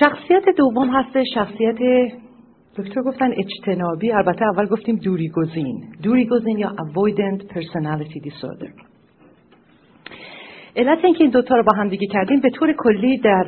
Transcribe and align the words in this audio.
شخصیت 0.00 0.44
دوم 0.56 0.88
هست 0.90 1.22
شخصیت 1.34 1.78
دکتر 2.78 3.02
گفتن 3.02 3.30
اجتنابی. 3.32 4.12
البته 4.12 4.44
اول 4.44 4.66
گفتیم 4.66 4.96
دوری 4.96 5.28
گزین 5.28 5.84
دوری 6.02 6.26
گزین 6.26 6.58
یا 6.58 6.68
avoidant 6.68 7.42
personality 7.42 8.20
disorder. 8.28 8.70
علت 10.76 11.04
اینکه 11.04 11.24
این 11.24 11.30
دوتا 11.30 11.56
رو 11.56 11.62
با 11.62 11.76
هم 11.76 11.88
دیگه 11.88 12.06
کردیم 12.06 12.40
به 12.40 12.50
طور 12.50 12.74
کلی 12.78 13.18
در 13.18 13.44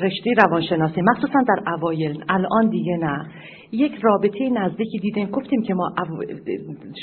رشته 0.00 0.30
روانشناسی 0.46 1.00
مخصوصا 1.00 1.38
در 1.48 1.72
اوایل 1.72 2.24
الان 2.28 2.68
دیگه 2.70 2.96
نه. 2.96 3.26
یک 3.72 3.92
رابطه 4.02 4.48
نزدیکی 4.48 4.98
دیدیم 4.98 5.30
گفتیم 5.30 5.62
که 5.62 5.74
ما 5.74 5.90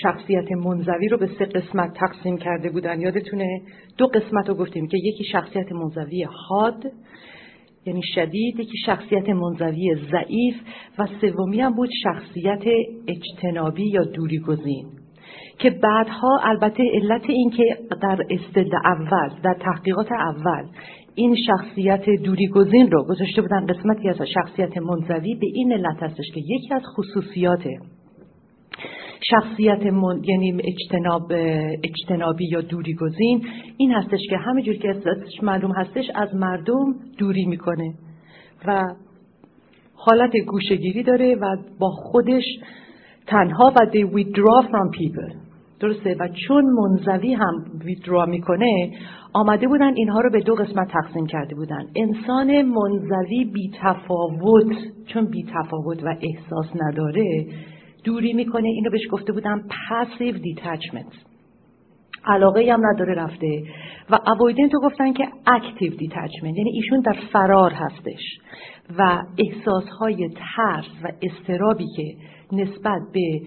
شخصیت 0.03 0.51
منزوی 0.51 1.07
رو 1.07 1.17
به 1.17 1.29
سه 1.39 1.45
قسمت 1.45 1.93
تقسیم 1.93 2.37
کرده 2.37 2.69
بودن 2.69 3.01
یادتونه؟ 3.01 3.61
دو 3.97 4.07
قسمت 4.07 4.49
رو 4.49 4.55
گفتیم 4.55 4.87
که 4.87 4.97
یکی 5.03 5.23
شخصیت 5.31 5.71
منزوی 5.71 6.23
حاد 6.49 6.83
یعنی 7.87 8.01
شدید 8.15 8.59
یکی 8.59 8.77
شخصیت 8.85 9.29
منزوی 9.29 9.95
ضعیف 10.11 10.55
و 10.99 11.07
سومی 11.21 11.61
هم 11.61 11.73
بود 11.75 11.89
شخصیت 12.03 12.63
اجتنابی 13.07 13.89
یا 13.89 14.03
دوری 14.03 14.39
گزین 14.39 14.85
که 15.59 15.69
بعدها 15.69 16.39
البته 16.43 16.83
علت 16.93 17.29
این 17.29 17.49
که 17.49 17.63
در 18.01 18.17
استد 18.29 18.75
اول 18.85 19.41
در 19.43 19.53
تحقیقات 19.53 20.11
اول 20.11 20.63
این 21.15 21.35
شخصیت 21.47 22.09
دوری 22.23 22.47
گزین 22.47 22.91
رو 22.91 23.03
گذاشته 23.03 23.41
بودن 23.41 23.65
قسمتی 23.65 24.09
از 24.09 24.21
شخصیت 24.33 24.77
منزوی 24.77 25.35
به 25.35 25.47
این 25.53 25.73
علت 25.73 26.03
هستش 26.03 26.25
که 26.33 26.39
یکی 26.39 26.73
از 26.73 26.81
خصوصیات 26.97 27.63
شخصیت 29.21 29.85
من... 29.85 30.21
یعنی 30.23 30.61
اجتناب 30.63 31.31
اجتنابی 31.83 32.47
یا 32.51 32.61
دوری 32.61 32.93
گزین 32.93 33.45
این 33.77 33.91
هستش 33.91 34.19
که 34.29 34.37
همینجور 34.37 34.75
که 34.75 34.89
ازش 34.89 35.43
معلوم 35.43 35.71
هستش 35.71 36.05
از 36.15 36.35
مردم 36.35 36.95
دوری 37.17 37.45
می‌کنه 37.45 37.93
و 38.65 38.83
حالت 39.93 40.31
گوشگیری 40.47 41.03
داره 41.03 41.35
و 41.35 41.57
با 41.79 41.89
خودش 41.89 42.43
تنها 43.27 43.73
و 43.75 43.79
they 43.91 44.05
withdraw 44.15 44.67
from 44.67 44.97
people. 44.97 45.47
درسته؟ 45.79 46.15
و 46.19 46.27
چون 46.47 46.65
منزوی 46.65 47.33
هم 47.33 47.65
ویدرا 47.85 48.25
می‌کنه 48.25 48.91
آمده 49.33 49.67
بودن 49.67 49.93
اینها 49.95 50.21
رو 50.21 50.29
به 50.29 50.39
دو 50.39 50.55
قسمت 50.55 50.87
تقسیم 50.87 51.25
کرده 51.25 51.55
بودن. 51.55 51.85
انسان 51.95 52.61
منزوی 52.61 53.45
بی 53.45 53.71
تفاوت 53.81 54.75
چون 55.07 55.25
بی 55.25 55.43
تفاوت 55.43 56.03
و 56.03 56.15
احساس 56.21 56.65
نداره 56.75 57.45
دوری 58.07 58.33
می‌کنه. 58.33 58.67
اینو 58.67 58.89
بهش 58.89 59.07
گفته 59.11 59.33
بودم 59.33 59.61
passive 59.89 60.37
detachment 60.37 61.13
علاقه 62.25 62.73
هم 62.73 62.81
نداره 62.85 63.13
رفته. 63.13 63.63
و 64.09 64.19
avoidant 64.25 64.73
رو 64.73 64.79
گفتن 64.81 65.13
که 65.13 65.27
active 65.47 65.95
detachment 65.95 66.57
یعنی 66.57 66.71
ایشون 66.73 66.99
در 66.99 67.15
فرار 67.33 67.71
هستش. 67.71 68.21
و 68.99 69.23
احساسهای 69.37 70.29
ترس 70.29 70.85
و 71.03 71.07
اضطرابی 71.21 71.85
که 71.95 72.15
نسبت 72.51 73.01
به 73.13 73.41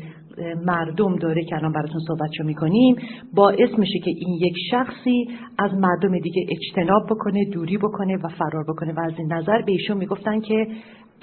مردم 0.66 1.16
داره 1.16 1.44
که 1.44 1.56
الان 1.56 1.72
براتون 1.72 2.00
صحبتشو 2.08 2.44
می‌کنیم 2.44 2.96
باعث 3.34 3.78
میشه 3.78 3.98
که 4.04 4.10
این 4.10 4.34
یک 4.40 4.54
شخصی 4.70 5.28
از 5.58 5.74
مردم 5.74 6.18
دیگه 6.18 6.46
اجتناب 6.50 7.02
بکنه 7.10 7.44
دوری 7.52 7.78
بکنه 7.78 8.16
و 8.16 8.28
فرار 8.28 8.64
بکنه. 8.68 8.92
و 8.92 9.00
از 9.00 9.12
این 9.18 9.32
نظر 9.32 9.62
به 9.62 9.72
ایشون 9.72 9.96
می‌گفتن 9.96 10.40
که 10.40 10.66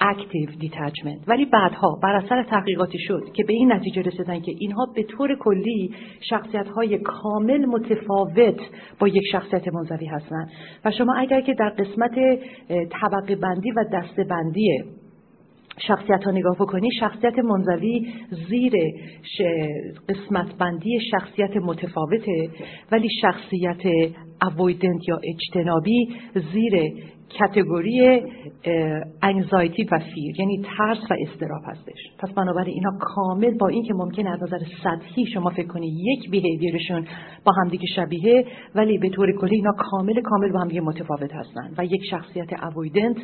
active 0.00 0.50
detachment 0.60 1.28
ولی 1.28 1.44
بعدها 1.44 1.98
بر 2.02 2.14
اثر 2.14 2.42
تحقیقاتی 2.42 2.98
شد 2.98 3.32
که 3.32 3.44
به 3.44 3.52
این 3.52 3.72
نتیجه 3.72 4.02
رسیدن 4.02 4.40
که 4.40 4.52
اینها 4.58 4.86
به 4.94 5.02
طور 5.02 5.36
کلی 5.38 5.94
شخصیت 6.30 6.68
های 6.68 6.98
کامل 6.98 7.66
متفاوت 7.66 8.60
با 8.98 9.08
یک 9.08 9.22
شخصیت 9.32 9.68
منزوی 9.68 10.06
هستند. 10.06 10.50
و 10.84 10.90
شما 10.90 11.14
اگر 11.14 11.40
که 11.40 11.54
در 11.54 11.68
قسمت 11.68 12.14
طبقه 12.68 13.36
بندی 13.36 13.70
و 13.70 13.84
دسته 13.92 14.24
بندی 14.24 14.84
شخصیت 15.86 16.24
ها 16.24 16.30
نگاه 16.30 16.54
بکنی 16.54 16.88
شخصیت 17.00 17.38
منزوی 17.38 18.12
زیر 18.50 18.72
قسمت 20.08 20.58
بندی 20.58 21.00
شخصیت 21.10 21.56
متفاوته. 21.56 22.48
ولی 22.92 23.08
شخصیت 23.20 24.12
avoidant 24.42 25.08
یا 25.08 25.20
اجتنابی 25.24 26.08
زیر 26.52 26.92
کتگوری 27.30 28.22
انگزایتی 29.22 29.84
و 29.84 29.98
فیر 29.98 30.40
یعنی 30.40 30.62
ترس 30.78 31.10
و 31.10 31.14
استراب 31.20 31.62
هستش. 31.64 31.98
پس 32.18 32.30
بنابراین 32.32 32.74
اینا 32.74 32.98
کامل 33.00 33.58
با 33.58 33.68
اینکه 33.68 33.94
ممکنه 33.94 34.30
از 34.30 34.42
نظر 34.42 34.58
سطحی 34.84 35.26
شما 35.26 35.50
فکر 35.50 35.66
کنی 35.66 35.86
یک 35.86 36.30
بیهیویرشون 36.30 37.06
با 37.44 37.52
همدیگه 37.52 37.86
شبیه 37.96 38.44
ولی 38.74 38.98
به 38.98 39.08
طور 39.08 39.32
کلی 39.40 39.56
اینا 39.56 39.72
کامل 39.78 40.20
کامل 40.20 40.52
با 40.52 40.60
همدیگه 40.60 40.80
متفاوت 40.80 41.34
هستن. 41.34 41.70
و 41.78 41.84
یک 41.84 42.04
شخصیت 42.10 42.64
اویدنت 42.76 43.16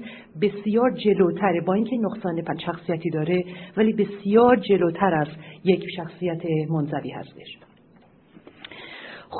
بسیار 0.43 0.91
جلوتره 0.91 1.61
با 1.67 1.75
اینکه 1.75 1.97
نقصان 1.97 2.43
شخصیتی 2.67 3.11
داره 3.11 3.45
ولی 3.77 3.93
بسیار 3.93 4.57
جلوتر 4.57 5.15
از 5.15 5.29
یک 5.65 5.85
شخصیت 5.97 6.43
منزوی 6.71 7.11
هستش. 7.11 7.74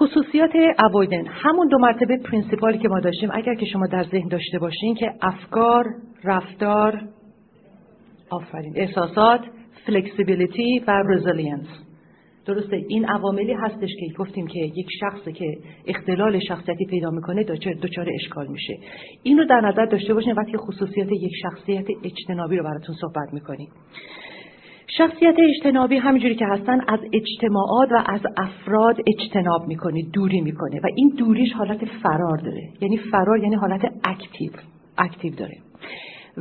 خصوصیات 0.01 0.51
avoidant 0.79 1.27
همون 1.27 1.69
دو 1.69 1.79
مرتبه 1.79 2.17
principle 2.17 2.73
ی 2.73 2.79
که 2.79 2.89
ما 2.89 3.01
داشتیم 3.01 3.31
اگر 3.33 3.55
که 3.55 3.67
شما 3.67 3.87
در 3.87 4.05
ذهن 4.05 4.29
داشته 4.29 4.59
باشین 4.59 4.95
که 4.95 5.13
افکار 5.23 5.85
رفتار 6.25 7.03
آفرین 8.31 8.73
احساسات 8.77 9.41
flexibility 9.87 10.85
و 10.87 11.03
resilience 11.09 11.67
درسته 12.47 12.77
این 12.89 13.05
عواملی 13.05 13.53
هستش 13.53 13.91
که 14.01 14.07
گفتیم 14.19 14.47
که 14.47 14.59
یک 14.59 14.87
شخصی 15.01 15.33
که 15.33 15.59
اختلال 15.87 16.39
شخصیتی 16.39 16.87
پیدا 16.87 17.11
می‌کنه 17.11 17.45
دچار 17.83 18.09
اشکال 18.15 18.47
میشه. 18.47 18.79
این 19.23 19.39
رو 19.39 19.45
در 19.45 19.61
نظر 19.61 19.87
داشته 19.87 20.15
باشین 20.15 20.33
وقتی 20.33 20.57
خصوصیات 20.57 21.13
یک 21.13 21.33
شخصیت 21.43 21.87
اجتنابی 22.05 22.57
رو 22.57 22.65
براتون 22.65 22.95
صحبت 23.01 23.33
می‌کنیم. 23.33 23.69
شخصیت 24.99 25.35
اجتنابی 25.39 25.97
همینجوری 25.97 26.35
که 26.35 26.47
هستن 26.47 26.81
از 26.89 27.01
اجتماعات 27.13 27.93
و 27.93 28.03
از 28.07 28.21
افراد 28.37 28.97
اجتناب 29.07 29.67
می‌کنه 29.67 30.03
دوری 30.13 30.41
می‌کنه 30.41 30.81
و 30.81 30.87
این 30.97 31.15
دوریش 31.19 31.53
حالت 31.53 31.85
فرار 31.85 32.37
داره. 32.37 32.63
یعنی 32.81 32.99
فرار 32.99 33.39
یعنی 33.39 33.55
حالت 33.55 33.83
active 34.05 34.51
اکتیو 34.99 35.35
داره. 35.35 35.57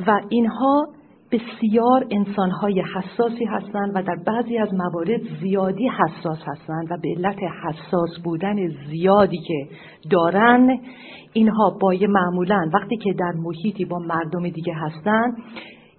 و 0.08 0.22
اینها 0.30 0.88
بسیار 1.31 2.08
انسانهای 2.12 2.81
حساسی 2.81 3.46
هستند 3.46 3.92
و 3.96 4.03
در 4.03 4.16
بعضی 4.25 4.58
از 4.58 4.74
موارد 4.74 5.22
زیادی 5.42 5.88
حساس 5.88 6.40
هستند 6.46 6.92
و 6.92 6.97
به 7.02 7.09
علت 7.18 7.40
حساس 7.63 8.19
بودن 8.24 8.68
زیادی 8.90 9.38
که 9.38 9.68
دارن 10.12 10.80
اینها 11.34 11.78
با 11.81 11.96
معمولا 12.09 12.69
وقتی 12.74 12.97
که 12.97 13.13
در 13.13 13.31
محیطی 13.38 13.86
با 13.86 14.00
مردم 14.00 14.50
دیگه 14.50 14.74
هستند 14.74 15.38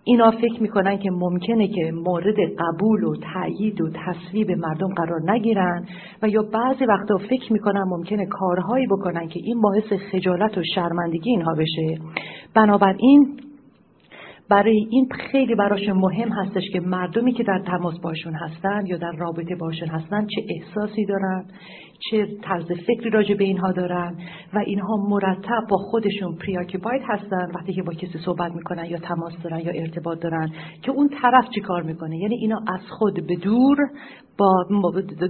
اینا 0.04 0.30
فکر 0.30 0.62
می‌کنن 0.62 0.98
که 0.98 1.10
ممکنه 1.10 1.68
که 1.68 1.92
مورد 1.92 2.36
قبول 2.58 3.04
و 3.04 3.16
تأیید 3.34 3.80
و 3.80 3.90
تصویب 3.90 4.50
مردم 4.50 4.94
قرار 4.94 5.30
نگیرن 5.30 5.86
و 6.22 6.28
یا 6.28 6.42
بعضی 6.42 6.84
وقتا 6.84 7.18
فکر 7.18 7.52
می‌کنن 7.52 7.82
ممکنه 7.82 8.26
کارهایی 8.26 8.86
بکنن 8.86 9.28
که 9.28 9.40
این 9.44 9.60
باعث 9.60 9.92
خجالت 10.12 10.58
و 10.58 10.62
شرمندگی 10.74 11.30
اینها 11.30 11.54
بشه. 11.54 11.98
بنابراین 12.54 13.36
برای 14.50 14.86
این 14.90 15.08
خیلی 15.30 15.54
براش 15.54 15.88
مهم 15.88 16.28
هستش 16.28 16.62
که 16.72 16.80
مردمی 16.80 17.32
که 17.32 17.42
در 17.42 17.62
تماس 17.66 17.98
باشون 17.98 18.34
هستن 18.34 18.86
یا 18.86 18.96
در 18.96 19.12
رابطه 19.12 19.56
باشون 19.56 19.88
هستن 19.88 20.26
چه 20.26 20.42
احساسی 20.48 21.04
دارن 21.06 21.44
چه 22.10 22.26
طرز 22.42 22.64
فکری 22.64 23.10
راجع 23.10 23.34
به 23.34 23.44
اینها 23.44 23.72
دارن 23.72 24.16
و 24.54 24.58
اینها 24.58 24.96
مرتب 25.08 25.66
با 25.70 25.76
خودشون 25.76 26.34
پریاکیپاید 26.34 27.02
هستن 27.04 27.50
وقتی 27.54 27.72
که 27.72 27.82
با 27.82 27.92
کسی 27.92 28.18
صحبت 28.24 28.52
می‌کنن 28.52 28.84
یا 28.84 28.98
تماس 28.98 29.32
دارن 29.44 29.58
یا 29.58 29.72
ارتباط 29.72 30.18
دارن 30.20 30.50
که 30.82 30.90
اون 30.90 31.08
طرف 31.22 31.44
چی 31.54 31.60
کار 31.60 31.82
می‌کنه؟ 31.82 32.18
یعنی 32.18 32.36
اینا 32.36 32.60
از 32.66 32.80
خود 32.98 33.26
به 33.26 33.36
دور 33.36 33.76
با 34.38 34.64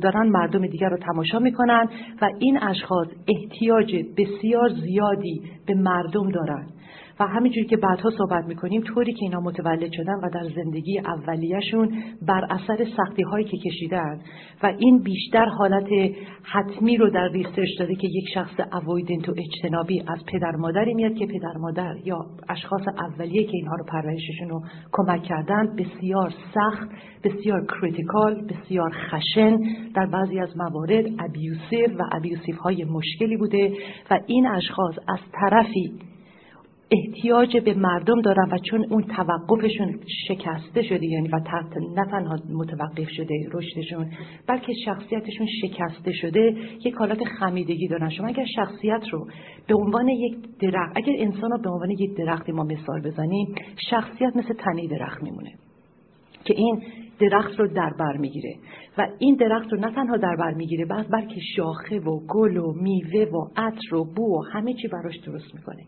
دارن 0.02 0.28
مردم 0.28 0.66
دیگر 0.66 0.88
رو 0.88 0.96
تماشا 0.96 1.38
می‌کنن 1.38 1.88
و 2.22 2.28
این 2.38 2.62
اشخاص 2.62 3.08
احتیاج 3.28 3.96
بسیار 4.16 4.68
زیادی 4.68 5.42
به 5.66 5.74
مردم 5.74 6.30
دارن. 6.30 6.66
و 7.20 7.26
همینجوری 7.26 7.66
که 7.66 7.76
بعدها 7.76 8.10
صحبت 8.10 8.44
می‌کنیم 8.44 8.82
طوری 8.82 9.12
که 9.12 9.22
اینا 9.22 9.40
متولد 9.40 9.92
شدن 9.92 10.14
و 10.14 10.30
در 10.30 10.48
زندگی 10.56 10.98
اولیهشون 10.98 12.02
بر 12.22 12.44
اثر 12.50 12.86
سختی 12.96 13.22
هایی 13.22 13.44
که 13.44 13.56
کشیدن. 13.56 14.20
و 14.62 14.72
این 14.78 15.02
بیشتر 15.02 15.44
حالت 15.44 15.88
حتمی 16.42 16.96
رو 16.96 17.10
در 17.10 17.28
research 17.28 17.78
داده 17.78 17.94
که 17.94 18.08
یک 18.08 18.24
شخص 18.34 18.60
avoidant 18.72 19.28
و 19.28 19.34
اجتنابی 19.38 20.00
از 20.00 20.18
پدر 20.32 20.56
مادری 20.56 20.94
میاد 20.94 21.14
که 21.14 21.26
پدر 21.26 21.56
مادر 21.60 21.94
یا 22.04 22.18
اشخاص 22.48 22.82
اولیه 22.98 23.44
که 23.44 23.52
اینها 23.56 23.76
رو 23.76 23.84
پرورششون 23.84 24.48
رو 24.48 24.60
کمک 24.92 25.22
کردن 25.22 25.76
بسیار 25.76 26.32
سخت 26.54 26.88
بسیار 27.24 27.66
critical 27.66 28.46
بسیار 28.46 28.90
خشن 29.10 29.58
در 29.94 30.06
بعضی 30.06 30.40
از 30.40 30.56
موارد 30.56 31.04
abusive 31.18 31.98
و 31.98 32.02
abusive 32.12 32.56
های 32.56 32.84
مشکلی 32.84 33.36
بوده. 33.36 33.72
و 34.10 34.20
این 34.26 34.46
اشخاص 34.46 34.94
از 35.08 35.18
طرفی 35.32 35.92
احتیاج 36.94 37.56
به 37.56 37.74
مردم 37.74 38.20
دارن 38.20 38.48
و 38.52 38.58
چون 38.70 38.86
اون 38.90 39.02
توقفشون 39.02 40.00
شکسته 40.28 40.82
شده 40.82 41.06
یعنی 41.06 41.28
و 41.28 41.40
نه 41.96 42.04
تنها 42.10 42.36
متوقف 42.52 43.08
شده 43.10 43.34
رشدشون 43.52 44.10
بلکه 44.48 44.72
شخصیتشون 44.84 45.46
شکسته 45.62 46.12
شده 46.12 46.56
یک 46.84 46.94
حالت 46.94 47.24
خمیدگی 47.24 47.88
دارن. 47.88 48.10
شما 48.10 48.26
اگر 48.28 48.44
شخصیت 48.56 49.02
رو 49.12 49.26
به 49.68 49.74
عنوان 49.74 50.08
یک 50.08 50.36
درخت 50.60 50.92
اگر 50.96 51.12
انسان 51.18 51.50
رو 51.50 51.58
به 51.62 51.70
عنوان 51.70 51.90
یک 51.90 52.16
درخت 52.16 52.50
ما 52.50 52.64
مثال 52.64 53.00
بزنیم 53.00 53.54
شخصیت 53.90 54.36
مثل 54.36 54.54
تنه 54.54 54.86
درخت 54.86 55.22
میمونه. 55.22 55.50
که 56.44 56.54
این 56.56 56.82
درخت 57.20 57.60
رو 57.60 57.68
در 57.68 57.92
بر 57.98 58.16
می‌گیره 58.16 58.54
و 58.98 59.08
این 59.18 59.34
درخت 59.34 59.72
رو 59.72 59.78
نه 59.78 59.94
تنها 59.94 60.16
در 60.16 60.36
بر 60.36 60.54
می‌گیره 60.54 60.84
بلکه 60.84 61.40
شاخه 61.56 62.00
و 62.00 62.20
گل 62.28 62.56
و 62.56 62.72
میوه 62.72 63.30
و 63.30 63.48
عطر 63.56 63.94
و 63.94 64.04
بو 64.16 64.22
و 64.22 64.42
همه 64.52 64.74
چی 64.74 64.88
براش 64.88 65.16
درست 65.16 65.54
می‌کنه. 65.54 65.82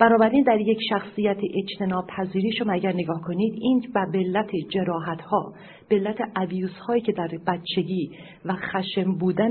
بنابراین 0.00 0.44
در 0.44 0.60
یک 0.60 0.78
شخصیت 0.90 1.36
اجتناب 1.54 2.04
پذیری 2.16 2.52
شما 2.52 2.72
اگر 2.72 2.92
نگاه 2.92 3.20
کنید 3.20 3.54
این 3.60 3.80
به 3.94 4.00
بلت 4.12 4.50
جراحت 4.68 5.20
ها 5.20 5.52
بلت 5.90 6.16
عویوز 6.36 6.78
هایی 6.88 7.02
که 7.02 7.12
در 7.12 7.28
بچگی 7.46 8.10
و 8.44 8.54
خشم 8.54 9.18
بودن 9.18 9.50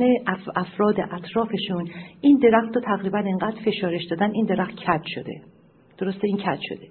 افراد 0.55 0.95
اطرافشون 0.99 1.89
این 2.21 2.37
درخت 2.37 2.75
رو 2.75 2.81
تقریبا 2.81 3.17
انقدر 3.17 3.61
فشارش 3.65 4.05
دادن 4.09 4.31
این 4.31 4.45
درخت 4.45 4.75
کج 4.75 5.01
شده. 5.05 5.41
درسته؟ 5.97 6.27
این 6.27 6.37
کج 6.37 6.59
شده. 6.61 6.87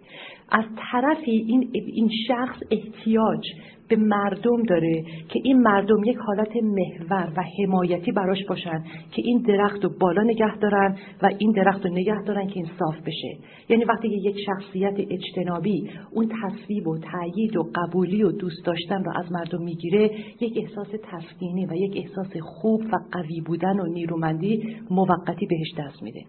از 0.51 0.65
طرفی 0.93 1.31
این, 1.31 1.71
این 1.73 2.09
شخص 2.29 2.59
احتیاج 2.71 3.41
به 3.89 3.97
مردم 3.97 4.63
داره 4.63 5.03
که 5.29 5.41
این 5.45 5.61
مردم 5.63 6.05
یک 6.05 6.17
حالت 6.17 6.57
محور 6.57 7.33
و 7.37 7.45
حمایتی 7.59 8.13
براش 8.13 8.45
باشن 8.49 8.85
که 9.11 9.23
این 9.25 9.43
درخت 9.43 9.85
رو 9.85 9.91
بالا 10.01 10.23
نگه 10.23 10.57
دارن 10.57 10.97
و 11.23 11.31
این 11.39 11.53
درخت 11.53 11.87
رو 11.87 11.93
نگه 11.93 12.23
دارن 12.23 12.47
که 12.47 12.57
این 12.57 12.69
صاف 12.79 12.97
بشه. 13.07 13.37
یعنی 13.69 13.85
وقتی 13.85 14.09
یک 14.09 14.37
شخصیت 14.47 14.95
اجتنابی 15.11 15.91
اون 16.13 16.29
تصویب 16.43 16.89
و 16.89 16.99
تأیید 16.99 17.57
و 17.57 17.71
قبولی 17.75 18.23
و 18.23 18.33
دوست 18.33 18.65
داشتن 18.65 19.05
رو 19.05 19.13
از 19.19 19.33
مردم 19.33 19.63
می‌گیره 19.63 20.11
یک 20.41 20.53
احساس 20.57 20.89
تسکینی 20.89 21.67
و 21.67 21.75
یک 21.75 21.97
احساس 21.97 22.37
خوب 22.43 22.81
و 22.81 22.97
قوی 23.13 23.41
بودن 23.41 23.81
و 23.81 23.87
نیرومندی 23.87 24.77
موقتی 24.91 25.47
بهش 25.47 25.75
دست 25.79 26.03
میده. 26.03 26.21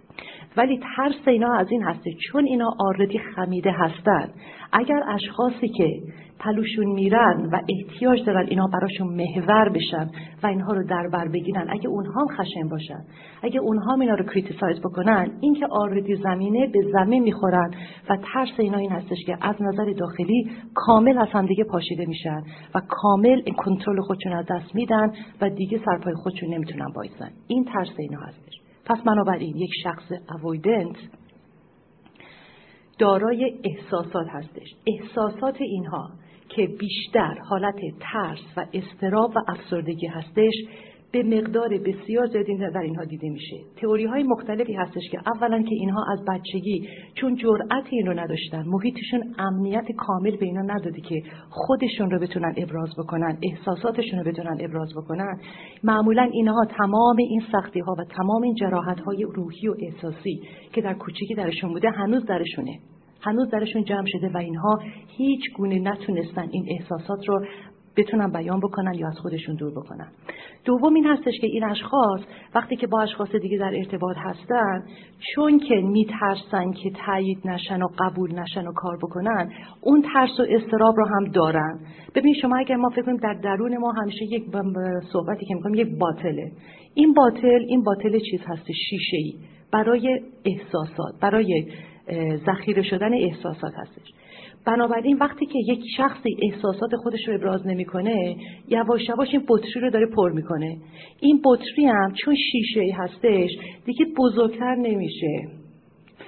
ولی 0.57 0.80
ترس 0.95 1.27
اینا 1.27 1.54
از 1.54 1.68
این 1.71 1.83
هسته 1.83 2.12
چون 2.31 2.45
اینا 2.45 2.69
آردی 2.80 3.19
خمیده 3.19 3.71
هستن 3.71 4.30
اگر 4.71 5.03
اشخاصی 5.07 5.67
که 5.67 6.01
پلوشون 6.39 6.85
میرن 6.85 7.49
و 7.53 7.61
احتیاج 7.69 8.25
دارن 8.25 8.47
اینا 8.47 8.67
براشون 8.67 9.07
محور 9.07 9.69
بشن 9.69 10.09
و 10.43 10.47
اینها 10.47 10.73
رو 10.73 10.87
در 10.87 11.07
بر 11.13 11.27
بگیرن 11.27 11.67
اگه 11.69 11.87
اونها 11.89 12.21
هم 12.21 12.27
خشن 12.27 12.69
باشن 12.69 12.99
اگه 13.43 13.59
اونها 13.59 13.93
هم 13.93 13.99
اینا 13.99 14.15
رو 14.15 14.25
criticize 14.25 14.79
بکنن 14.79 15.31
این 15.41 15.53
که 15.53 15.67
آردی 15.71 16.15
زمینه 16.15 16.67
به 16.67 16.79
زمین 16.93 17.23
می‌خورن 17.23 17.71
و 18.09 18.17
ترس 18.33 18.59
اینا 18.59 18.77
این 18.77 18.91
هستش 18.91 19.17
که 19.25 19.37
از 19.41 19.55
نظر 19.59 19.93
داخلی 19.93 20.51
کامل 20.75 21.17
از 21.17 21.27
هم 21.31 21.45
دیگه 21.45 21.63
پاشیده 21.63 22.05
میشن 22.05 22.41
و 22.75 22.81
کامل 22.87 23.41
کنترل 23.57 24.01
خودشون 24.01 24.33
از 24.33 24.45
دست 24.49 24.75
میدن 24.75 25.11
و 25.41 25.49
دیگه 25.49 25.81
سرپای 25.85 26.13
خودشون 26.13 26.53
نمی‌تونن 26.53 26.87
بایستن 26.95 27.29
این 27.47 27.65
ترس 27.65 27.99
اینا 27.99 28.19
هستش. 28.19 28.53
پس 28.85 29.01
بنابراین 29.05 29.57
یک 29.57 29.71
شخص 29.83 30.11
avoidant 30.44 30.95
دارای 32.99 33.59
احساسات 33.63 34.27
هستش. 34.29 34.67
احساسات 34.88 35.61
اینها 35.61 36.09
که 36.49 36.67
بیشتر 36.79 37.39
حالت 37.49 37.79
ترس 37.99 38.39
و 38.57 38.65
استراب 38.73 39.31
و 39.35 39.39
افسردگی 39.47 40.07
هستش 40.07 40.53
به 41.12 41.24
مقدار 41.24 41.69
بسیار 41.69 42.27
زیادی 42.27 42.57
در 42.57 42.77
اینها 42.77 43.04
دیده 43.04 43.30
میشه. 43.30 43.56
تئوری 43.81 44.06
های 44.06 44.24
مختلفی 44.24 44.74
هستش 44.74 45.09
که 45.12 45.19
اولا 45.36 45.62
که 45.62 45.75
اینها 45.75 46.06
از 46.12 46.25
بچگی 46.27 46.89
چون 47.15 47.36
جرأت 47.36 47.86
این 47.89 48.06
رو 48.06 48.19
نداشتن 48.19 48.63
محیطشون 48.68 49.36
امنیت 49.39 49.86
کامل 49.98 50.36
به 50.36 50.45
اینا 50.45 50.62
نداده 50.62 51.01
که 51.01 51.24
خودشون 51.50 52.12
رو 52.12 52.19
بتونن 52.19 52.54
ابراز 52.57 52.89
بکنن 52.98 53.38
احساساتشون 53.44 54.19
رو 54.19 54.31
بتونن 54.31 54.57
ابراز 54.59 54.89
بکنن. 54.98 55.39
معمولا 55.83 56.30
اینها 56.33 56.65
تمام 56.65 57.18
این 57.18 57.42
سختی 57.51 57.80
ها 57.80 57.95
و 58.00 58.04
تمام 58.04 58.42
این 58.42 58.56
جراحت 58.56 59.00
های 59.00 59.24
روحی 59.24 59.68
و 59.68 59.75
احساسی 59.80 60.42
که 60.74 60.81
در 60.81 60.94
کوچگی 60.94 61.36
درشون 61.36 61.69
بوده 61.69 61.89
هنوز 61.89 62.25
درشونه. 62.25 62.80
هنوز 63.21 63.50
درشون 63.50 63.83
جمع 63.83 64.06
شده 64.07 64.30
و 64.33 64.38
اینها 64.38 64.80
هیچ 65.18 65.42
گونه 65.56 65.80
نتونستن 65.80 66.48
این 66.51 66.65
احساسات 66.69 67.30
رو 67.30 67.45
بتونن 67.97 68.31
بیان 68.31 68.59
بکنن 68.59 68.94
یا 68.94 69.07
از 69.07 69.17
خودشون 69.17 69.55
دور 69.55 69.71
بکنن. 69.71 70.07
دوم 70.65 70.94
این 70.94 71.05
هستش 71.05 71.33
که 71.41 71.47
این 71.47 71.63
اشخاص 71.63 72.21
وقتی 72.55 72.75
که 72.75 72.88
با 72.88 73.01
اشخاص 73.01 73.35
دیگه 73.35 73.57
در 73.57 73.71
ارتباط 73.75 74.17
هستن 74.19 74.83
چون 75.35 75.59
که 75.59 75.75
میترسن 75.75 76.71
که 76.71 76.91
تایید 77.05 77.47
نشن 77.47 77.81
و 77.81 77.88
قبول 77.99 78.39
نشن 78.39 78.67
و 78.67 78.73
کار 78.73 78.97
بکنن 78.97 79.51
اون 79.81 80.01
ترس 80.13 80.39
و 80.39 80.45
استراب 80.49 80.95
رو 80.97 81.05
هم 81.05 81.25
دارن. 81.31 81.79
ببین 82.15 82.33
شما 82.41 82.57
اگر 82.57 82.75
ما 82.75 82.89
فکر 82.89 83.01
کنیم 83.01 83.17
در 83.17 83.33
درون 83.33 83.77
ما 83.77 83.91
همیشه 83.91 84.25
یک 84.25 84.44
صحبتی 85.13 85.45
که 85.45 85.55
می‌کنیم 85.55 85.75
یک 85.75 85.99
باطله. 85.99 86.51
این 86.94 87.13
باطل 87.13 87.65
این 87.67 87.83
باطل 87.83 88.19
چیز 88.31 88.41
هست 88.47 88.71
شیشه 88.89 89.17
ای 89.17 89.33
برای 89.71 90.21
احساسات 90.45 91.19
برای 91.21 91.71
ذخیره 92.45 92.83
شدن 92.83 93.13
احساسات 93.13 93.73
هستش. 93.75 94.13
بنابراین 94.67 95.17
وقتی 95.17 95.45
که 95.45 95.59
یک 95.67 95.79
شخصی 95.97 96.37
احساسات 96.41 96.95
خودش 96.95 97.27
رو 97.27 97.33
ابراز 97.33 97.67
نمی‌کنه 97.67 98.35
یواش 98.67 99.09
یواش 99.09 99.27
این 99.31 99.43
بطری 99.49 99.81
رو 99.81 99.89
داره 99.89 100.07
پر 100.15 100.31
می‌کنه. 100.31 100.77
این 101.19 101.41
بطری 101.45 101.85
هم 101.85 102.13
چون 102.13 102.35
شیشه 102.35 102.81
ای 102.81 102.91
هستش 102.91 103.49
دیگه 103.85 104.05
بزرگتر 104.17 104.75
نمیشه. 104.75 105.47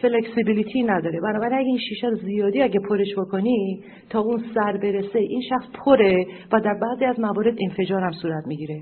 فلکسیبیلیتی 0.02 0.84
نداره. 0.84 1.20
بنابراین 1.22 1.58
اگه 1.58 1.68
این 1.68 1.80
شیشه 1.90 2.08
رو 2.08 2.16
زیادی 2.16 2.62
اگه 2.62 2.80
پرش 2.90 3.16
بکنی 3.18 3.80
تا 4.10 4.20
اون 4.20 4.44
سر 4.56 4.78
برسه 4.78 5.20
این 5.20 5.42
شخص 5.50 5.70
پره 5.86 6.26
و 6.52 6.60
در 6.60 6.76
بعضی 6.82 7.06
از 7.06 7.20
موارد 7.20 7.58
انفجار 7.62 8.02
هم 8.02 8.12
صورت 8.12 8.44
می‌گیره. 8.48 8.82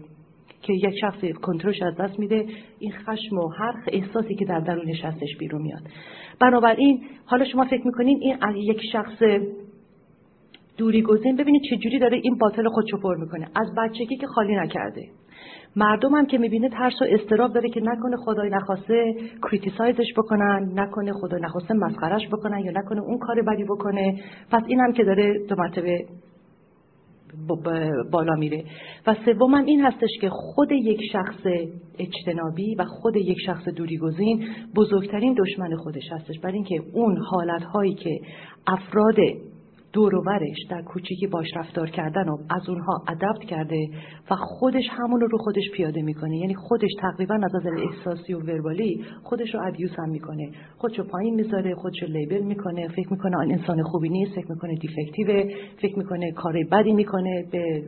که 0.62 0.74
یک 0.74 1.00
شخص 1.02 1.20
کنترلش 1.42 1.82
از 1.82 1.96
دست 1.96 2.20
میده 2.20 2.46
این 2.80 2.92
خشم 2.92 3.38
و 3.38 3.48
هر 3.48 3.74
احساسی 3.88 4.36
که 4.36 4.46
در 4.46 4.60
درونش 4.60 5.06
هستش 5.06 5.38
بیرون 5.40 5.62
میاد. 5.62 5.82
بنابراین 6.40 7.02
حالا 7.26 7.46
شما 7.46 7.66
فکر 7.66 7.86
می‌کنین 7.86 8.20
این 8.22 8.38
یک 8.56 8.82
شخص 8.92 9.24
دوری 10.78 11.02
گزین؟ 11.02 11.36
ببینید 11.36 11.62
چجوری 11.70 12.00
داره 12.00 12.18
این 12.24 12.38
باطل 12.38 12.68
خودشو 12.70 12.98
پر 12.98 13.18
می‌کنه. 13.18 13.48
از 13.56 13.68
بچگی 13.78 14.18
که 14.18 14.28
خالی 14.28 14.56
نکرده. 14.56 15.02
مردم 15.76 16.16
هم 16.16 16.26
که 16.26 16.38
می‌بینه 16.38 16.70
ترس 16.70 17.02
و 17.02 17.06
استراب 17.10 17.54
داره 17.54 17.70
که 17.70 17.82
نکنه 17.84 18.18
خدای 18.18 18.50
نخواسته 18.50 19.16
کریتیسایزش 19.44 20.14
بکنن 20.18 20.72
نکنه 20.76 21.14
خدای 21.14 21.42
نخواسته 21.42 21.74
مسخرش 21.74 22.28
بکنن 22.28 22.60
یا 22.60 22.72
نکنه 22.72 23.02
اون 23.02 23.18
کار 23.18 23.42
بدی 23.42 23.64
بکنه. 23.64 24.16
پس 24.52 24.64
این 24.68 24.80
هم 24.80 24.94
که 24.94 25.04
داره 25.04 25.46
دو 25.50 25.56
مرتبه 25.58 26.06
بالا 28.12 28.36
میره. 28.36 28.64
و 29.08 29.16
سوم 29.26 29.56
هم 29.56 29.66
این 29.66 29.82
هستش 29.82 30.10
که 30.22 30.30
خود 30.30 30.72
یک 30.72 31.02
شخص 31.12 31.46
اجتنابی 32.00 32.76
و 32.76 32.86
خود 32.86 33.16
یک 33.16 33.38
شخص 33.46 33.68
دوریگزین 33.68 34.46
بزرگترین 34.76 35.36
دشمن 35.40 35.76
خودش 35.76 36.12
هستش. 36.12 36.40
برای 36.40 36.56
اینکه 36.56 36.82
اون 36.94 37.18
حالت 37.18 37.64
هایی 37.64 37.94
که 37.94 38.20
افراد 38.68 39.16
دوروورش 39.98 40.58
در 40.70 40.82
کوچیکی 40.82 41.28
باش 41.28 41.48
رفتار 41.56 41.90
کردن 41.90 42.30
و 42.30 42.38
از 42.50 42.70
اونها 42.70 43.04
ادپت 43.08 43.44
کرده 43.50 43.88
و 44.32 44.36
خودش 44.36 44.84
همون 44.92 45.22
رو 45.22 45.38
خودش 45.38 45.64
پیاده 45.74 46.02
می‌کنه. 46.02 46.38
یعنی 46.38 46.56
خودش 46.56 46.90
تقریبا 47.00 47.36
از 47.36 47.56
نظر 47.56 47.70
احساسی 47.78 48.34
و 48.34 48.40
وربالی 48.40 49.06
خودش 49.24 49.56
رو 49.56 49.68
ابیوز 49.68 49.92
هم 49.98 50.10
می‌کنه. 50.10 50.50
خودش 50.78 51.00
رو 51.00 51.06
پایین 51.06 51.36
می‌ذاره 51.36 51.76
خودش 51.76 52.02
رو 52.02 52.08
لیبل 52.08 52.42
می‌کنه. 52.42 52.88
فکر 52.88 53.12
می‌کنه 53.12 53.38
آن 53.38 53.52
انسان 53.52 53.84
خوبی 53.84 54.10
نیست 54.10 54.32
فکر 54.32 54.52
می‌کنه 54.52 54.76
دیفکتیوه 54.76 55.44
فکر 55.82 55.98
می‌کنه 56.00 56.32
کار 56.32 56.54
بدی 56.72 56.94
می‌کنه 56.94 57.46
به, 57.52 57.84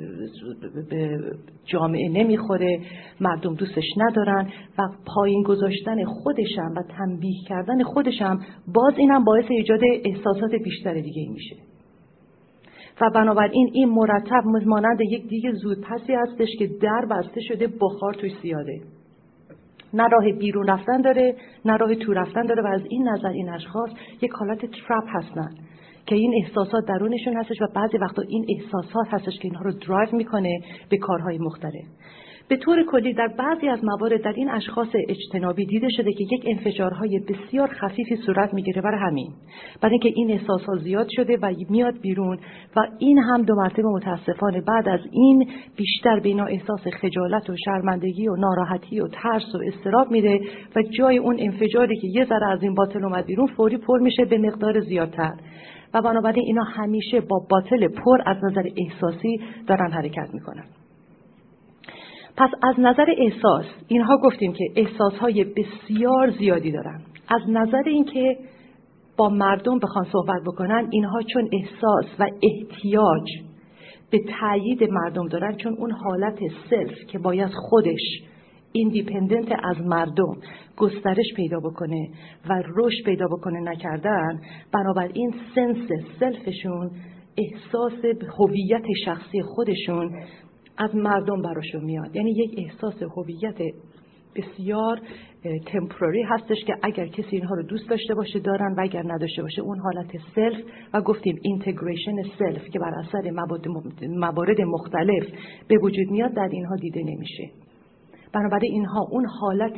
به 0.89 1.19
جامعه 1.65 2.09
نمی‌خوره 2.09 2.79
مردم 3.21 3.55
دوستش 3.55 3.87
ندارن 3.97 4.49
و 4.79 4.81
پایین 5.15 5.43
گذاشتن 5.43 6.05
خودشم 6.05 6.73
و 6.75 6.83
تنبیه 6.97 7.43
کردن 7.47 7.83
خودشم 7.83 8.39
باز 8.73 8.93
اینم 8.97 9.23
باعث 9.23 9.45
ایجاد 9.49 9.79
احساسات 10.05 10.51
بیشتر 10.63 10.93
دیگه 10.93 11.21
ای 11.21 11.29
میشه. 11.29 11.68
و 13.01 13.09
بنابراین 13.09 13.69
این 13.73 13.89
مرتب 13.89 14.43
مانند 14.65 15.01
یک 15.01 15.27
دیگه 15.27 15.51
زود 15.51 15.81
پسی 15.81 16.13
هستش 16.13 16.47
که 16.59 16.69
در 16.81 17.05
بسته 17.11 17.41
شده 17.41 17.67
بخار 17.81 18.13
توی 18.13 18.35
سیاده 18.41 18.81
نه 19.93 20.07
راه 20.07 20.31
بیرون 20.31 20.67
رفتن 20.67 21.01
داره 21.01 21.35
نه 21.65 21.77
راه 21.77 21.95
تو 21.95 22.13
رفتن 22.13 22.45
داره 22.45 22.63
و 22.63 22.67
از 22.67 22.81
این 22.89 23.09
نظر 23.09 23.27
این 23.27 23.49
اشخاص 23.49 23.89
یک 24.21 24.31
حالت 24.31 24.59
trap 24.59 25.03
هستن 25.07 25.49
که 26.05 26.15
این 26.15 26.43
احساسات 26.43 26.85
درونشون 26.85 27.37
هستش 27.37 27.61
و 27.61 27.67
بعضی 27.75 27.97
وقتا 27.97 28.21
این 28.21 28.45
احساسات 28.49 29.07
هستش 29.09 29.33
که 29.33 29.45
اینها 29.45 29.61
رو 29.61 29.71
درایو 29.71 30.15
می‌کنه 30.15 30.59
به 30.89 30.97
کارهای 30.97 31.37
مختلف. 31.37 31.85
به 32.49 32.57
طور 32.57 32.83
کلی 32.83 33.13
در 33.13 33.27
بعضی 33.27 33.67
از 33.67 33.79
موارد 33.83 34.21
در 34.21 34.33
این 34.35 34.49
اشخاص 34.49 34.87
اجتنابی 35.07 35.65
دیده 35.65 35.89
شده 35.89 36.13
که 36.13 36.23
یک 36.23 36.43
انفجارهای 36.47 37.19
بسیار 37.19 37.67
خفیفی 37.67 38.15
صورت 38.15 38.53
می‌گیره. 38.53 38.81
برای 38.81 38.99
همین 38.99 39.33
برای 39.81 39.91
اینکه 39.91 40.09
این 40.15 40.31
احساس 40.31 40.61
ها 40.61 40.75
زیاد 40.75 41.07
شده 41.09 41.37
و 41.41 41.53
میاد 41.69 41.99
بیرون 42.01 42.39
و 42.75 42.79
این 42.99 43.17
هم 43.17 43.41
دو 43.41 43.55
مرتبه 43.55 43.83
متاسفانه 43.83 44.61
بعد 44.61 44.89
از 44.89 44.99
این 45.11 45.49
بیشتر 45.75 46.19
به 46.19 46.29
اینا 46.29 46.45
احساس 46.45 46.87
خجالت 47.01 47.49
و 47.49 47.55
شرمندگی 47.65 48.27
و 48.27 48.35
ناراحتی 48.35 48.99
و 48.99 49.07
ترس 49.07 49.55
و 49.55 49.59
اضطراب 49.67 50.11
میره 50.11 50.39
و 50.75 50.81
جای 50.81 51.17
اون 51.17 51.35
انفجاری 51.39 51.97
که 51.97 52.07
یه 52.07 52.25
ذره 52.25 52.51
از 52.51 52.63
این 52.63 52.75
باطل 52.75 53.05
اومد 53.05 53.25
بیرون 53.25 53.47
فوری 53.47 53.77
پر 53.77 53.99
میشه 53.99 54.25
به 54.25 54.37
مقدار 54.37 54.79
زیادتر. 54.79 55.33
و 55.93 56.01
بنابراین 56.01 56.43
اینا 56.45 56.63
همیشه 56.63 57.21
با 57.21 57.45
باطل 57.49 57.87
پر 57.87 58.21
از 58.25 58.37
نظر 58.43 58.63
احساسی 58.77 59.41
دارن 59.67 59.91
حرکت 59.91 60.29
می‌کنن. 60.33 60.63
پس 62.39 62.49
از 62.63 62.75
نظر 62.77 63.05
احساس 63.17 63.65
اینها 63.87 64.17
گفتیم 64.17 64.53
که 64.53 64.65
احساسهای 64.75 65.43
بسیار 65.43 66.31
زیادی 66.31 66.71
دارن. 66.71 67.01
از 67.27 67.41
نظر 67.47 67.83
اینکه 67.85 68.37
با 69.17 69.29
مردم 69.29 69.79
بخوان 69.79 70.05
صحبت 70.11 70.41
بکنن 70.45 70.87
اینها 70.91 71.21
چون 71.33 71.49
احساس 71.53 72.05
و 72.19 72.29
احتیاج 72.43 73.29
به 74.09 74.19
تایید 74.39 74.83
مردم 74.83 75.27
دارن 75.27 75.55
چون 75.57 75.75
اون 75.77 75.91
حالت 75.91 76.39
self 76.69 77.05
که 77.07 77.19
باید 77.19 77.51
خودش 77.69 78.21
independent 78.71 79.51
از 79.63 79.81
مردم 79.81 80.37
گسترش 80.77 81.33
پیدا 81.35 81.59
بکنه 81.59 82.09
و 82.49 82.63
رشد 82.75 83.05
پیدا 83.05 83.25
بکنه 83.27 83.59
نکردن 83.59 84.41
بنابراین 84.73 85.33
sense 85.55 85.89
self 86.19 86.55
شون 86.55 86.91
احساس 87.37 88.05
هویت 88.39 88.85
شخصی 89.05 89.41
خودشون 89.41 90.11
از 90.79 90.95
مردم 90.95 91.41
براشون 91.41 91.83
میاد. 91.83 92.15
یعنی 92.15 92.31
یک 92.31 92.53
احساس 92.57 93.03
هویت 93.17 93.57
بسیار 94.35 95.01
temporary 95.65 96.21
هستش 96.21 96.57
که 96.67 96.73
اگر 96.83 97.07
کسی 97.07 97.29
اینها 97.31 97.55
رو 97.55 97.63
دوست 97.63 97.89
داشته 97.89 98.15
باشه 98.15 98.39
دارن 98.39 98.75
و 98.77 98.81
اگر 98.81 99.03
نداشته 99.05 99.41
باشه 99.41 99.61
اون 99.61 99.79
حالت 99.79 100.11
self 100.35 100.57
و 100.93 101.01
گفتیم 101.01 101.39
integration 101.41 102.15
self 102.39 102.69
که 102.69 102.79
بر 102.79 102.93
اثر 102.99 103.31
موارد 104.19 104.61
مختلف 104.61 105.23
به 105.67 105.77
وجود 105.83 106.11
میاد 106.11 106.33
در 106.33 106.49
اینها 106.51 106.75
دیده 106.75 107.01
نمیشه. 107.03 107.49
بنابراین 108.33 108.71
اینها 108.71 109.07
اون 109.11 109.25
حالت 109.25 109.77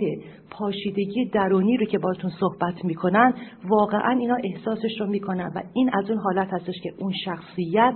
پاشیدگی 0.52 1.26
درونی 1.26 1.78
رو 1.78 1.86
که 1.86 1.98
باتون 1.98 2.32
صحبت 2.40 2.86
می‌کنن 2.86 3.34
واقعا 3.70 4.18
اینا 4.20 4.38
احساسش 4.44 5.00
رو 5.00 5.08
می‌کنن 5.08 5.52
و 5.56 5.62
این 5.74 5.90
از 5.94 6.10
اون 6.10 6.20
حالت 6.20 6.54
هستش 6.54 6.76
که 6.84 6.94
اون 7.00 7.14
شخصیت 7.26 7.96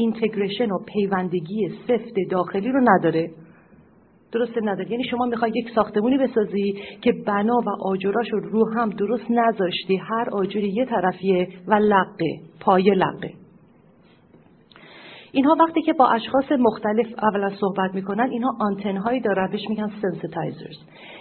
اینتگریشن 0.00 0.70
و 0.70 0.78
پیوندگی 0.78 1.68
سفت 1.88 2.14
داخلی 2.30 2.68
رو 2.68 2.80
نداره. 2.88 3.30
درست 4.32 4.58
نداره. 4.62 4.90
یعنی 4.90 5.04
شما 5.04 5.26
می‌خوای 5.26 5.52
یک 5.54 5.70
ساختمونی 5.74 6.18
بسازی 6.18 6.74
که 7.00 7.12
بنا 7.26 7.56
و 7.66 7.70
آجراش 7.82 8.28
رو 8.30 8.74
هم 8.74 8.90
درست 8.90 9.30
نذاشتی. 9.30 9.96
هر 9.96 10.30
آجری 10.32 10.68
یه 10.68 10.84
طرفیه 10.84 11.48
و 11.66 11.74
لقه 11.74 12.38
پایه 12.60 12.94
لقه. 12.94 13.30
اینها 15.32 15.56
وقتی 15.60 15.82
که 15.82 15.92
با 15.92 16.08
اشخاص 16.08 16.52
مختلف 16.58 17.06
اولا 17.22 17.50
صحبت 17.50 17.94
می‌کنن 17.94 18.30
اینها 18.30 18.56
آنتن 18.60 18.96
هایی 18.96 19.20
دارن. 19.20 19.50
بهش 19.50 19.68
میگن 19.68 19.90
sensitizers. 20.02 20.76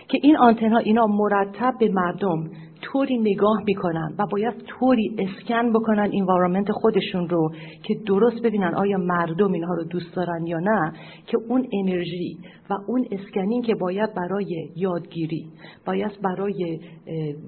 که 0.08 0.20
این 0.22 0.38
آنتن 0.38 0.72
ها 0.72 0.78
اینا 0.78 1.08
مرتب 1.08 1.74
به 1.80 1.90
مردم 1.90 2.52
طوری 2.82 3.18
نگاه 3.18 3.58
می‌کنن 3.66 4.16
و 4.20 4.26
باید 4.32 4.54
طوری 4.68 5.16
اسکن 5.18 5.74
بکنن 5.74 6.10
environment 6.14 6.72
خودشون 6.72 7.30
رو 7.30 7.52
که 7.84 7.96
درست 8.06 8.42
ببینن 8.44 8.74
آیا 8.76 8.98
مردم 8.98 9.52
اینها 9.52 9.74
رو 9.74 9.84
دوست 9.84 10.16
دارن 10.16 10.46
یا 10.46 10.60
نه 10.60 10.94
که 11.26 11.38
اون 11.50 11.68
انرژی 11.74 12.38
و 12.70 12.74
اون 12.88 13.06
scanning 13.12 13.66
که 13.66 13.76
باید 13.76 14.14
برای 14.14 14.70
یادگیری 14.76 15.48
باید 15.86 16.12
برای 16.24 16.80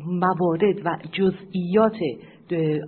موارد 0.08 0.86
و 0.86 0.98
جزئیات 1.12 1.98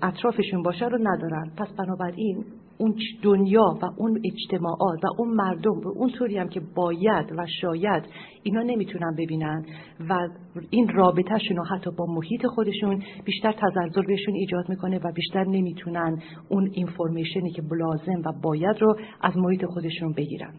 اطرافشون 0.02 0.64
باشه 0.64 0.88
رو 0.88 0.98
ندارن. 1.02 1.52
پس 1.58 1.68
بنابراین 1.78 2.46
اون 2.78 2.96
دنیا 3.22 3.78
و 3.82 3.86
اون 3.98 4.22
اجتماعات 4.26 5.04
و 5.04 5.08
اون 5.18 5.30
مردم 5.30 5.80
و 5.80 5.88
اون 5.88 6.10
طوری 6.10 6.38
هم 6.38 6.50
که 6.50 6.62
باید 6.76 7.32
و 7.38 7.46
شاید 7.62 8.04
اینا 8.44 8.62
نمی‌تونن 8.62 9.16
ببینن 9.18 9.66
و 10.10 10.28
این 10.70 10.88
رابطهشون 10.88 11.58
رو 11.58 11.64
حتی 11.64 11.92
با 11.98 12.06
محیط 12.06 12.46
خودشون 12.46 13.04
بیشتر 13.26 13.52
تزلزل 13.52 14.06
بهشون 14.08 14.36
ایجاد 14.36 14.70
می‌کنه 14.70 15.00
و 15.00 15.12
بیشتر 15.12 15.44
نمی‌تونن 15.44 16.22
اون 16.50 16.70
اینفورمیشنی 16.74 17.52
که 17.52 17.62
لازم 17.72 18.22
و 18.26 18.32
باید 18.44 18.82
رو 18.82 18.96
از 19.22 19.38
محیط 19.38 19.66
خودشون 19.66 20.14
بگیرن. 20.14 20.54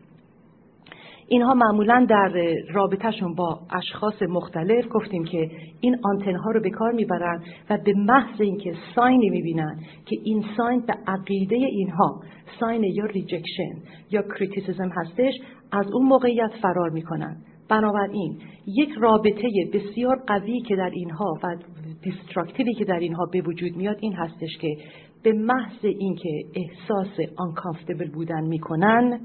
اینها 1.29 1.55
معمولا 1.55 2.07
در 2.09 2.55
رابطهشون 2.73 3.35
با 3.35 3.61
اشخاص 3.71 4.23
مختلف 4.23 4.85
گفتیم 4.91 5.25
که 5.25 5.51
این 5.81 5.99
آنتن 6.05 6.37
ها 6.37 6.51
رو 6.51 6.61
به 6.61 6.71
کار 6.71 6.93
می‌برن 6.93 7.43
و 7.71 7.79
به 7.85 7.93
محض 7.97 8.41
اینکه 8.41 8.75
sign 8.95 9.24
ی 9.24 9.31
می‌بینن 9.31 9.79
که 10.07 10.17
این 10.25 10.45
sign 10.57 10.81
به 10.81 10.95
عقیده 11.07 11.57
اینها 11.57 12.21
sign 12.61 12.85
یا 12.85 13.05
rejection 13.05 13.75
یا 14.11 14.23
criticism 14.23 14.89
هستش 14.89 15.35
از 15.73 15.93
اون 15.93 16.07
موقعیت 16.07 16.51
فرار 16.63 16.91
می‌کنن. 16.91 17.37
بنابراین 17.69 18.39
یک 18.67 18.91
رابطه 19.01 19.49
بسیار 19.73 20.17
قوی 20.27 20.61
که 20.61 20.77
در 20.77 20.91
اینها 20.91 21.39
و 21.43 21.57
destructive 22.03 22.69
ی 22.69 22.75
که 22.75 22.85
در 22.85 22.99
اینها 22.99 23.27
به 23.33 23.41
وجود 23.41 23.77
میاد 23.77 23.97
این 24.01 24.13
هستش 24.13 24.59
که 24.61 24.77
به 25.23 25.33
محض 25.33 25.85
اینکه 25.85 26.31
احساس 26.55 27.17
uncomfortable 27.37 28.11
بودن 28.11 28.45
می‌کنن 28.45 29.21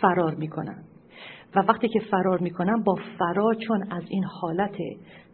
فرار 0.00 0.34
می‌کنن. 0.34 0.84
و 1.56 1.58
وقتی 1.68 1.88
که 1.88 2.00
فرار 2.00 2.38
می‌کنن 2.38 2.82
با 2.82 2.94
فرار 3.18 3.54
چون 3.54 3.92
از 3.92 4.02
این 4.08 4.24
حالت 4.24 4.76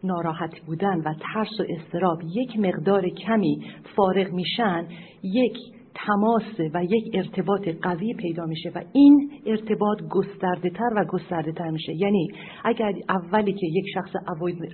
ناراحت 0.03 0.59
بودن 0.59 0.97
و 0.99 1.13
ترس 1.13 1.59
و 1.59 1.63
استراب 1.69 2.21
یک 2.35 2.59
مقدار 2.59 3.09
کمی 3.09 3.57
فارغ 3.95 4.31
میشن 4.31 4.87
یک 5.23 5.57
تماس 5.95 6.59
و 6.73 6.83
یک 6.83 7.09
ارتباط 7.13 7.67
قوی 7.81 8.13
پیدا 8.13 8.45
میشه 8.45 8.71
و 8.75 8.83
این 8.93 9.31
ارتباط 9.45 10.01
گسترده 10.09 10.69
تر 10.69 10.89
و 10.95 11.05
گسترده 11.05 11.51
تر 11.51 11.69
میشه. 11.69 11.93
یعنی 11.93 12.27
اگر 12.63 12.93
اولی 13.09 13.53
که 13.53 13.67
یک 13.67 13.85
شخص 13.93 14.11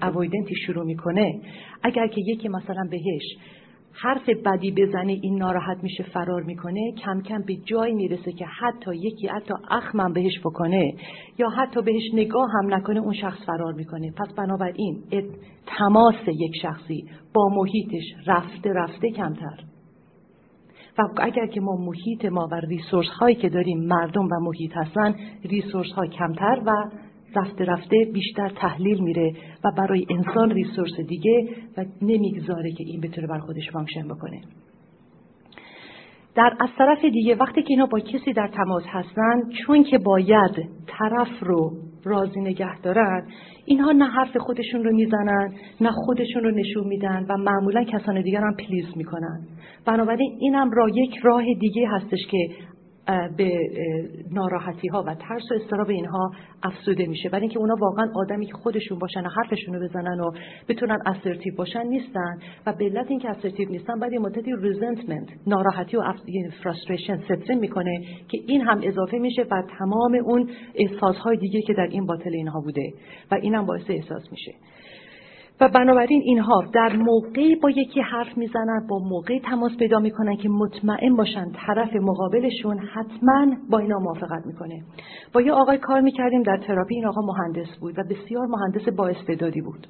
اوایدنتی 0.01 0.55
شروع 0.65 0.85
می‌کنه 0.85 1.41
اگر 1.83 2.07
که 2.07 2.21
یکی 2.27 2.47
مثلا 2.49 2.87
بهش 2.91 3.37
حرف 4.01 4.29
بدی 4.45 4.71
بزنه 4.71 5.19
این 5.21 5.37
ناراحت 5.37 5.83
میشه 5.83 6.03
فرار 6.03 6.43
می‌کنه 6.43 6.91
کم 7.05 7.21
کم 7.21 7.41
به 7.47 7.55
جای 7.55 7.93
می‌رسه 7.93 8.31
که 8.31 8.45
حتی 8.45 8.95
یکی 8.95 9.27
حتی 9.27 9.53
اخمم 9.69 10.13
بهش 10.13 10.39
بکنه 10.39 10.93
یا 11.37 11.49
حتی 11.49 11.81
بهش 11.81 12.03
نگاه 12.13 12.49
هم 12.51 12.73
نکنه 12.73 12.99
اون 12.99 13.13
شخص 13.13 13.45
فرار 13.45 13.73
می‌کنه. 13.73 14.11
پس 14.11 14.33
بنابراین 14.33 15.03
تماس 15.77 16.27
یک 16.27 16.51
شخصی 16.61 17.05
با 17.33 17.49
محیطش 17.49 18.27
رفته 18.27 18.73
رفته 18.73 19.11
کمتر. 19.11 19.63
و 20.97 21.01
اگر 21.17 21.47
که 21.47 21.61
ما 21.61 21.75
محیط 21.75 22.25
ما 22.25 22.47
و 22.51 22.55
resource 22.55 23.07
هایی 23.07 23.35
که 23.35 23.49
داریم 23.49 23.79
مردم 23.79 24.25
و 24.25 24.39
محیط 24.41 24.71
هستن 24.75 25.15
resource 25.43 25.91
ها 25.91 26.05
کمتر 26.05 26.61
و 26.65 26.71
رفته 27.35 27.65
رفته 27.65 27.97
بیشتر 28.13 28.49
تحلیل 28.49 29.03
میره 29.03 29.33
و 29.65 29.71
برای 29.77 30.05
انسان 30.09 30.51
resource 30.51 30.99
دیگه 31.07 31.47
و 31.77 31.85
نمی‌گذاره 32.01 32.71
که 32.71 32.83
این 32.87 33.01
بتونه 33.01 33.27
بر 33.27 33.39
خودش 33.39 33.71
function 33.71 34.07
بکنه. 34.07 34.41
در 36.35 36.53
از 36.59 36.69
طرف 36.77 37.05
دیگه 37.05 37.35
وقتی 37.35 37.61
که 37.61 37.67
اینا 37.69 37.85
با 37.85 37.99
کسی 37.99 38.33
در 38.33 38.47
تماس 38.47 38.83
هستن 38.87 39.41
چون 39.65 39.83
که 39.83 39.97
باید 39.97 40.69
طرف 40.87 41.27
رو 41.41 41.71
راضی 42.05 42.41
نگه 42.41 42.81
دارن 42.81 43.27
اینها 43.65 43.91
نه 43.91 44.05
حرف 44.05 44.37
خودشون 44.37 44.83
رو 44.83 44.95
می‌زنن 44.95 45.53
نه 45.81 45.91
خودشون 45.91 46.43
رو 46.43 46.51
نشون 46.51 46.87
میدن 46.87 47.25
و 47.29 47.37
معمولا 47.37 47.83
کسان 47.83 48.21
دیگر 48.21 48.41
هم 48.41 48.55
please 48.55 48.85
می‌کنن. 48.95 49.47
بنابراین 49.85 50.37
اینم 50.39 50.71
را 50.71 50.89
یک 50.89 51.17
راه 51.23 51.43
دیگه 51.59 51.87
هستش 51.89 52.27
که 52.31 52.37
به 53.37 53.51
ناراحتی 54.31 54.87
ها 54.87 55.03
و 55.07 55.15
ترس 55.15 55.51
و 55.51 55.53
اضطراب 55.63 55.89
اینها 55.89 56.31
افزوده 56.63 57.05
میشه. 57.05 57.29
برای 57.29 57.41
اینکه 57.41 57.59
اونا 57.59 57.75
واقعا 57.79 58.07
آدمی 58.15 58.45
که 58.45 58.53
خودشون 58.53 58.99
باشن 58.99 59.25
و 59.25 59.29
حرفشون 59.29 59.75
رو 59.75 59.87
بزنن 59.87 60.19
و 60.19 60.31
بتونن 60.67 60.99
assertive 61.05 61.55
باشن 61.55 61.87
نیستن 61.87 62.37
و 62.65 62.73
به 62.73 62.85
علت 62.85 63.05
اینکه 63.09 63.29
assertive 63.29 63.69
نیستن 63.69 63.99
بعد 63.99 64.13
یه 64.13 64.19
مدتی 64.19 64.51
resentment 64.61 65.29
ناراحتی 65.47 65.97
و 65.97 66.03
frustration 66.63 67.17
strain 67.17 67.59
می‌کنه 67.59 68.01
که 68.27 68.39
این 68.47 68.61
هم 68.61 68.81
اضافه 68.83 69.17
میشه 69.17 69.41
و 69.51 69.63
تمام 69.79 70.15
اون 70.25 70.49
احساس 70.75 71.15
های 71.15 71.37
دیگه 71.37 71.61
که 71.61 71.73
در 71.73 71.87
این 71.91 72.05
باطل 72.05 72.31
اینها 72.33 72.61
بوده 72.61 72.93
و 73.31 73.35
این 73.35 73.55
هم 73.55 73.65
باعث 73.65 73.89
احساس 73.89 74.31
میشه. 74.31 74.51
و 75.63 75.69
بنابراین 75.69 76.21
اینها 76.21 76.63
در 76.73 76.95
موقعی 76.95 77.55
با 77.55 77.69
یکی 77.69 78.01
حرف 78.01 78.37
می‌زنن 78.37 78.87
با 78.89 78.99
موقعی 78.99 79.39
تماس 79.39 79.71
پیدا 79.79 79.99
می‌کنن 79.99 80.35
که 80.35 80.49
مطمئن 80.49 81.15
باشن 81.15 81.51
طرف 81.51 81.95
مقابلشون 81.95 82.79
حتما 82.79 83.55
با 83.69 83.79
اینا 83.79 83.99
موافقت 83.99 84.45
می‌کنه. 84.45 84.83
با 85.33 85.41
یه 85.41 85.51
آقای 85.51 85.77
کار 85.77 86.01
می‌کردیم 86.01 86.43
در 86.43 86.57
تراپی 86.57 86.95
این 86.95 87.05
آقا 87.05 87.21
مهندس 87.21 87.77
بود 87.79 87.99
و 87.99 88.03
بسیار 88.03 88.45
مهندس 88.47 88.89
با 88.89 89.07
استعدادی 89.07 89.61
بود. 89.61 89.87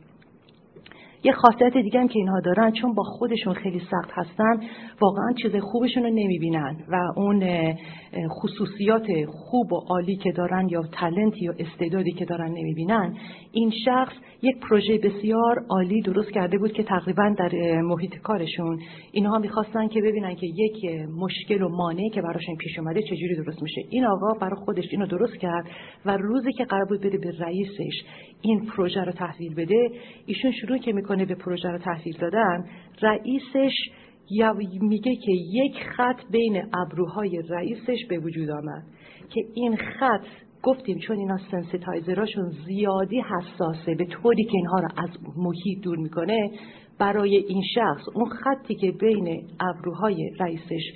یه 1.23 1.31
خاصیت 1.31 1.77
دیگه 1.77 1.99
هم 1.99 2.07
که 2.07 2.19
اینها 2.19 2.39
دارن 2.39 2.71
چون 2.71 2.93
با 2.93 3.03
خودشون 3.03 3.53
خیلی 3.53 3.79
سخت 3.79 4.11
هستن 4.13 4.59
واقعا 5.01 5.33
چیز 5.41 5.55
خوبشون 5.55 6.03
رو 6.03 6.09
نمی‌بینن 6.09 6.77
و 6.89 6.95
اون 7.15 7.43
خصوصیات 8.41 9.07
خوب 9.27 9.73
و 9.73 9.75
عالی 9.89 10.15
که 10.15 10.31
دارن 10.31 10.67
یا 10.69 10.83
تلنتی 10.91 11.45
یا 11.45 11.53
استعدادی 11.59 12.11
که 12.11 12.25
دارن 12.25 12.51
نمی‌بینن. 12.51 13.17
این 13.51 13.71
شخص 13.85 14.13
یک 14.41 14.59
پروژه 14.59 14.97
بسیار 14.97 15.65
عالی 15.69 16.01
درست 16.01 16.31
کرده 16.31 16.57
بود 16.57 16.73
که 16.73 16.83
تقریبا 16.83 17.35
در 17.37 17.81
محیط 17.81 18.17
کارشون. 18.17 18.79
اینها 19.11 19.37
می‌خواستن 19.37 19.87
که 19.87 20.01
ببینن 20.01 20.35
که 20.35 20.47
یک 20.47 21.07
مشکل 21.17 21.61
و 21.61 21.69
مانعی 21.69 22.09
که 22.09 22.21
براشون 22.21 22.55
پیش 22.55 22.79
اومده 22.79 23.01
چجوری 23.01 23.35
درست 23.35 23.61
میشه. 23.63 23.81
این 23.89 24.05
آقا 24.05 24.33
برای 24.41 24.55
خودش 24.65 24.85
اینو 24.91 25.05
درست 25.05 25.35
کرد 25.35 25.65
و 26.05 26.17
روزی 26.17 26.51
که 26.51 26.65
قرار 26.65 26.85
بود 26.85 27.01
بره 27.01 27.17
به 27.17 27.31
رئیسش 27.39 28.03
این 28.41 28.65
پروژه 28.65 29.03
رو 29.03 29.11
تحویل 29.11 29.55
بده 29.55 29.89
ایشون 30.25 30.51
شروع 30.51 30.77
که 30.77 30.93
می‌کنه 30.93 31.12
به 31.15 31.35
پروژه 31.35 31.69
رو 31.69 31.77
تحویل 31.77 32.17
دادن 32.17 32.65
رئیسش 33.01 33.73
میگه 34.81 35.15
که 35.15 35.31
یک 35.31 35.75
خط 35.97 36.21
بین 36.31 36.63
ابروهای 36.73 37.41
رئیسش 37.49 38.05
به 38.09 38.19
وجود 38.19 38.49
آمد. 38.49 38.83
که 39.29 39.41
این 39.53 39.77
خط 39.77 40.25
گفتیم 40.63 40.99
چون 40.99 41.17
اینا 41.17 41.37
سنسیتایزراشون 41.51 42.49
زیادی 42.65 43.21
حساسه 43.21 43.95
به 43.95 44.05
طوری 44.05 44.43
که 44.43 44.51
اینها 44.53 44.79
رو 44.79 44.87
از 44.97 45.09
محیط 45.37 45.83
دور 45.83 45.97
می‌کنه 45.97 46.51
برای 46.99 47.35
این 47.35 47.61
شخص 47.75 48.03
اون 48.15 48.29
خطی 48.29 48.75
که 48.75 48.91
بین 48.91 49.47
ابروهای 49.59 50.31
رئیسش 50.39 50.93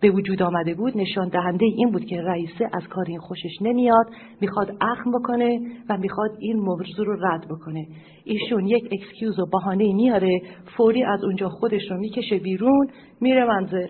به 0.00 0.10
وجود 0.10 0.42
آمده 0.42 0.74
بود 0.74 0.96
نشان 0.96 1.28
دهنده 1.28 1.64
این 1.64 1.90
بود 1.90 2.04
که 2.04 2.22
رئیسه 2.22 2.68
از 2.72 2.88
کار 2.88 3.04
این 3.08 3.18
خوشش 3.18 3.52
نمیاد 3.60 4.06
می‌خواد 4.40 4.76
اخم 4.80 5.10
بکنه 5.10 5.60
و 5.88 5.96
می‌خواد 5.96 6.30
این 6.38 6.56
موضوع 6.56 7.06
رو 7.06 7.26
رد 7.26 7.46
بکنه. 7.50 7.86
ایشون 8.24 8.66
یک 8.66 8.88
excuse 8.92 9.38
و 9.38 9.46
بهانه 9.46 9.92
میاره 9.94 10.40
فوری 10.76 11.04
از 11.04 11.24
اونجا 11.24 11.48
خودش 11.48 11.90
رو 11.90 11.96
می‌کشه 11.98 12.38
بیرون 12.38 12.88
میره 13.20 13.44
منزل. 13.44 13.88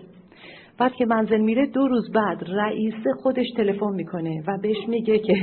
بعد 0.79 0.93
که 0.93 1.05
منزل 1.05 1.41
میره 1.41 1.65
دو 1.65 1.87
روز 1.87 2.11
بعد 2.11 2.43
رئیسه 2.47 3.13
خودش 3.23 3.45
تلفن 3.57 3.93
می‌کنه 3.95 4.43
و 4.47 4.57
بهش 4.61 4.87
میگه 4.87 5.19
که 5.19 5.33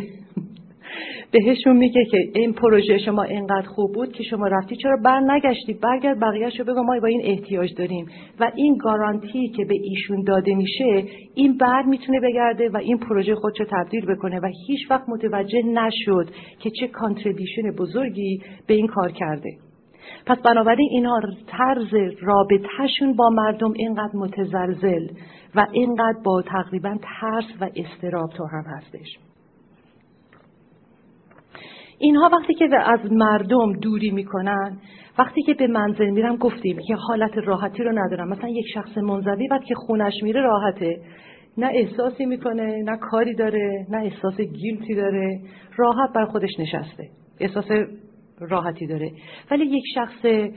بهشون 1.30 1.76
میگه 1.76 2.04
که 2.04 2.18
این 2.35 2.52
پروژه 2.52 2.99
شما 2.99 3.23
اینقدر 3.23 3.66
خوب 3.66 3.92
بود 3.95 4.12
که 4.12 4.23
شما 4.23 4.47
رفتی. 4.47 4.76
چرا 4.76 4.97
بر 5.04 5.21
نگشتی؟ 5.21 5.73
برگرد 5.83 6.21
بقیهش 6.21 6.59
رو 6.59 6.64
بگو 6.64 6.83
ما 6.83 7.00
با 7.00 7.07
این 7.07 7.21
احتیاج 7.25 7.75
داریم. 7.75 8.07
و 8.40 8.50
این 8.54 8.76
گارانتی 8.76 9.49
که 9.49 9.64
به 9.64 9.75
ایشون 9.83 10.25
داده 10.25 10.54
میشه 10.54 11.04
این 11.35 11.57
بر 11.57 11.83
می‌تونه 11.83 12.21
بگرده 12.21 12.68
و 12.68 12.76
این 12.76 12.99
پروژه 12.99 13.35
خودشو 13.35 13.64
تبدیل 13.64 14.07
بکنه. 14.07 14.40
و 14.40 14.50
هیچ 14.66 14.90
وقت 14.90 15.09
متوجه 15.09 15.62
نشد 15.62 16.30
که 16.61 16.71
چه 16.80 16.88
کانتریبیشن 16.88 17.71
بزرگی 17.78 18.42
به 18.66 18.75
این 18.75 18.87
کار 18.87 19.12
کرده. 19.12 19.50
پس 20.26 20.38
بنابراین 20.38 20.88
اینا 20.90 21.21
طرز 21.47 21.95
رابطهشون 22.21 23.16
با 23.16 23.30
مردم 23.30 23.73
اینقدر 23.73 24.16
متزلزل 24.16 25.09
و 25.54 25.66
اینقدر 25.73 26.18
با 26.25 26.42
تقریبا 26.42 26.97
ترس 27.21 27.45
و 27.61 27.71
استراب 27.76 28.30
تو 28.30 28.45
هم 28.47 28.64
هستش. 28.76 29.27
اینها 31.98 32.30
وقتی 32.32 32.54
که 32.54 32.68
از 32.84 33.12
مردم 33.12 33.72
دوری 33.72 34.10
می‌کنن 34.10 34.78
وقتی 35.18 35.42
که 35.42 35.54
به 35.54 35.66
منزل 35.66 36.10
میرم 36.10 36.36
گفتیم 36.36 36.78
که 36.88 36.94
حالت 36.94 37.38
راحتی 37.44 37.82
رو 37.82 37.98
ندارم. 37.98 38.28
مثلا 38.28 38.48
یک 38.48 38.66
شخص 38.74 38.98
منزوی 38.98 39.48
بعد 39.48 39.64
که 39.64 39.74
خونش 39.74 40.14
میره 40.22 40.40
راحته. 40.40 41.00
نه 41.58 41.70
احساسی 41.74 42.26
می‌کنه 42.26 42.82
نه 42.82 42.98
کاری 43.10 43.34
داره 43.34 43.86
نه 43.90 43.98
احساس 43.98 44.40
گیلتی 44.40 44.94
داره. 44.94 45.40
راحت 45.76 46.12
بر 46.14 46.24
خودش 46.24 46.50
نشسته. 46.58 47.08
احساس 47.40 47.66
راحتی 48.40 48.86
داره. 48.86 49.12
ولی 49.50 49.64
یک 49.66 49.84
شخص 49.94 50.50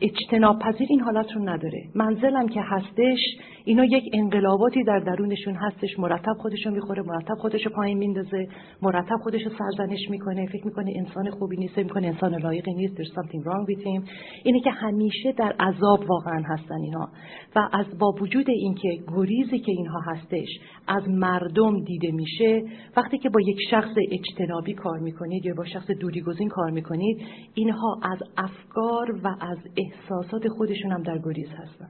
اجتناب 0.00 0.58
پذیر 0.58 0.86
این 0.90 1.00
حالت 1.00 1.32
رو 1.32 1.48
نداره. 1.48 1.82
منزلم 1.94 2.48
که 2.48 2.60
هستش 2.64 3.18
اینا 3.64 3.84
یک 3.84 4.04
انقلاباتی 4.12 4.84
در 4.84 4.98
درونشون 4.98 5.54
هستش. 5.54 5.98
مرتب 5.98 6.32
خودشون 6.38 6.72
می‌خوره 6.72 7.02
مرتب 7.02 7.34
خودشو 7.34 7.70
پایین 7.70 7.98
میندازه 7.98 8.48
مرتب 8.82 9.16
خودشو 9.22 9.50
سرزنش 9.58 10.10
می‌کنه. 10.10 10.46
فکر 10.46 10.66
می‌کنه 10.66 10.92
انسان 10.96 11.30
خوبی 11.30 11.56
نیست 11.56 11.78
می‌کنه 11.78 12.06
انسان 12.06 12.34
لایقی 12.34 12.74
نیست. 12.74 12.96
There's 12.96 13.14
something 13.14 13.42
wrong 13.44 13.74
with 13.74 13.80
him. 13.80 14.10
اینه 14.44 14.60
که 14.60 14.70
همیشه 14.70 15.32
در 15.32 15.52
عذاب 15.60 16.00
واقعا 16.08 16.42
هستن 16.46 16.80
اینا 16.84 17.08
و 17.56 17.68
از 17.72 17.86
با 17.98 18.14
وجود 18.20 18.50
اینکه 18.50 18.88
گریزی 19.16 19.58
که 19.58 19.72
اینها 19.72 20.00
هستش 20.06 20.48
از 20.88 21.08
مردم 21.08 21.84
دیده 21.84 22.12
میشه 22.12 22.62
وقتی 22.96 23.18
که 23.18 23.28
با 23.28 23.40
یک 23.40 23.58
شخص 23.70 23.94
اجتنابی 24.12 24.74
کار 24.74 24.98
می‌کنید 24.98 25.46
یا 25.46 25.54
با 25.56 25.64
شخص 25.64 25.90
دوری 25.90 26.20
گزین 26.20 26.48
کار 26.48 26.70
می‌کنید 26.70 27.22
اینها 27.54 27.98
از 28.02 28.18
افکار 28.36 28.75
و 29.24 29.28
از 29.40 29.58
احساسات 29.76 30.48
خودشون 30.48 30.92
هم 30.92 31.02
در 31.02 31.18
گریز 31.18 31.48
هستن. 31.48 31.88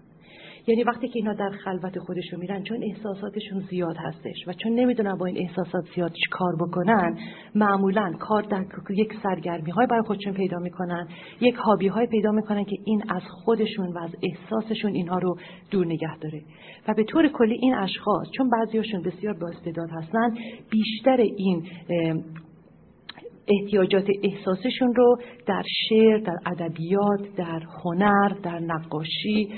یعنی 0.69 0.83
وقتی 0.83 1.09
که 1.09 1.19
اینا 1.19 1.35
در 1.35 1.51
خلوت 1.51 1.99
خودشون 1.99 2.41
میرن 2.41 2.63
چون 2.63 2.83
احساساتشون 2.83 3.61
زیاد 3.71 3.97
هستش 3.97 4.49
و 4.49 4.53
چون 4.53 4.73
نمی‌دونن 4.73 5.15
با 5.15 5.27
این 5.27 5.39
احساسات 5.39 5.85
زیاد 5.95 6.13
چی 6.13 6.31
کار 6.31 6.57
بکنن 6.57 7.19
معمولا 7.55 8.13
کار 8.21 8.43
در 8.43 8.65
یک 8.91 9.13
سرگرمی 9.23 9.71
های 9.71 9.87
برای 9.87 10.03
خودشون 10.03 10.33
پیدا 10.33 10.59
می‌کنن 10.59 11.09
یک 11.41 11.55
هابی 11.55 11.89
های 11.89 12.07
پیدا 12.07 12.31
می‌کنن 12.31 12.65
که 12.65 12.77
این 12.85 13.03
از 13.09 13.23
خودشون 13.45 13.93
و 13.93 13.99
از 13.99 14.11
احساسشون 14.23 14.95
اینها 14.95 15.19
رو 15.19 15.37
دور 15.71 15.87
نگه 15.87 16.19
داره. 16.19 16.43
و 16.89 16.95
به 16.95 17.05
طور 17.05 17.29
کلی 17.29 17.55
این 17.55 17.75
اشخاص 17.75 18.27
چون 18.37 18.51
بعضیاشون 18.51 19.03
بسیار 19.03 19.35
با 19.35 19.49
استعداد 19.49 19.89
هستن 19.91 20.35
بیشتر 20.71 21.17
این 21.17 21.67
احتیاجات 23.49 24.05
احساسشون 24.23 24.95
رو 24.95 25.19
در 25.47 25.63
شعر، 25.89 26.19
در 26.19 26.37
ادبیات، 26.47 27.37
در 27.37 27.63
هنر، 27.85 28.29
در 28.43 28.59
نقاشی، 28.59 29.49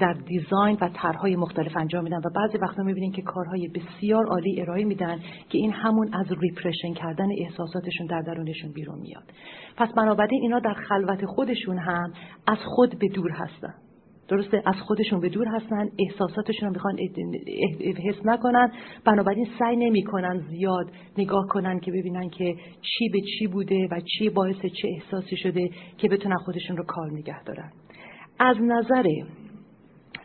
در 0.00 0.12
دیزاین 0.12 0.78
و 0.80 0.88
طرحهای 0.94 1.36
مختلف 1.36 1.76
انجام 1.76 2.04
میدن 2.04 2.16
و 2.16 2.30
بعضی 2.34 2.58
وقتا 2.58 2.82
می‌بینین 2.82 3.12
که 3.12 3.22
کارهای 3.22 3.68
بسیار 3.68 4.26
عالی 4.26 4.60
ارائه 4.60 4.84
میدن 4.84 5.18
که 5.48 5.58
این 5.58 5.72
همون 5.72 6.14
از 6.14 6.26
ریپرشن 6.40 6.94
کردن 6.94 7.28
احساساتشون 7.38 8.06
در 8.06 8.22
درونشون 8.22 8.72
بیرون 8.72 8.98
میاد. 8.98 9.24
پس 9.76 9.88
بنابراین 9.96 10.42
اینا 10.42 10.58
در 10.58 10.74
خلوت 10.74 11.24
خودشون 11.24 11.78
هم 11.78 12.12
از 12.46 12.58
خود 12.64 12.98
به 12.98 13.08
دور 13.08 13.30
هستن. 13.30 13.74
درسته 14.30 14.62
از 14.66 14.74
خودشون 14.86 15.20
به 15.20 15.28
دور 15.28 15.48
هستن 15.48 15.88
احساساتشون 15.98 16.68
رو 16.68 16.74
می‌خوان 16.74 16.96
حس 18.04 18.26
نکنن. 18.26 18.72
بنابراین 19.04 19.46
سعی 19.58 19.76
نمی‌کنن 19.76 20.44
زیاد 20.50 20.90
نگاه 21.18 21.46
کنن 21.46 21.80
که 21.80 21.92
ببینن 21.92 22.28
که 22.28 22.54
چی 22.80 23.08
به 23.08 23.20
چی 23.20 23.46
بوده 23.46 23.88
و 23.90 24.00
چی 24.00 24.28
باعث 24.30 24.56
چه 24.56 24.88
احساسی 24.88 25.36
شده 25.36 25.70
که 25.98 26.08
بتونن 26.08 26.36
خودشون 26.36 26.76
رو 26.76 26.84
کار 26.84 27.10
نگه 27.12 27.42
دارن. 27.42 27.72
از 28.38 28.56
نظر 28.60 29.04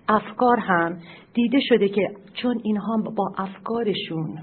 افکار 0.07 0.59
هم 0.59 0.97
دیده 1.33 1.59
شده 1.69 1.89
که 1.89 2.09
چون 2.33 2.61
اینها 2.63 2.97
با 3.15 3.31
افکارشون 3.37 4.39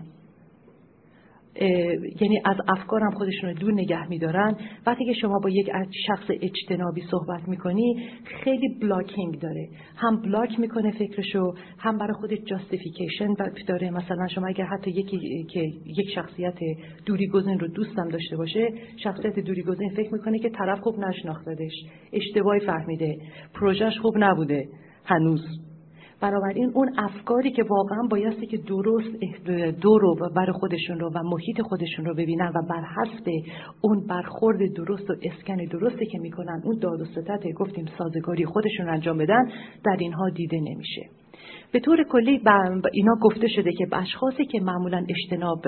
یعنی 2.21 2.41
از 2.45 2.57
افکار 2.69 3.01
هم 3.01 3.11
خودشون 3.11 3.51
رو 3.51 3.57
دور 3.57 3.73
نگه 3.73 4.09
میدارن. 4.09 4.57
وقتی 4.87 5.05
که 5.05 5.12
شما 5.12 5.38
با 5.38 5.51
یک 5.51 5.71
شخص 6.07 6.31
اجتنابی 6.41 7.03
صحبت 7.11 7.49
می‌کنی 7.49 8.09
خیلی 8.25 8.69
blocking 8.83 9.38
داره. 9.38 9.69
هم 9.97 10.23
block 10.23 10.61
می‌کنه 10.61 10.91
فکرشو 10.91 11.55
هم 11.79 11.99
برای 11.99 12.12
خودش 12.12 12.38
justification 12.47 13.35
داره. 13.69 13.91
مثلا 13.91 14.29
شما 14.29 14.47
اگر 14.47 14.65
حتی 14.65 14.91
یکی 14.91 15.45
که 15.51 15.61
یک 15.87 16.11
شخصیت 16.15 16.59
دوری 17.07 17.27
گزین 17.27 17.59
رو 17.59 17.69
دوستم 17.69 18.09
داشته 18.09 18.37
باشه 18.37 18.69
شخصیت 18.97 19.38
دوری 19.38 19.62
گزین 19.62 19.91
فکر 19.91 20.12
می‌کنه 20.12 20.38
که 20.38 20.51
طرف 20.51 20.81
خوب 20.81 20.99
نشناختدش 20.99 21.73
اشتباهی 22.12 22.61
فهمیده 22.61 23.17
پروژهش 23.55 23.99
خوب 23.99 24.15
نبوده 24.19 24.69
هنوز. 25.05 25.72
بنابراین 26.23 26.71
اون 26.75 26.99
افکاری 26.99 27.51
که 27.51 27.63
واقعا 27.63 28.03
بایستی 28.11 28.47
که 28.47 28.57
درست 28.57 29.17
دو 29.81 29.99
رو 29.99 30.15
بر 30.37 30.53
خودشون 30.53 31.01
رو 31.01 31.11
و 31.11 31.23
محیط 31.23 31.61
خودشون 31.63 32.05
رو 32.05 32.15
ببینن 32.15 32.53
و 32.55 32.63
بر 32.69 32.85
حسب 32.97 33.31
اون 33.81 34.07
برخورد 34.07 34.59
درست 34.77 35.11
و 35.11 35.15
اسکن 35.23 35.57
درستی 35.57 36.07
که 36.07 36.19
می‌کنن 36.19 36.63
اون 36.65 36.79
داد 36.79 37.01
و 37.01 37.05
گفتیم 37.57 37.87
سازگاری 37.99 38.45
خودشون 38.45 38.89
انجام 38.89 39.19
بدن 39.19 39.49
در 39.85 39.97
اینها 39.99 40.31
دیده 40.31 40.57
نمیشه. 40.61 41.22
به 41.72 41.81
طور 41.81 42.05
کلی 42.05 42.40
اینا 42.92 43.14
گفته 43.22 43.48
شده 43.48 43.72
که 43.72 43.87
اشخاصی 43.92 44.44
که 44.44 44.61
معمولا 44.61 45.05
اجتناب 45.09 45.66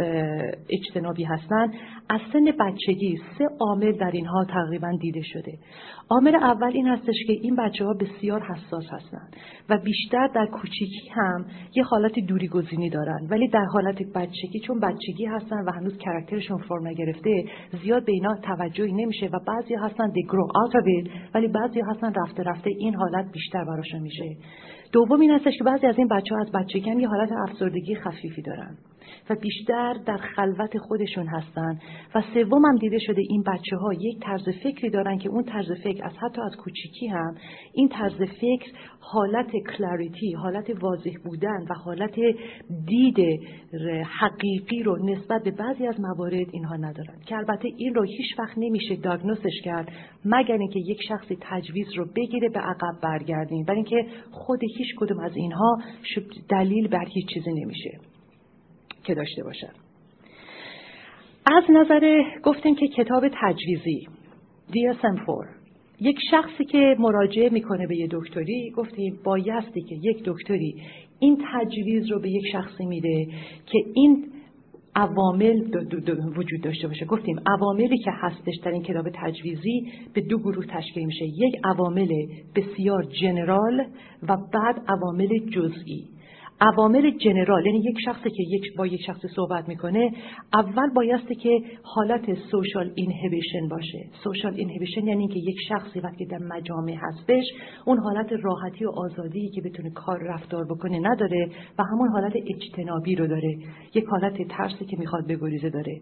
اجتنابی 0.70 1.24
هستند 1.24 1.74
از 2.08 2.20
سن 2.32 2.44
بچگی 2.60 3.16
سه 3.38 3.44
عامل 3.60 3.92
در 3.92 4.10
اینها 4.12 4.44
تقریبا 4.44 4.92
دیده 5.00 5.22
شده. 5.22 5.52
عامل 6.10 6.34
اول 6.34 6.70
این 6.74 6.86
هستش 6.86 7.14
که 7.26 7.32
این 7.32 7.56
بچه 7.56 7.84
ها 7.84 7.94
بسیار 7.94 8.42
حساس 8.42 8.84
هستند 8.92 9.36
و 9.68 9.78
بیشتر 9.78 10.26
در 10.34 10.46
کوچیکی 10.46 11.08
هم 11.12 11.44
یه 11.76 11.84
حالت 11.84 12.18
دوری 12.18 12.48
گزینی 12.48 12.90
دارن. 12.90 13.26
ولی 13.30 13.48
در 13.48 13.64
حالت 13.64 13.98
بچگی 14.14 14.60
چون 14.66 14.80
بچگی 14.80 15.24
هستن 15.24 15.64
و 15.66 15.72
هنوز 15.72 15.98
کرکترشون 15.98 16.58
فرم 16.58 16.88
نگرفته 16.88 17.44
زیاد 17.82 18.04
به 18.04 18.12
اینا 18.12 18.36
توجهی 18.42 18.92
نمیشه 18.92 19.26
و 19.26 19.38
بعضی 19.46 19.74
هستن 19.74 20.08
of 20.14 20.74
it 20.74 21.10
ولی 21.34 21.48
بعضی 21.48 21.80
هستن 21.80 22.12
رفته 22.14 22.42
رفته 22.42 22.70
این 22.78 22.94
حالت 22.94 23.32
بیشتر 23.32 23.64
براشون 23.64 24.00
میشه. 24.00 24.36
دوم 24.94 25.20
این 25.20 25.30
هستش 25.30 25.58
که 25.58 25.64
بعضی 25.64 25.86
از 25.86 25.98
این 25.98 26.08
بچه 26.08 26.34
ها 26.34 26.40
از 26.40 26.52
بچگی 26.52 26.90
هم 26.90 27.00
یه 27.00 27.08
حالت 27.08 27.32
افسردگی 27.32 27.94
خفیفی 27.94 28.42
دارن. 28.42 28.76
و 29.30 29.34
بیشتر 29.34 29.94
در 30.06 30.16
خلوت 30.16 30.78
خودشون 30.78 31.26
هستن. 31.26 31.78
و 32.14 32.22
سوم 32.34 32.64
هم 32.64 32.76
دیده 32.76 32.98
شده 32.98 33.22
این 33.28 33.42
بچه 33.42 33.76
ها 33.76 33.92
یک 33.92 34.20
طرز 34.20 34.48
فکری 34.62 34.90
دارن 34.90 35.18
که 35.18 35.28
اون 35.28 35.44
طرز 35.44 35.72
فکر 35.84 36.04
از 36.04 36.12
حتی 36.20 36.40
از 36.42 36.56
کوچیکی 36.56 37.06
هم 37.06 37.34
این 37.72 37.88
طرز 37.88 38.22
فکر 38.22 38.72
حالت 39.00 39.50
کلاریتی 39.76 40.32
حالت 40.32 40.82
واضح 40.82 41.12
بودن 41.24 41.62
و 41.70 41.74
حالت 41.84 42.14
دید 42.86 43.40
حقیقی 44.20 44.82
رو 44.82 45.06
نسبت 45.06 45.42
به 45.42 45.50
بعضی 45.50 45.86
از 45.86 46.00
موارد 46.00 46.46
اینها 46.52 46.76
ندارن. 46.76 47.20
که 47.26 47.36
البته 47.36 47.68
این 47.76 47.94
رو 47.94 48.02
هیچ 48.02 48.38
وقت 48.38 48.58
نمیشه 48.58 48.96
داگنوسش 48.96 49.60
کرد 49.64 49.88
مگر 50.24 50.56
اینکه 50.56 50.80
یک 50.86 50.98
شخصی 51.08 51.38
تجویز 51.40 51.86
رو 51.96 52.06
بگیره 52.16 52.48
به 52.48 52.60
عقب 52.60 53.00
برگردیم 53.02 53.64
برای 53.64 53.76
اینکه 53.76 54.06
خود 54.30 54.60
هیچ 54.78 54.88
کدوم 54.98 55.20
از 55.20 55.36
اینها 55.36 55.78
دلیل 56.48 56.88
بر 56.88 57.04
هیچ 57.14 57.26
چیزی 57.34 57.52
نمیشه. 57.52 58.13
که 59.04 59.14
داشته 59.14 59.42
باشن. 59.44 59.72
از 61.46 61.64
نظر 61.68 62.22
گفتیم 62.42 62.74
که 62.74 62.88
کتاب 62.88 63.28
تجویزی 63.42 64.08
DSM-4 64.70 65.64
یک 66.00 66.18
شخصی 66.30 66.64
که 66.64 66.96
مراجعه 66.98 67.48
می‌کنه 67.48 67.86
به 67.86 67.96
یه 67.96 68.08
دکتری 68.10 68.70
گفتیم 68.70 69.20
بایستی 69.24 69.82
که 69.82 69.94
یک 70.02 70.22
دکتری 70.24 70.82
این 71.18 71.44
تجویز 71.52 72.10
رو 72.10 72.20
به 72.20 72.30
یک 72.30 72.42
شخصی 72.52 72.86
میده 72.86 73.26
که 73.66 73.78
این 73.94 74.26
عوامل 74.96 75.62
وجود 76.36 76.60
داشته 76.62 76.88
باشه. 76.88 77.04
گفتیم 77.04 77.36
عواملی 77.46 77.98
که 77.98 78.10
هستش 78.10 78.54
در 78.64 78.70
این 78.70 78.82
کتاب 78.82 79.10
تجویزی 79.14 79.92
به 80.14 80.20
دو 80.20 80.38
گروه 80.38 80.66
تشکیل 80.66 81.04
میشه. 81.06 81.24
یک 81.24 81.54
عوامل 81.64 82.08
بسیار 82.56 83.04
جنرال 83.04 83.86
و 84.22 84.36
بعد 84.52 84.82
عوامل 84.88 85.38
جزئی. 85.38 86.13
عوامل 86.60 87.10
جنرال 87.10 87.66
یعنی 87.66 87.78
یک 87.78 87.96
شخصی 88.04 88.30
که 88.30 88.42
یک 88.48 88.76
با 88.76 88.86
یک 88.86 89.00
شخص 89.06 89.26
صحبت 89.36 89.68
می‌کنه 89.68 90.12
اول 90.52 90.94
بایسته 90.94 91.34
که 91.34 91.60
حالت 91.82 92.34
سوشال 92.34 92.92
اینهیبیشن 92.94 93.68
باشه. 93.70 94.06
سوشال 94.24 94.54
اینهیبیشن 94.54 95.06
یعنی 95.06 95.28
که 95.28 95.38
یک 95.38 95.56
شخصی 95.68 96.00
وقتی 96.00 96.26
در 96.26 96.38
مجامع 96.38 96.94
هستش 97.00 97.44
اون 97.86 97.98
حالت 97.98 98.32
راحتی 98.42 98.84
و 98.84 98.90
آزادی 98.90 99.50
که 99.54 99.60
بتونه 99.60 99.90
کار 99.90 100.18
رفتار 100.22 100.64
بکنه 100.64 100.98
نداره 101.02 101.48
و 101.78 101.82
همون 101.82 102.08
حالت 102.08 102.32
اجتنابی 102.36 103.14
رو 103.14 103.26
داره. 103.26 103.58
یک 103.94 104.04
حالت 104.04 104.48
ترسی 104.48 104.84
که 104.84 104.96
می‌خواد 104.98 105.26
بگریزه 105.26 105.70
داره. 105.70 106.00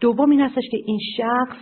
دوم 0.00 0.30
این 0.30 0.40
هستش 0.40 0.64
که 0.70 0.78
این 0.86 0.98
شخص 1.16 1.56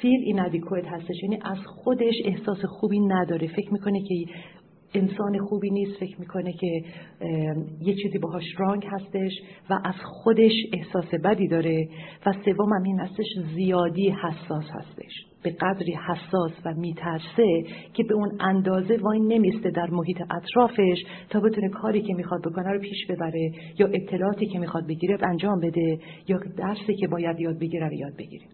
فیل 0.00 0.20
این 0.24 0.38
هستش. 0.86 1.22
یعنی 1.22 1.38
از 1.44 1.58
خودش 1.66 2.14
احساس 2.24 2.64
خوبی 2.64 3.00
نداره. 3.00 3.46
فکر 3.46 3.72
می‌کنه 3.72 4.00
که 4.08 4.14
انسان 4.94 5.38
خوبی 5.38 5.70
نیست 5.70 6.00
فکر 6.00 6.20
می‌کنه 6.20 6.52
که 6.52 6.82
یه 7.80 7.94
چیزی 7.94 8.18
باهاش 8.18 8.44
wrong 8.58 8.86
هستش 8.90 9.32
و 9.70 9.78
از 9.84 9.94
خودش 10.04 10.52
احساس 10.72 11.14
بدی 11.24 11.48
داره 11.48 11.88
و 12.26 12.32
سوم 12.32 12.72
هم 12.72 12.82
این 12.82 13.00
هستش 13.00 13.26
زیادی 13.54 14.10
حساس 14.10 14.64
هستش. 14.70 15.12
به 15.42 15.50
قدری 15.50 15.98
حساس 16.08 16.52
و 16.64 16.74
میترسه 16.74 17.62
که 17.94 18.04
به 18.04 18.14
اون 18.14 18.36
اندازه 18.40 18.96
وای 18.96 19.20
نمیسته 19.20 19.70
در 19.70 19.90
محیط 19.90 20.22
اطرافش 20.30 21.04
تا 21.30 21.40
بتونه 21.40 21.68
کاری 21.68 22.02
که 22.02 22.14
می‌خواد 22.14 22.40
بکنه 22.40 22.72
رو 22.72 22.80
پیش 22.80 23.06
ببره 23.06 23.52
یا 23.78 23.86
اطلاعاتی 23.86 24.46
که 24.46 24.58
می‌خواد 24.58 24.86
بگیره 24.86 25.18
انجام 25.22 25.60
بده 25.60 25.98
یا 26.28 26.40
درسی 26.56 26.94
که 26.94 27.08
باید 27.08 27.40
یاد 27.40 27.58
بگیره 27.58 27.86
رو 27.86 27.94
یاد 27.94 28.16
بگیره. 28.18 28.44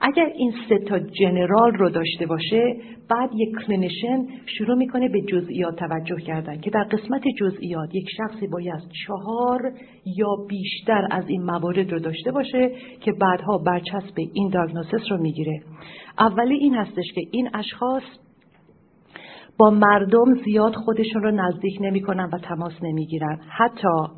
اگر 0.00 0.26
این 0.34 0.52
سه 0.68 0.78
تا 0.78 0.98
general 0.98 1.72
رو 1.72 1.90
داشته 1.90 2.26
باشه 2.26 2.76
بعد 3.10 3.30
یک 3.34 3.48
clinician 3.66 4.26
شروع 4.46 4.76
می‌کنه 4.76 5.08
به 5.08 5.22
جزئیات 5.22 5.76
توجه 5.76 6.16
کردن 6.16 6.60
که 6.60 6.70
در 6.70 6.84
قسمت 6.84 7.22
جزئیات 7.40 7.94
یک 7.94 8.08
شخصی 8.16 8.46
باید 8.46 8.80
چهار 9.06 9.72
یا 10.16 10.28
بیشتر 10.48 11.08
از 11.10 11.24
این 11.28 11.42
موارد 11.42 11.92
رو 11.92 11.98
داشته 11.98 12.32
باشه 12.32 12.70
که 13.00 13.12
بعدها 13.12 13.58
برچسب 13.58 14.18
این 14.34 14.50
داگنوسس 14.50 15.10
رو 15.10 15.22
می‌گیره. 15.22 15.62
اولی 16.18 16.54
این 16.54 16.74
هستش 16.74 17.12
که 17.14 17.20
این 17.30 17.50
اشخاص 17.54 18.02
با 19.58 19.70
مردم 19.70 20.34
زیاد 20.44 20.74
خودشون 20.74 21.22
رو 21.22 21.30
نزدیک 21.30 21.78
نمی‌کنن 21.80 22.30
و 22.32 22.38
تماس 22.38 22.72
نمی‌گیرن. 22.82 23.40
حتی 23.48 24.12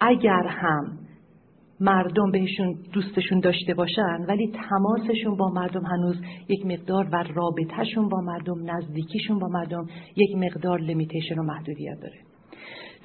اگر 0.00 0.46
هم 0.46 0.98
مردم 1.80 2.30
بهشون 2.30 2.78
دوستشون 2.92 3.40
داشته 3.40 3.74
باشن 3.74 4.24
ولی 4.28 4.52
تماسشون 4.70 5.36
با 5.36 5.48
مردم 5.48 5.82
هنوز 5.84 6.16
یک 6.48 6.66
مقدار 6.66 7.08
و 7.12 7.24
رابطهشون 7.34 8.08
با 8.08 8.20
مردم 8.20 8.70
نزدیکیشون 8.70 9.38
با 9.38 9.48
مردم 9.48 9.86
یک 10.16 10.36
مقدار 10.36 10.80
limitation 10.80 11.38
و 11.38 11.42
محدودیت 11.42 12.00
داره. 12.00 12.18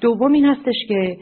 دوم 0.00 0.32
این 0.32 0.44
هستش 0.44 0.76
که 0.88 1.16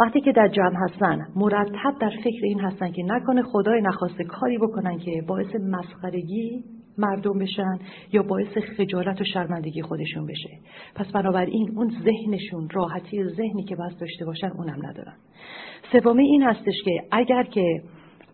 وقتی 0.00 0.20
که 0.20 0.32
در 0.32 0.48
جمع 0.48 0.76
هستن 0.76 1.18
مرتب 1.36 1.98
در 2.00 2.10
فکر 2.24 2.44
این 2.44 2.60
هستن 2.60 2.92
که 2.92 3.02
نکنه 3.02 3.42
خدای 3.42 3.80
نخواسته 3.80 4.24
کاری 4.24 4.58
بکنن 4.58 4.98
که 4.98 5.22
باعث 5.28 5.54
مسخرگی 5.54 6.64
مردم 6.98 7.38
بشن 7.38 7.78
یا 8.12 8.22
باعث 8.22 8.58
خجالت 8.76 9.20
و 9.20 9.24
شرمندگی 9.24 9.82
خودشون 9.82 10.26
بشه. 10.26 10.50
پس 10.94 11.06
بنابراین 11.06 11.72
اون 11.76 11.90
ذهنشون 12.04 12.68
راحتی 12.70 13.24
ذهنی 13.24 13.64
که 13.64 13.76
باید 13.76 13.98
داشته 13.98 14.24
باشن 14.24 14.50
اونم 14.50 14.86
ندارن. 14.86 15.16
سومی 15.92 16.22
این 16.22 16.42
هستش 16.42 16.74
که 16.84 17.02
اگر 17.10 17.42
که 17.42 17.82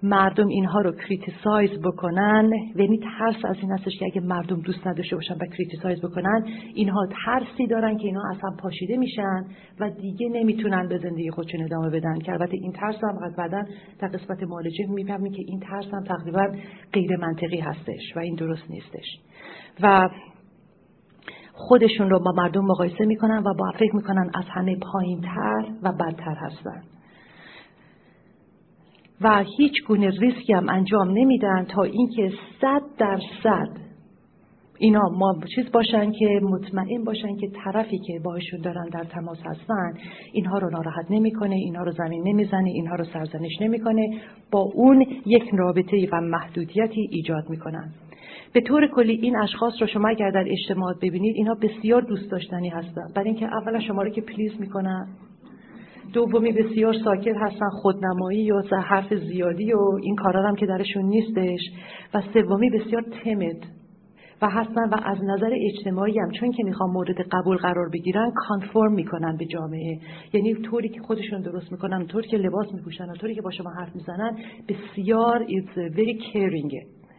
مردم 0.02 0.46
اینها 0.46 0.80
رو 0.80 0.92
criticize 0.92 1.70
بکنن. 1.80 2.50
یعنی 2.76 2.98
ترس 2.98 3.44
از 3.44 3.56
این 3.62 3.70
هستش 3.72 3.98
که 3.98 4.04
اگه 4.04 4.20
مردم 4.20 4.60
دوست 4.60 4.86
نداشته 4.86 5.16
باشن 5.16 5.34
و 5.34 5.46
کریتیسایز 5.56 6.00
بکنن 6.00 6.44
اینها 6.74 7.06
ترسی 7.24 7.66
دارن 7.66 7.98
که 7.98 8.04
اینها 8.04 8.22
اصلا 8.30 8.50
پاشیده 8.58 8.96
میشن 8.96 9.44
و 9.80 9.90
دیگه 9.90 10.28
نمی‌تونن 10.28 10.88
به 10.88 10.98
زندگی 10.98 11.30
خودشون 11.30 11.62
ادامه 11.62 11.90
بدن. 11.90 12.18
که 12.18 12.32
البته 12.32 12.56
این 12.56 12.72
ترس 12.72 13.04
هم 13.04 13.34
بعدا 13.38 13.62
در 13.98 14.08
قسمت 14.08 14.42
معالجه 14.42 14.86
می‌فهمیم 14.88 15.32
که 15.32 15.42
این 15.46 15.60
ترس 15.60 15.86
هم 15.92 16.04
تقریبا 16.04 16.46
غیر 16.92 17.16
منطقی 17.16 17.60
هستش 17.60 18.16
و 18.16 18.18
این 18.18 18.34
درست 18.34 18.70
نیستش. 18.70 19.18
و 19.82 20.08
خودشون 21.52 22.10
رو 22.10 22.18
با 22.18 22.32
مردم 22.36 22.64
مقایسه 22.64 23.04
می‌کنن 23.04 23.38
و 23.38 23.54
با 23.54 23.72
فکر 23.78 23.96
می‌کنن 23.96 24.30
از 24.34 24.44
همه 24.48 24.76
پایین 24.92 25.20
تر 25.20 25.66
و 25.82 25.92
بدتر 25.92 26.34
هستن. 26.34 26.82
و 29.20 29.44
هیچ 29.58 29.72
گونه 29.88 30.10
ریسکی 30.10 30.52
هم 30.52 30.68
انجام 30.68 31.10
نمیدن 31.10 31.64
تا 31.64 31.82
اینکه 31.82 32.32
صد 32.60 32.82
درصد 32.98 33.68
اینا 34.78 35.02
ما 35.08 35.34
چیز 35.54 35.72
باشن 35.72 36.12
که 36.12 36.40
مطمئن 36.42 37.04
باشن 37.04 37.36
که 37.36 37.50
طرفی 37.64 37.98
که 37.98 38.20
باهاشون 38.24 38.60
دارن 38.60 38.88
در 38.92 39.04
تماس 39.04 39.38
هستن 39.44 39.92
اینها 40.32 40.58
رو 40.58 40.70
ناراحت 40.70 41.10
نمی‌کنه 41.10 41.54
اینها 41.54 41.84
رو 41.84 41.92
زمین 41.92 42.28
نمی‌زنه 42.28 42.70
اینها 42.70 42.94
رو 42.94 43.04
سرزنش 43.04 43.60
نمی‌کنه. 43.60 44.20
با 44.50 44.60
اون 44.74 45.06
یک 45.26 45.44
رابطه 45.52 46.08
و 46.12 46.20
محدودیتی 46.20 47.08
ایجاد 47.10 47.50
می‌کنن. 47.50 47.92
به 48.52 48.60
طور 48.60 48.86
کلی 48.86 49.12
این 49.22 49.36
اشخاص 49.36 49.74
رو 49.80 49.86
شما 49.86 50.08
اگر 50.08 50.30
در 50.30 50.44
اجتماعات 50.48 50.96
ببینید 51.02 51.36
اینها 51.36 51.54
بسیار 51.54 52.02
دوست 52.02 52.30
داشتنی 52.30 52.68
هستن. 52.68 53.12
برای 53.14 53.28
اینکه 53.28 53.46
اولا 53.46 53.80
شما 53.80 54.02
رو 54.02 54.10
که 54.10 54.20
please 54.20 54.52
می‌کنن 54.60 55.08
دومی 56.16 56.52
بسیار 56.52 56.94
ساکت 57.04 57.36
هستن 57.36 57.68
خودنمایی 57.68 58.50
و 58.50 58.62
حرف 58.88 59.14
زیادی 59.14 59.72
و 59.72 59.80
این 60.02 60.16
کارا 60.16 60.48
هم 60.48 60.54
که 60.54 60.66
درشون 60.66 61.04
نیستش. 61.04 61.60
و 62.14 62.22
سومی 62.34 62.70
بسیار 62.70 63.02
تمد 63.02 63.56
و 64.42 64.48
هستن 64.50 64.88
و 64.88 64.96
از 65.04 65.18
نظر 65.24 65.50
اجتماعی 65.52 66.18
هم 66.18 66.30
چون 66.30 66.52
که 66.52 66.64
می‌خوان 66.64 66.90
مورد 66.90 67.20
قبول 67.32 67.56
قرار 67.56 67.88
بگیرن 67.92 68.32
کانفرم 68.34 68.92
می‌کنن 68.92 69.36
به 69.36 69.44
جامعه. 69.44 69.98
یعنی 70.32 70.54
طوری 70.54 70.88
که 70.88 71.00
خودشون 71.00 71.40
درست 71.40 71.72
می‌کنن 71.72 72.06
طوری 72.06 72.28
که 72.28 72.36
لباس 72.36 72.74
میپوشن 72.74 73.12
طوری 73.12 73.34
که 73.34 73.42
با 73.42 73.50
شما 73.50 73.70
حرف 73.70 73.94
می‌زنن 73.94 74.36
بسیار 74.68 75.44
it's 75.44 75.96
very 75.96 76.32
caring 76.32 76.70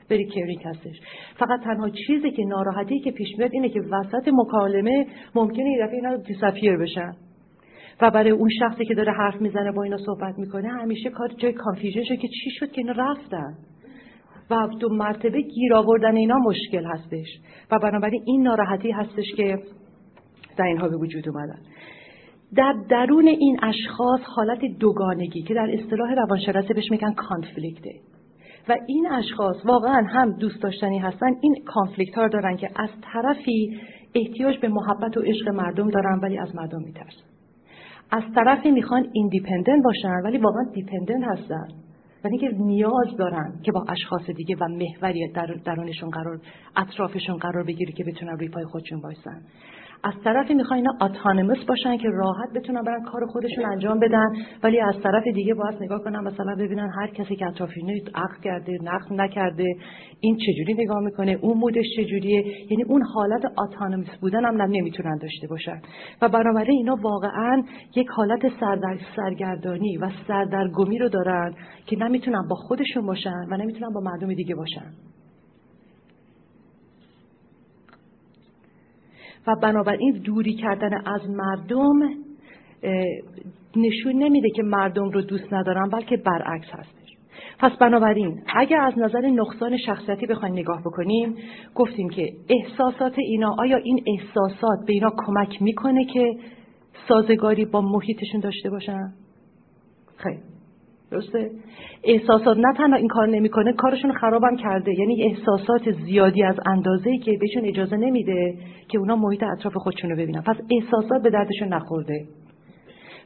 very 0.09 0.27
caring 0.33 0.65
هستش. 0.65 0.95
فقط 1.39 1.63
تنها 1.63 1.89
چیزی 2.07 2.31
که 2.31 2.43
ناراحتی 2.45 2.99
که 2.99 3.11
پیش 3.11 3.27
میاد 3.37 3.51
اینه 3.53 3.69
که 3.69 3.81
وسط 3.81 4.29
مکالمه 4.33 5.05
ممکنه 5.35 5.69
یه 5.69 5.85
دفعه 5.85 5.95
اینا 5.95 6.17
دیساپیر 6.17 6.77
بشن. 6.77 7.26
و 8.01 8.11
برای 8.11 8.29
اون 8.29 8.49
شخصی 8.59 8.85
که 8.85 8.93
داره 8.93 9.13
حرف 9.13 9.41
می‌زنه 9.41 9.71
با 9.71 9.83
اینا 9.83 9.97
صحبت 9.97 10.39
می‌کنه 10.39 10.69
همیشه 10.69 11.09
کار 11.09 11.27
جای 11.37 11.53
کانفیژنشه 11.53 12.17
که 12.17 12.27
چی 12.27 12.49
شد 12.59 12.71
که 12.71 12.81
اینا 12.81 12.93
رفتن. 12.97 13.57
و 14.49 14.67
دو 14.79 14.89
مرتبه 14.89 15.41
گیر 15.41 15.73
آوردن 15.73 16.15
اینا 16.15 16.37
مشکل 16.37 16.85
هستش. 16.85 17.27
و 17.71 17.79
بنابراین 17.79 18.23
این 18.25 18.43
ناراحتی 18.43 18.91
هستش 18.91 19.25
که 19.37 19.59
در 20.57 20.65
اینها 20.65 20.87
به 20.87 20.97
وجود 20.97 21.29
اومدن. 21.29 21.59
در 22.55 22.75
درون 22.89 23.27
این 23.27 23.59
اشخاص 23.63 24.21
حالت 24.35 24.59
دوگانگی 24.79 25.41
که 25.41 25.53
در 25.53 25.69
اصطلاح 25.73 26.13
روانشناسی 26.13 26.73
بهش 26.73 26.91
میگن 26.91 27.13
کانفلیکته 27.13 27.91
و 28.69 28.75
این 28.87 29.07
اشخاص 29.11 29.65
واقعا 29.65 30.03
هم 30.09 30.31
دوست 30.31 30.61
داشتنی 30.61 30.99
هستن. 30.99 31.31
این 31.41 31.55
کانفلیکت 31.65 32.15
ها 32.15 32.27
دارن 32.27 32.57
که 32.57 32.69
از 32.75 32.89
طرفی 33.13 33.79
احتیاج 34.15 34.59
به 34.59 34.67
محبت 34.67 35.17
و 35.17 35.21
عشق 35.21 35.49
مردم 35.49 35.89
دارن 35.89 36.19
ولی 36.23 36.37
از 36.37 36.55
مردم 36.55 36.81
میترسن. 36.81 37.36
از 38.11 38.23
طرفی 38.35 38.71
می‌خوان 38.71 39.07
independent 39.13 39.83
باشن 39.83 40.21
ولی 40.23 40.37
واقعا 40.37 40.63
dependent 40.73 41.23
هستن. 41.27 41.67
و 42.23 42.27
اینکه 42.27 42.49
نیاز 42.57 43.17
دارن 43.17 43.53
که 43.63 43.71
با 43.71 43.85
اشخاص 43.89 44.29
دیگه 44.29 44.55
و 44.55 44.67
محوری 44.67 45.27
در 45.27 45.45
درونشون 45.65 46.09
قرار 46.09 46.39
اطرافشون 46.75 47.37
قرار 47.37 47.63
بگیره 47.63 47.91
که 47.91 48.03
بتونن 48.03 48.31
روی 48.31 48.49
پای 48.49 48.65
خودشون 48.65 49.01
بایستن 49.01 49.41
از 50.03 50.13
طرفی 50.23 50.53
می‌خوان 50.53 50.77
اینا 50.79 50.91
autonomous 51.01 51.65
باشن 51.67 51.97
که 51.97 52.09
راحت 52.09 52.53
بتونن 52.55 52.81
برن 52.81 53.03
کار 53.03 53.25
خودشون 53.25 53.65
انجام 53.65 53.99
بدن 53.99 54.27
ولی 54.63 54.79
از 54.79 54.95
طرف 55.03 55.23
دیگه 55.23 55.53
باید 55.53 55.83
نگاه 55.83 56.03
کنن 56.03 56.19
مثلا 56.19 56.55
ببینن 56.55 56.89
هر 56.99 57.07
کسی 57.07 57.35
که 57.35 57.45
اطرافینه 57.45 58.01
عقل 58.15 58.41
کرده 58.43 58.77
نقد 58.83 59.13
نکرده 59.13 59.65
این 60.19 60.37
چجوری 60.37 60.73
نگاه 60.83 60.99
می‌کنه 60.99 61.39
اون 61.41 61.57
مودش 61.57 61.85
چجوریه؟ 61.97 62.45
یعنی 62.71 62.83
اون 62.83 63.01
حالت 63.13 63.45
اتانومس 63.57 64.17
بودن 64.21 64.45
هم 64.45 64.61
نمی‌تونن 64.61 65.17
داشته 65.17 65.47
باشن. 65.47 65.81
و 66.21 66.29
بنابراین 66.29 66.77
اینا 66.77 66.95
واقعا 67.01 67.63
یک 67.95 68.07
حالت 68.09 68.41
سردر 68.59 68.97
سرگردانی 69.15 69.97
و 69.97 70.09
سردرگمی 70.27 70.97
رو 70.97 71.09
دارن 71.09 71.53
که 71.85 71.97
نمی‌تونن 71.97 72.47
با 72.49 72.55
خودشون 72.55 73.05
باشن 73.05 73.45
و 73.51 73.57
نمی‌تونن 73.57 73.93
با 73.93 74.01
مردم 74.01 74.33
دیگه 74.33 74.55
باشن. 74.55 75.16
و 79.47 79.55
بنابراین 79.55 80.11
دوری 80.11 80.53
کردن 80.53 80.93
از 80.93 81.29
مردم 81.29 81.99
نشون 83.75 84.15
نمیده 84.15 84.49
که 84.49 84.63
مردم 84.63 85.09
رو 85.09 85.21
دوست 85.21 85.53
ندارن 85.53 85.89
بلکه 85.89 86.17
برعکس 86.17 86.67
هستش. 86.71 87.07
پس 87.59 87.71
بنابراین 87.71 88.41
اگر 88.55 88.79
از 88.79 88.93
نظر 88.97 89.21
نقصان 89.21 89.77
شخصیتی 89.77 90.25
بخوایم 90.25 90.53
نگاه 90.53 90.81
بکنیم 90.81 91.35
گفتیم 91.75 92.09
که 92.09 92.33
احساسات 92.49 93.13
اینا 93.19 93.55
آیا 93.59 93.77
این 93.77 94.03
احساسات 94.07 94.85
به 94.87 94.93
اینا 94.93 95.11
کمک 95.25 95.61
می‌کنه 95.61 96.05
که 96.05 96.37
سازگاری 97.07 97.65
با 97.65 97.81
محیطشون 97.81 98.39
داشته 98.39 98.69
باشن؟ 98.69 99.13
خیلی. 100.17 100.56
درسته؟ 101.11 101.51
احساسات 102.03 102.57
نه 102.57 102.73
تنها 102.77 102.97
این 102.97 103.07
کار 103.07 103.27
نمی‌کنه 103.27 103.73
کارشون 103.73 104.13
خرابم 104.13 104.55
کرده. 104.55 104.99
یعنی 104.99 105.23
احساسات 105.23 105.91
زیادی 106.05 106.43
از 106.43 106.55
اندازه‌ای 106.65 107.17
که 107.17 107.37
بهشون 107.41 107.65
اجازه 107.65 107.97
نمیده 107.97 108.57
که 108.87 108.97
اونا 108.97 109.15
محیط 109.15 109.43
اطراف 109.43 109.73
خودشون 109.73 110.09
رو 110.09 110.15
ببینن. 110.15 110.41
پس 110.41 110.55
احساسات 110.71 111.23
به 111.23 111.29
دردشون 111.29 111.73
نخورده. 111.73 112.25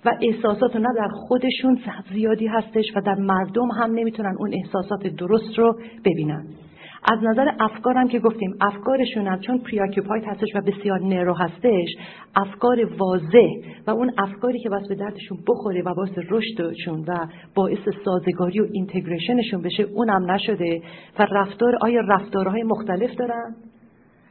و 0.05 0.17
احساسات 0.21 0.75
نه 0.75 0.87
در 0.97 1.07
خودشون 1.07 1.79
زیادی 2.13 2.47
هستش 2.47 2.85
و 2.95 3.01
در 3.01 3.15
مردم 3.15 3.71
هم 3.71 3.91
نمی‌تونن 3.91 4.35
اون 4.39 4.53
احساسات 4.53 5.07
درست 5.07 5.59
رو 5.59 5.79
ببینن. 6.05 6.45
از 7.03 7.19
نظر 7.23 7.51
افکارم 7.59 8.07
که 8.07 8.19
گفتیم 8.19 8.55
افکارشون 8.61 9.27
هم 9.27 9.39
چون 9.39 9.57
پریاکیپایت 9.57 10.27
هستش 10.27 10.55
و 10.55 10.61
بسیار 10.61 10.99
نرو 10.99 11.33
هستش 11.33 11.89
افکار 12.35 12.85
واضح 12.97 13.47
و 13.87 13.91
اون 13.91 14.11
افکاری 14.17 14.59
که 14.59 14.69
باید 14.69 14.87
به 14.89 14.95
دردشون 14.95 15.37
بخوره 15.47 15.81
و 15.81 15.93
باعث 15.93 16.11
رشدشون 16.29 17.05
و 17.07 17.27
باعث 17.55 17.89
سازگاری 18.05 18.59
و 18.59 18.67
اینتگریشنشون 18.71 19.61
بشه 19.61 19.83
اونم 19.83 20.31
نشده 20.31 20.81
و 21.19 21.27
رفتار 21.31 21.77
آیا 21.81 22.01
رفتارهای 22.01 22.63
مختلف 22.63 23.15
دارن؟ 23.15 23.55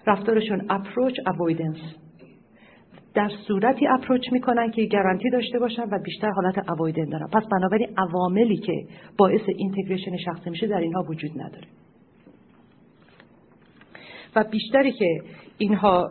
رفتارشون 0.06 0.66
اپروچ 0.70 1.14
اوایدنس 1.26 1.76
در 3.14 3.30
صورتی 3.48 3.86
approach 3.86 4.32
می‌کنن 4.32 4.70
که 4.70 4.88
گارانتی 4.92 5.30
داشته 5.30 5.58
باشن 5.58 5.82
و 5.82 5.98
بیشتر 6.04 6.30
حالت 6.30 6.70
avoidant 6.70 7.04
دارن. 7.04 7.26
پس 7.32 7.42
بنابراین 7.52 7.88
عواملی 7.96 8.56
که 8.56 8.84
باعث 9.18 9.40
integration 9.56 10.16
شخصی 10.16 10.50
میشه 10.50 10.66
در 10.66 10.78
اینها 10.78 11.02
وجود 11.08 11.30
نداره. 11.36 11.66
و 14.36 14.44
بیشتری 14.44 14.92
که 14.92 15.20
اینها 15.58 16.10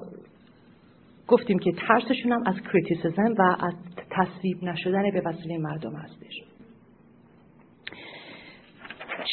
گفتیم 1.28 1.60
که 1.60 1.72
ترسشون 1.72 2.32
هم 2.32 2.44
از 2.46 2.56
criticism 2.62 3.36
و 3.38 3.42
از 3.42 3.74
تصویب 4.10 4.64
نشدن 4.64 5.12
به 5.12 5.22
وسیله 5.26 5.58
مردم 5.58 5.96
هستش. 5.96 6.44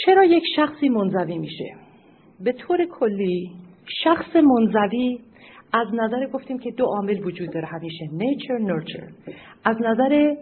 چرا 0.04 0.24
یک 0.24 0.42
شخصی 0.56 0.88
منزوی 0.88 1.38
میشه؟ 1.38 1.74
به 2.40 2.52
طور 2.52 2.84
کلی 2.84 3.50
شخص 4.04 4.36
منزوی 4.36 5.18
از 5.72 5.86
نظر 5.94 6.26
گفتیم 6.26 6.58
که 6.58 6.70
دو 6.70 6.84
عامل 6.84 7.24
وجود 7.24 7.50
داره 7.50 7.66
همیشه 7.66 8.08
nature 8.12 8.58
nurture 8.58 9.08
از 9.64 9.76
نظر 9.80 10.34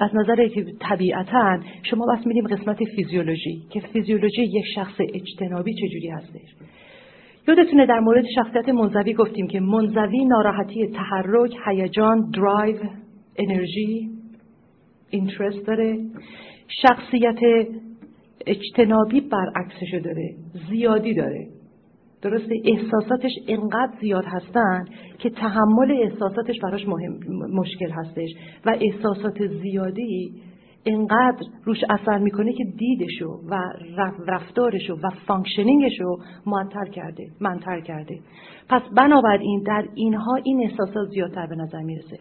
از 0.00 0.10
نظر 0.14 0.48
طبیعتا 0.80 1.58
شما 1.82 2.06
پس 2.06 2.26
میریم 2.26 2.46
قسمت 2.46 2.84
فیزیولوژی 2.96 3.62
که 3.70 3.80
فیزیولوژی 3.80 4.42
یک 4.42 4.64
شخص 4.74 4.94
اجتنابی 5.14 5.74
چجوری 5.74 6.08
هستش؟ 6.08 6.54
یادتونه 7.48 7.86
در 7.86 8.00
مورد 8.00 8.24
شخصیت 8.34 8.68
منزوی 8.68 9.14
گفتیم 9.14 9.46
که 9.46 9.60
منزوی 9.60 10.24
ناراحتی 10.24 10.86
تحرک، 10.86 11.54
هیجان، 11.66 12.30
درایو، 12.30 12.76
انرژی، 13.36 14.10
interest 15.10 15.66
داره. 15.66 15.98
شخصیت 16.68 17.68
اجتنابی 18.46 19.20
برعکسشو 19.20 19.98
داره 20.04 20.34
زیادی 20.70 21.14
داره. 21.14 21.48
درسته؟ 22.22 22.54
احساساتش 22.64 23.30
انقدر 23.48 23.92
زیاد 24.00 24.24
هستن 24.26 24.84
که 25.18 25.30
تحمل 25.30 26.02
احساساتش 26.02 26.58
براش 26.62 26.88
مهم 26.88 27.18
مشکل 27.52 27.90
هستش. 27.90 28.30
و 28.66 28.76
احساسات 28.80 29.46
زیادی 29.46 30.32
اینقدر 30.84 31.46
روش 31.64 31.78
اثر 31.90 32.18
می‌کنه 32.18 32.52
که 32.52 32.64
دیدشو 32.64 33.40
و 33.50 33.62
رفتارشو 34.26 34.94
و 34.94 35.10
functioning 35.26 35.97
شو 35.97 36.16
منتر 36.46 36.84
کرده 36.84 37.26
منتر 37.40 37.80
کرده. 37.80 38.18
پس 38.68 38.82
بنابراین 38.96 39.62
در 39.62 39.88
اینها 39.94 40.34
این 40.44 40.60
احساسات 40.62 41.08
زیادتر 41.08 41.46
به 41.46 41.56
نظر 41.56 41.80
می‌رسه. 41.82 42.18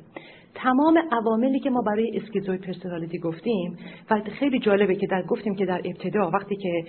تمام 0.56 0.98
عواملی 1.12 1.60
که 1.60 1.70
ما 1.70 1.82
برای 1.82 2.18
schizoid 2.18 2.58
personality 2.58 3.20
گفتیم 3.20 3.78
و 4.12 4.22
خیلی 4.40 4.60
جالبه 4.60 4.96
که 4.96 5.08
در 5.08 5.24
گفتیم 5.24 5.56
که 5.56 5.66
در 5.66 5.82
ابتدا 5.86 6.30
وقتی 6.34 6.56
که 6.56 6.84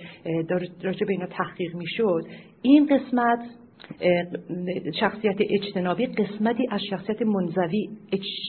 راجع 0.83 1.05
به 1.05 1.13
اینا 1.13 1.25
تحقیق 1.25 1.75
می‌شد 1.75 2.21
این 2.61 2.85
قسمت 2.85 3.39
شخصیت 4.99 5.35
اجتنابی 5.39 6.05
قسمتی 6.05 6.67
از 6.71 6.81
شخصیت 6.89 7.21
منزوی 7.21 7.89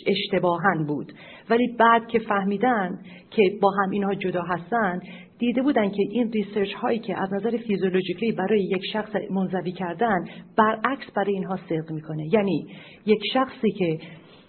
اشتباهن 0.07 0.85
بود. 0.87 1.12
ولی 1.50 1.76
بعد 1.79 2.07
که 2.07 2.18
فهمیدن 2.18 2.98
که 3.31 3.42
با 3.62 3.70
هم 3.70 3.90
اینها 3.90 4.14
جدا 4.14 4.42
هستن 4.42 5.00
دیده 5.38 5.62
بودن 5.62 5.90
که 5.90 6.03
این 6.11 6.33
ریسرچ 6.33 6.72
هایی 6.72 6.98
که 6.98 7.22
از 7.22 7.33
نظر 7.33 7.57
فیزیولوژیکی 7.57 8.33
برای 8.33 8.62
یک 8.62 8.83
شخص 8.92 9.12
منزوی 9.31 9.72
کردن 9.72 10.24
برعکس 10.57 11.11
برای 11.16 11.33
اینها 11.33 11.57
صدق 11.68 11.90
می‌کنه. 11.90 12.35
یعنی 12.35 12.66
یک 13.07 13.20
شخصی 13.33 13.70
که 13.70 13.98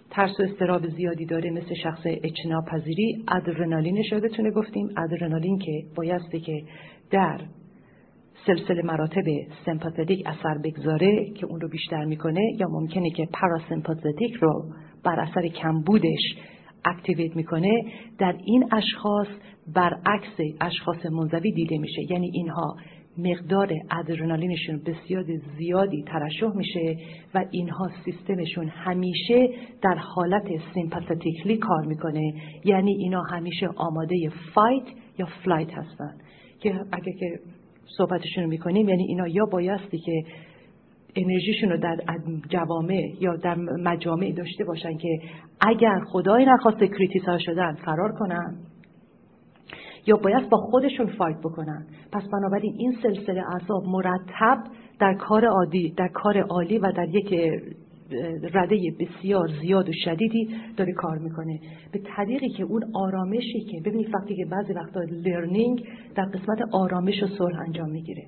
ترس 0.09 0.39
و 0.39 0.43
استراب 0.43 0.87
زیادی 0.87 1.25
داره 1.25 1.49
مثل 1.49 1.75
شخص 1.75 2.01
اجتناب 2.05 2.65
پذیری 2.65 3.23
ادرنالینش 3.27 4.11
یادتونه 4.11 4.51
گفتیم. 4.51 4.89
ادرنالین 4.97 5.57
که 5.57 5.83
بایسته 5.95 6.39
که 6.39 6.63
در 7.11 7.41
سلسله 8.47 8.81
مراتب 8.81 9.23
سمپاتیک 9.65 10.23
اثر 10.25 10.57
بگذاره 10.63 11.25
که 11.35 11.45
اون 11.45 11.61
رو 11.61 11.67
بیشتر 11.69 12.05
می‌کنه 12.05 12.41
یا 12.59 12.67
ممکنه 12.69 13.09
که 13.09 13.27
پاراسمپاتیک 13.33 14.33
رو 14.33 14.65
بر 15.03 15.19
اثر 15.19 15.47
کمبودش 15.47 16.35
اکتیویت 16.85 17.35
می‌کنه 17.35 17.83
در 18.19 18.35
این 18.45 18.73
اشخاص 18.73 19.27
برعکس 19.75 20.55
اشخاص 20.61 21.05
منزوی 21.05 21.51
دیده 21.51 21.77
میشه. 21.77 22.01
یعنی 22.09 22.31
اینها 22.33 22.75
مقدار 23.17 23.73
ادرنالینشون 23.91 24.81
بسیار 24.85 25.25
زیادی 25.57 26.03
ترشح 26.07 26.55
میشه 26.55 26.97
و 27.33 27.45
اینها 27.51 27.89
سیستمشون 28.05 28.67
همیشه 28.67 29.49
در 29.81 29.95
حالت 29.95 30.47
sympathetically 30.73 31.57
کار 31.57 31.85
می‌کنه. 31.85 32.33
یعنی 32.65 32.91
اینا 32.91 33.21
همیشه 33.21 33.67
آماده 33.75 34.15
fight 34.53 34.85
یا 35.17 35.27
flight 35.43 35.73
هستن. 35.73 36.17
که 36.59 36.69
اگه 36.91 37.13
که 37.19 37.39
صحبتشون 37.97 38.45
می‌کنیم. 38.45 38.89
یعنی 38.89 39.03
اینا 39.03 39.27
یا 39.27 39.45
بایستی 39.45 39.97
که 39.97 40.23
انرژیشون 41.15 41.69
رو 41.69 41.77
در 41.77 41.97
جوامع 42.49 43.13
یا 43.19 43.35
در 43.35 43.55
مجامع 43.55 44.31
داشته 44.31 44.63
باشن 44.63 44.97
که 44.97 45.19
اگر 45.61 45.99
خدای 46.11 46.45
نخواسته 46.45 46.87
criticize 46.87 47.37
شدن 47.37 47.73
فرار 47.85 48.11
کنن 48.11 48.55
یا 50.05 50.17
باید 50.17 50.49
با 50.49 50.57
خودشون 50.57 51.07
fight 51.07 51.39
بکنن. 51.39 51.85
پس 52.11 52.23
بنابراین 52.33 52.75
این 52.77 52.97
سلسله 53.03 53.43
اعصاب 53.53 53.83
مرتب 53.85 54.63
در 54.99 55.13
کار 55.13 55.45
عادی 55.45 55.93
در 55.97 56.07
کار 56.07 56.41
عالی 56.41 56.77
و 56.77 56.91
در 56.91 57.07
یک 57.09 57.33
رده 58.53 58.77
بسیار 58.99 59.49
زیاد 59.61 59.89
و 59.89 59.91
شدیدی 60.03 60.55
داره 60.77 60.93
کار 60.93 61.17
می‌کنه. 61.17 61.59
به 61.91 61.99
طریقی 62.15 62.49
که 62.49 62.63
اون 62.63 62.83
آرامشی 62.93 63.59
که 63.71 63.81
ببینید 63.85 64.15
وقتی 64.15 64.35
که 64.35 64.45
بعضی 64.45 64.73
وقتا 64.73 64.99
لرنینگ 65.25 65.83
در 66.15 66.25
قسمت 66.25 66.59
آرامش 66.71 67.23
و 67.23 67.27
صلح 67.27 67.59
انجام 67.59 67.89
می‌گیره. 67.89 68.23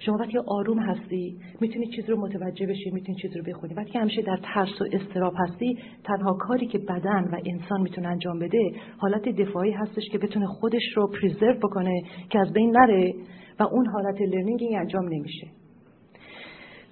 شما 0.00 0.16
وقتی 0.16 0.38
آروم 0.46 0.78
هستی 0.78 1.36
می‌تونی 1.60 1.86
چیز 1.86 2.10
رو 2.10 2.20
متوجه 2.20 2.66
بشی 2.66 2.90
می‌تونی 2.90 3.18
چیز 3.18 3.36
رو 3.36 3.42
بخونی. 3.42 3.74
وقتی 3.74 3.98
همیشه 3.98 4.22
در 4.22 4.38
ترس 4.42 4.80
و 4.80 4.84
استراب 4.92 5.34
هستی 5.36 5.78
تنها 6.04 6.32
کاری 6.32 6.66
که 6.66 6.78
بدن 6.78 7.24
و 7.32 7.40
انسان 7.46 7.80
می‌تونه 7.80 8.08
انجام 8.08 8.38
بده 8.38 8.70
حالت 8.98 9.28
دفاعی 9.28 9.70
هستش 9.70 10.08
که 10.12 10.18
بتونه 10.18 10.46
خودش 10.46 10.82
رو 10.96 11.06
preserve 11.06 11.54
بکنه 11.54 12.02
که 12.30 12.38
از 12.38 12.52
بین 12.52 12.70
نره 12.70 13.14
و 13.60 13.62
اون 13.62 13.86
حالت 13.86 14.20
learning 14.20 14.60
انجام 14.76 15.08
نمیشه. 15.08 15.46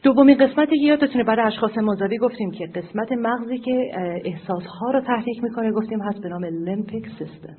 دومین 0.03 0.37
قسمتی 0.37 0.79
که 0.79 0.87
یادتونه 0.87 1.25
برای 1.25 1.47
اشخاص 1.47 1.79
منزوی 1.79 2.19
گفتیم 2.19 2.51
که 2.51 2.67
قسمت 2.67 3.13
مغزی 3.13 3.59
که 3.59 3.91
احساسها 4.25 4.91
رو 4.91 5.01
تحریک 5.01 5.43
می‌کنه 5.43 5.73
گفتیم 5.73 6.03
هست 6.03 6.21
به 6.23 6.29
نام 6.29 6.45
limbic 6.45 7.07
system. 7.19 7.57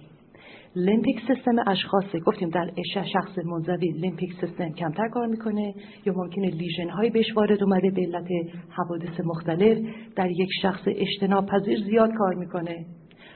limbic 0.76 1.20
system 1.28 1.56
اشخاص 1.68 2.16
گفتیم 2.26 2.50
در 2.50 2.72
شخص 3.14 3.38
منزوی 3.46 3.88
limbic 3.88 4.34
system 4.42 4.70
کمتر 4.70 5.08
کار 5.10 5.28
می‌کنه 5.28 5.74
یا 6.06 6.14
ممکنه 6.16 6.48
lesion 6.48 6.90
های 6.90 7.10
بهش 7.10 7.36
وارد 7.36 7.64
اومده 7.64 7.92
به 7.92 8.02
علت 8.02 8.28
حوادث 8.70 9.20
مختلف 9.26 9.78
در 10.16 10.32
یک 10.32 10.50
شخص 10.62 10.84
اجتناب 10.88 11.46
پذیر 11.46 11.80
زیاد 11.80 12.10
کار 12.18 12.34
می‌کنه. 12.36 12.86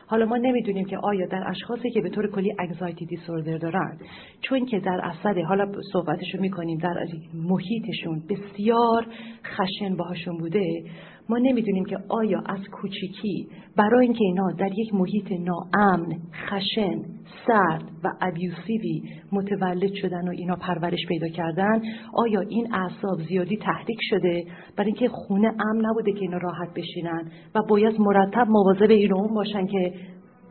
حالا 0.08 0.26
ما 0.26 0.38
نمی‌دونیم 0.38 0.86
که 0.86 0.98
آیا 0.98 1.26
در 1.26 1.44
اشخاصی 1.48 1.90
که 1.90 2.02
به 2.02 2.10
طور 2.10 2.32
کلی 2.32 2.54
انگزایتی 2.60 3.06
دیسوردر 3.06 3.58
دارن 3.58 3.98
چون 4.42 4.66
که 4.66 4.80
در 4.80 5.02
اثر 5.04 5.42
حالا 5.42 5.72
صحبتشو 5.94 6.42
می‌کنیم 6.42 6.78
در 6.78 7.08
محیطشون 7.34 8.24
بسیار 8.30 9.08
خشن 9.46 9.96
باهاشون 9.96 10.38
بوده 10.38 10.84
ما 11.30 11.38
نمی‌دونیم 11.38 11.86
که 11.86 11.98
آیا 12.10 12.40
از 12.46 12.60
کوچیکی 12.72 13.48
برای 13.78 14.06
اینکه 14.06 14.24
اینا 14.24 14.52
در 14.52 14.72
یک 14.78 14.94
محیط 14.94 15.32
ناامن 15.32 16.06
خشن 16.50 17.02
سرد 17.48 17.84
و 18.04 18.12
ابیوسیوی 18.22 19.02
متولد 19.32 19.94
شدن 19.94 20.28
و 20.28 20.32
اینا 20.32 20.56
پرورش 20.56 21.06
پیدا 21.08 21.28
کردن 21.28 21.82
آیا 22.14 22.40
این 22.40 22.74
اعصاب 22.74 23.22
زیادی 23.28 23.58
تحریک 23.58 24.00
شده؟ 24.10 24.44
برای 24.78 24.88
اینکه 24.88 25.08
خونه 25.08 25.48
امن 25.48 25.86
نبوده 25.86 26.12
که 26.12 26.20
اینا 26.22 26.38
راحت 26.38 26.70
بشینن 26.76 27.32
و 27.56 27.62
باید 27.70 28.00
مرتب 28.00 28.48
مواظب 28.50 28.90
این 28.90 29.14
اون 29.14 29.34
باشن 29.34 29.66
که 29.66 29.94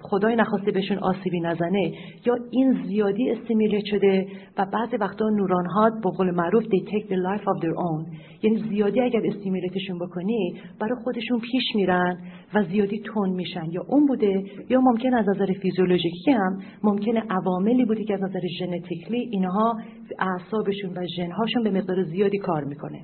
خدای 0.07 0.37
نخواسته 0.37 0.71
بهشون 0.71 0.99
آسیبی 0.99 1.41
نزنه 1.41 1.93
یا 2.27 2.37
این 2.51 2.85
زیادی 2.87 3.31
استیمیلیت 3.31 3.85
شده 3.85 4.27
و 4.59 4.67
بعضی 4.73 4.97
وقتا 4.97 5.29
نوران 5.29 5.67
ها 5.67 5.91
به 5.91 6.11
قول 6.11 6.31
معروف 6.31 6.65
they 6.65 6.91
take 6.91 7.07
the 7.09 7.17
life 7.17 7.45
of 7.45 7.63
their 7.63 7.75
own. 7.75 8.17
یعنی 8.43 8.63
زیادی 8.69 9.01
اگر 9.01 9.21
استیمیلیتشون 9.25 9.99
بکنی 9.99 10.55
برای 10.81 10.95
خودشون 11.05 11.41
پیش 11.41 11.63
میرن 11.75 12.19
و 12.55 12.65
زیادی 12.65 13.01
تون 13.05 13.31
میشن. 13.31 13.65
یا 13.71 13.83
اون 13.89 14.07
بوده 14.07 14.45
یا 14.69 14.81
ممکن 14.81 15.15
از 15.15 15.29
نظر 15.29 15.47
فیزیولوژیکی 15.63 16.31
هم 16.31 16.59
ممکنه 16.83 17.23
عواملی 17.31 17.85
بوده 17.85 18.05
که 18.05 18.15
از 18.15 18.23
نظر 18.23 18.41
ژنتیکلی 18.59 19.29
اینها 19.33 19.77
اعصابشون 20.19 20.91
و 20.97 21.07
ژنهاشون 21.17 21.63
به 21.63 21.71
مقدار 21.71 22.05
زیادی 22.05 22.39
کار 22.39 22.65
می‌کنه. 22.65 23.01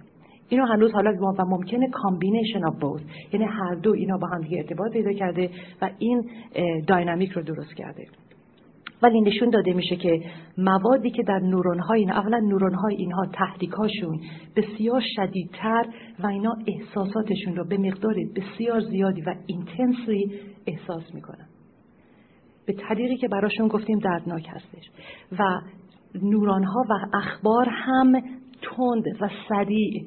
اینو 0.50 0.66
هنوز 0.66 0.92
حالا 0.92 1.12
و 1.38 1.44
ممکنه 1.44 1.88
combination 1.92 2.64
of 2.64 2.74
both 2.80 3.00
یعنی 3.32 3.46
هر 3.46 3.74
دو 3.74 3.92
اینا 3.92 4.18
با 4.18 4.26
هم 4.26 4.40
دیگه 4.40 4.58
ارتباط 4.58 4.92
پیدا 4.92 5.12
کرده 5.12 5.50
و 5.82 5.90
این 5.98 6.30
dynamic 6.86 7.30
رو 7.30 7.42
درست 7.42 7.74
کرده. 7.74 8.06
ولی 9.02 9.20
نشون 9.20 9.50
داده 9.50 9.72
میشه 9.72 9.96
که 9.96 10.20
موادی 10.58 11.10
که 11.10 11.22
در 11.22 11.38
نورون 11.38 11.78
های 11.78 12.00
اینا 12.00 12.14
اولا 12.14 12.38
نورون 12.38 12.74
های 12.74 12.94
اینها 12.94 13.26
تحریک 13.26 13.70
هاشون 13.70 14.20
بسیار 14.56 15.02
شدیدتر 15.16 15.84
و 16.18 16.26
اینا 16.26 16.56
احساساتشون 16.66 17.56
رو 17.56 17.64
به 17.64 17.78
مقدار 17.78 18.14
بسیار 18.36 18.80
زیادی 18.80 19.20
و 19.20 19.34
intensely 19.46 20.40
احساس 20.66 21.14
می‌کنن. 21.14 21.46
به 22.66 22.72
طریقی 22.72 23.16
که 23.16 23.28
براشون 23.28 23.68
گفتیم 23.68 23.98
دردناک 23.98 24.46
هستش. 24.48 24.90
و 25.38 25.60
نوران 26.22 26.64
ها 26.64 26.84
و 26.90 27.16
اخبار 27.16 27.68
هم 27.68 28.12
تند 28.62 29.04
و 29.20 29.28
سریع 29.48 30.06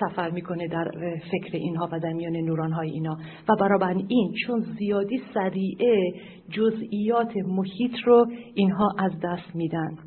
سفر 0.00 0.30
می‌کنه 0.30 0.68
در 0.68 0.90
فکر 1.30 1.56
اینها 1.56 1.88
و 1.92 2.00
در 2.00 2.12
میان 2.12 2.36
نوران 2.36 2.72
های 2.72 2.90
اینا. 2.90 3.16
و 3.48 3.56
برابر 3.60 3.94
این 4.08 4.32
چون 4.46 4.66
زیادی 4.78 5.22
سریعه 5.34 6.12
جزئیات 6.50 7.32
محیط 7.46 7.92
رو 8.04 8.26
اینها 8.54 8.94
از 8.98 9.12
دست 9.22 9.56
میدن. 9.56 9.98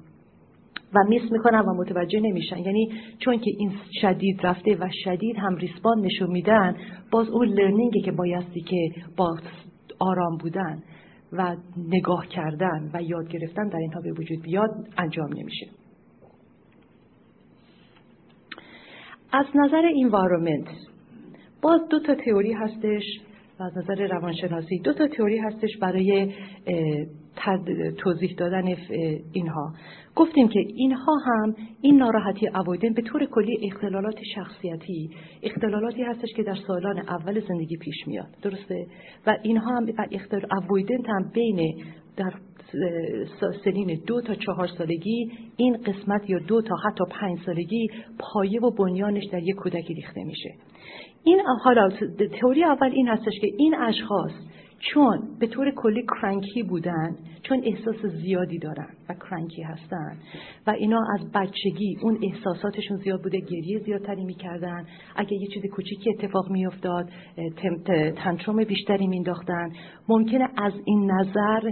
و 0.94 1.00
میس 1.10 1.32
می‌کنن 1.32 1.60
و 1.60 1.74
متوجه 1.74 2.20
نمیشن. 2.20 2.58
یعنی 2.58 2.92
چون 3.20 3.38
که 3.40 3.52
این 3.58 3.72
شدید 4.02 4.46
رفته 4.46 4.76
و 4.76 4.90
شدید 5.04 5.36
هم 5.38 5.56
ریسپان 5.56 6.02
نشون 6.02 6.32
میدن 6.32 6.76
باز 7.12 7.30
اون 7.30 7.48
لرنینگی 7.48 8.02
که 8.02 8.12
بایستی 8.12 8.62
که 8.62 8.92
با 9.18 9.38
آرام 10.00 10.38
بودن 10.38 10.84
و 11.32 11.56
نگاه 11.78 12.28
کردن 12.28 12.92
و 12.94 13.02
یاد 13.02 13.28
گرفتن 13.28 13.68
در 13.68 13.78
اینها 13.78 14.02
به 14.02 14.12
وجود 14.12 14.42
بیاد 14.42 14.70
انجام 14.98 15.30
نمیشه. 15.34 15.68
از 19.32 19.46
نظر 19.56 19.84
انوایرمنت 19.96 20.68
باز 21.62 21.82
دو 21.90 22.00
تا 22.00 22.16
تئوری 22.16 22.54
هستش 22.54 23.04
از 23.60 23.78
نظر 23.78 24.08
روانشناسی 24.08 24.80
دو 24.80 24.94
تا 24.94 25.08
تئوری 25.08 25.38
هستش 25.38 25.78
برای 25.82 26.34
توضیح 27.98 28.36
دادن 28.38 28.76
اینها. 29.32 29.74
گفتیم 30.16 30.48
که 30.48 30.60
اینها 30.60 31.16
هم 31.26 31.56
این 31.82 31.98
ناراحتی 31.98 32.48
اوایدن 32.48 32.94
به 32.94 33.02
طور 33.02 33.26
کلی 33.26 33.60
اختلالات 33.72 34.20
شخصیتی 34.36 35.10
اختلالاتی 35.44 36.04
هستش 36.04 36.30
که 36.36 36.44
در 36.44 36.56
سالان 36.68 37.00
اول 37.00 37.40
زندگی 37.48 37.78
پیش 37.78 38.08
میاد. 38.08 38.28
درسته؟ 38.42 38.86
و 39.28 39.38
اینها 39.44 39.76
هم 39.76 39.86
اوایدن 40.52 41.06
هم 41.06 41.32
بین 41.34 41.84
در 42.18 42.34
سنین 43.64 44.02
دو 44.08 44.22
تا 44.22 44.36
چهار 44.36 44.68
سالگی 44.78 45.32
این 45.58 45.78
قسمت 45.78 46.30
یا 46.30 46.40
دو 46.40 46.62
تا 46.62 46.76
حتی 46.76 47.04
پنج 47.12 47.40
سالگی 47.46 47.88
پایه 48.20 48.62
و 48.62 48.72
بنیانش 48.72 49.24
در 49.32 49.44
یک 49.44 49.56
کودکی 49.56 49.94
ریخته 49.94 50.24
میشه. 50.24 50.50
این 51.24 51.42
حالا 51.64 51.90
تئوری 52.42 52.64
اول 52.64 52.92
این 52.92 53.08
هستش 53.08 53.34
که 53.42 53.48
این 53.58 53.76
اشخاص 53.76 54.32
چون 54.80 55.20
به 55.40 55.48
طور 55.48 55.72
کلی 55.72 56.06
کرنکی 56.22 56.64
بودن 56.64 57.16
چون 57.44 57.62
احساس 57.64 58.06
زیادی 58.06 58.60
دارن 58.60 58.88
و 59.10 59.14
کرنکی 59.30 59.62
هستن 59.62 60.18
و 60.68 60.72
اینا 60.72 61.00
از 61.20 61.32
بچگی 61.32 61.98
اون 62.02 62.20
احساساتشون 62.24 62.98
زیاد 62.98 63.24
بوده 63.24 63.40
گریه 63.40 63.80
زیادتری 63.80 64.24
می‌کردن. 64.24 64.86
اگه 65.16 65.34
یه 65.34 65.48
چیز 65.54 65.72
کوچیکی 65.72 66.10
اتفاق 66.10 66.52
میافتاد 66.52 67.10
تنتروم 68.16 68.64
بیشتری 68.64 69.08
مینداختن 69.08 69.70
ممکنه 70.10 70.50
از 70.58 70.74
این 70.86 71.12
نظر 71.12 71.72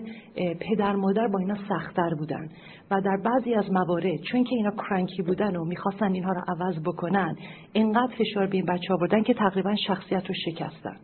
پدر 0.60 0.96
مادر 0.96 1.28
با 1.28 1.40
اینا 1.40 1.56
سختتر 1.70 2.14
بودن. 2.16 2.50
و 2.92 3.02
در 3.02 3.18
بعضی 3.26 3.54
از 3.54 3.72
موارد 3.72 4.22
چون 4.32 4.44
که 4.44 4.56
اینا 4.56 4.72
کرنکی 4.72 5.22
بودن 5.22 5.56
و 5.56 5.66
می‌خواستن 5.66 6.14
اینها 6.14 6.32
رو 6.32 6.42
عوض 6.48 6.80
بکنن 6.86 7.36
اینقدر 7.74 8.16
فشار 8.20 8.48
به 8.48 8.58
این 8.58 8.66
بچه 8.66 8.88
ها 8.90 8.98
بردن 8.98 9.24
که 9.24 9.34
تقریبا 9.34 9.76
شخصیت 9.88 10.28
رو 10.28 10.36
شکستن. 10.46 10.98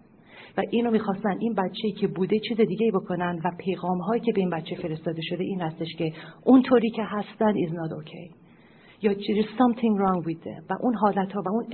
و 0.57 0.61
اینو 0.69 0.91
می‌خواستن 0.91 1.37
این 1.39 1.53
بچه 1.53 1.91
که 1.99 2.07
بوده 2.07 2.39
چیز 2.39 2.57
دیگه 2.57 2.91
بکنن 2.93 3.41
و 3.43 3.51
پیغام 3.57 3.99
هایی 3.99 4.21
که 4.21 4.31
به 4.31 4.41
این 4.41 4.49
بچه 4.49 4.75
فرستاده 4.75 5.21
شده 5.21 5.43
این 5.43 5.61
هستش 5.61 5.95
که 5.97 6.13
اونطوری 6.45 6.89
که 6.89 7.03
هستن 7.03 7.53
is 7.53 7.69
not 7.69 8.03
okay. 8.03 8.41
یا 9.03 9.13
there 9.13 9.39
is 9.43 9.49
something 9.61 9.93
wrong 10.01 10.19
with 10.27 10.41
them. 10.43 10.61
و 10.69 10.73
اون 10.81 10.95
حالت 10.95 11.31
ها 11.31 11.41
و 11.45 11.49
اون 11.49 11.65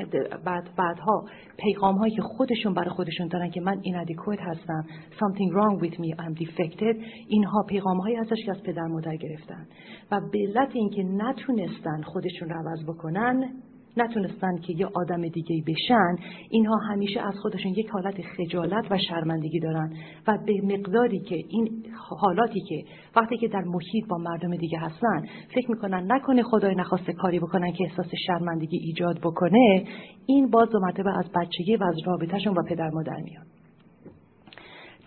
بعد 0.46 0.70
بعدها 0.78 1.26
پیغام 1.58 1.96
هایی 1.96 2.16
که 2.16 2.22
خودشون 2.22 2.74
برای 2.74 2.90
خودشون 2.90 3.28
دارن 3.28 3.50
که 3.50 3.62
من 3.62 3.82
inadequate 3.82 4.40
هستم 4.40 4.86
something 5.12 5.52
wrong 5.54 5.84
with 5.84 5.94
me 5.94 6.24
I'm 6.24 6.44
defected 6.44 6.96
اینها 7.28 7.64
پیغام 7.70 7.98
هایی 7.98 8.16
هستش 8.16 8.38
که 8.46 8.52
از 8.52 8.64
پدر 8.64 8.84
مادر 8.84 9.16
گرفتن. 9.16 9.68
و 10.12 10.22
به 10.32 10.40
علت 10.40 10.76
اینکه 10.76 11.04
نتونستن 11.04 12.02
خودشون 12.02 12.50
رو 12.50 12.56
عوض 12.56 12.84
بکنن 12.84 13.54
نتونستن 14.02 14.58
که 14.58 14.74
یه 14.74 14.88
آدم 14.94 15.28
دیگه 15.28 15.64
بشن 15.68 16.16
اینها 16.50 16.78
همیشه 16.78 17.22
از 17.22 17.34
خودشون 17.42 17.72
یک 17.72 17.90
حالت 17.90 18.22
خجالت 18.22 18.92
و 18.92 18.98
شرمندگی 19.10 19.60
دارن 19.60 19.94
و 20.28 20.38
به 20.46 20.54
مقداری 20.64 21.20
که 21.20 21.36
این 21.36 21.86
حالاتی 22.20 22.60
که 22.70 22.84
وقتی 23.16 23.38
که 23.38 23.48
در 23.48 23.62
محیط 23.62 24.08
با 24.10 24.18
مردم 24.18 24.56
دیگه 24.56 24.80
هستن 24.80 25.22
فکر 25.56 25.72
می‌کنن 25.72 26.12
نکنه 26.12 26.44
خدای 26.44 26.76
نخواسته 26.76 27.14
کاری 27.14 27.40
بکنن 27.40 27.72
که 27.72 27.84
احساس 27.84 28.08
شرمندگی 28.28 28.78
ایجاد 28.78 29.20
بکنه 29.20 29.84
این 30.26 30.50
باز 30.50 30.70
دو 30.70 30.80
مرتبه 30.80 31.18
از 31.20 31.26
بچگی 31.36 31.76
و 31.76 31.84
از 31.84 31.96
رابطهشون 32.06 32.54
با 32.54 32.64
پدر 32.70 32.90
مادر 32.90 33.18
میاد. 33.24 33.48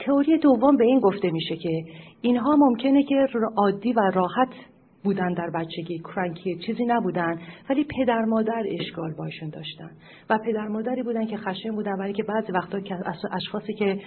تئوری 0.01 0.39
دوم 0.39 0.77
به 0.77 0.85
این 0.85 1.01
گفته 1.01 1.31
میشه 1.31 1.57
که 1.57 1.85
اینها 2.21 2.57
ممکنه 2.57 3.03
که 3.03 3.27
عادی 3.57 3.93
و 3.93 4.01
راحت 4.15 4.49
بودن 5.05 5.33
در 5.33 5.51
بچگی. 5.51 6.03
کرنکی 6.15 6.59
چیزی 6.67 6.85
نبودن 6.85 7.39
ولی 7.71 7.85
پدر 7.85 8.25
مادر 8.25 8.63
اشکال 8.81 9.15
باشون 9.15 9.49
داشتن. 9.49 9.91
و 10.31 10.39
پدر 10.39 10.69
مادری 10.69 11.03
بودن 11.03 11.27
که 11.27 11.37
خشن 11.37 11.71
بودن 11.71 11.93
ولی 11.93 12.13
که 12.13 12.23
بعضی 12.23 12.53
وقتا 12.53 12.81
که 12.81 12.97
اشخاصی 13.33 13.75
که 13.75 13.99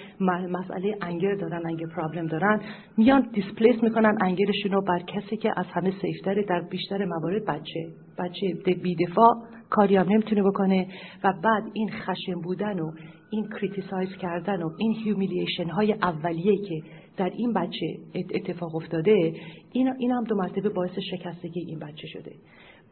مسئله 0.49 0.95
anger 1.01 1.35
دارن 1.35 1.65
anger 1.65 1.87
problem 1.95 2.27
دارن 2.27 2.61
میان 2.97 3.29
displace 3.33 3.83
می‌کنن 3.83 4.17
anger 4.21 4.49
شون 4.49 4.71
رو 4.71 4.81
بر 4.81 4.99
کسی 4.99 5.37
که 5.37 5.53
از 5.57 5.65
همه 5.73 5.93
safe 6.01 6.25
تره 6.25 6.43
در 6.43 6.61
بیشتر 6.61 7.05
موارد 7.05 7.45
بچه. 7.45 7.87
بچه 8.19 8.73
بیدفاع 8.73 9.35
کاری 9.69 9.95
هم 9.95 10.09
نمی‌تونه 10.09 10.43
بکنه. 10.43 10.87
و 11.23 11.33
بعد 11.43 11.63
این 11.73 11.89
خشن 11.91 12.41
بودن 12.43 12.79
و 12.79 12.91
این 13.33 13.49
criticize 13.49 14.09
کردن 14.09 14.63
و 14.63 14.69
این 14.77 14.93
humiliation 14.93 15.69
های 15.69 15.93
اولیه 15.93 16.57
که 16.57 16.81
در 17.17 17.29
این 17.29 17.53
بچه 17.53 17.97
اتفاق 18.33 18.75
افتاده 18.75 19.33
این, 19.71 19.93
این 19.99 20.11
هم 20.11 20.23
دو 20.23 20.35
مرتبه 20.35 20.69
باعث 20.69 20.99
شکستگی 21.11 21.59
این 21.59 21.79
بچه 21.79 22.07
شده. 22.07 22.31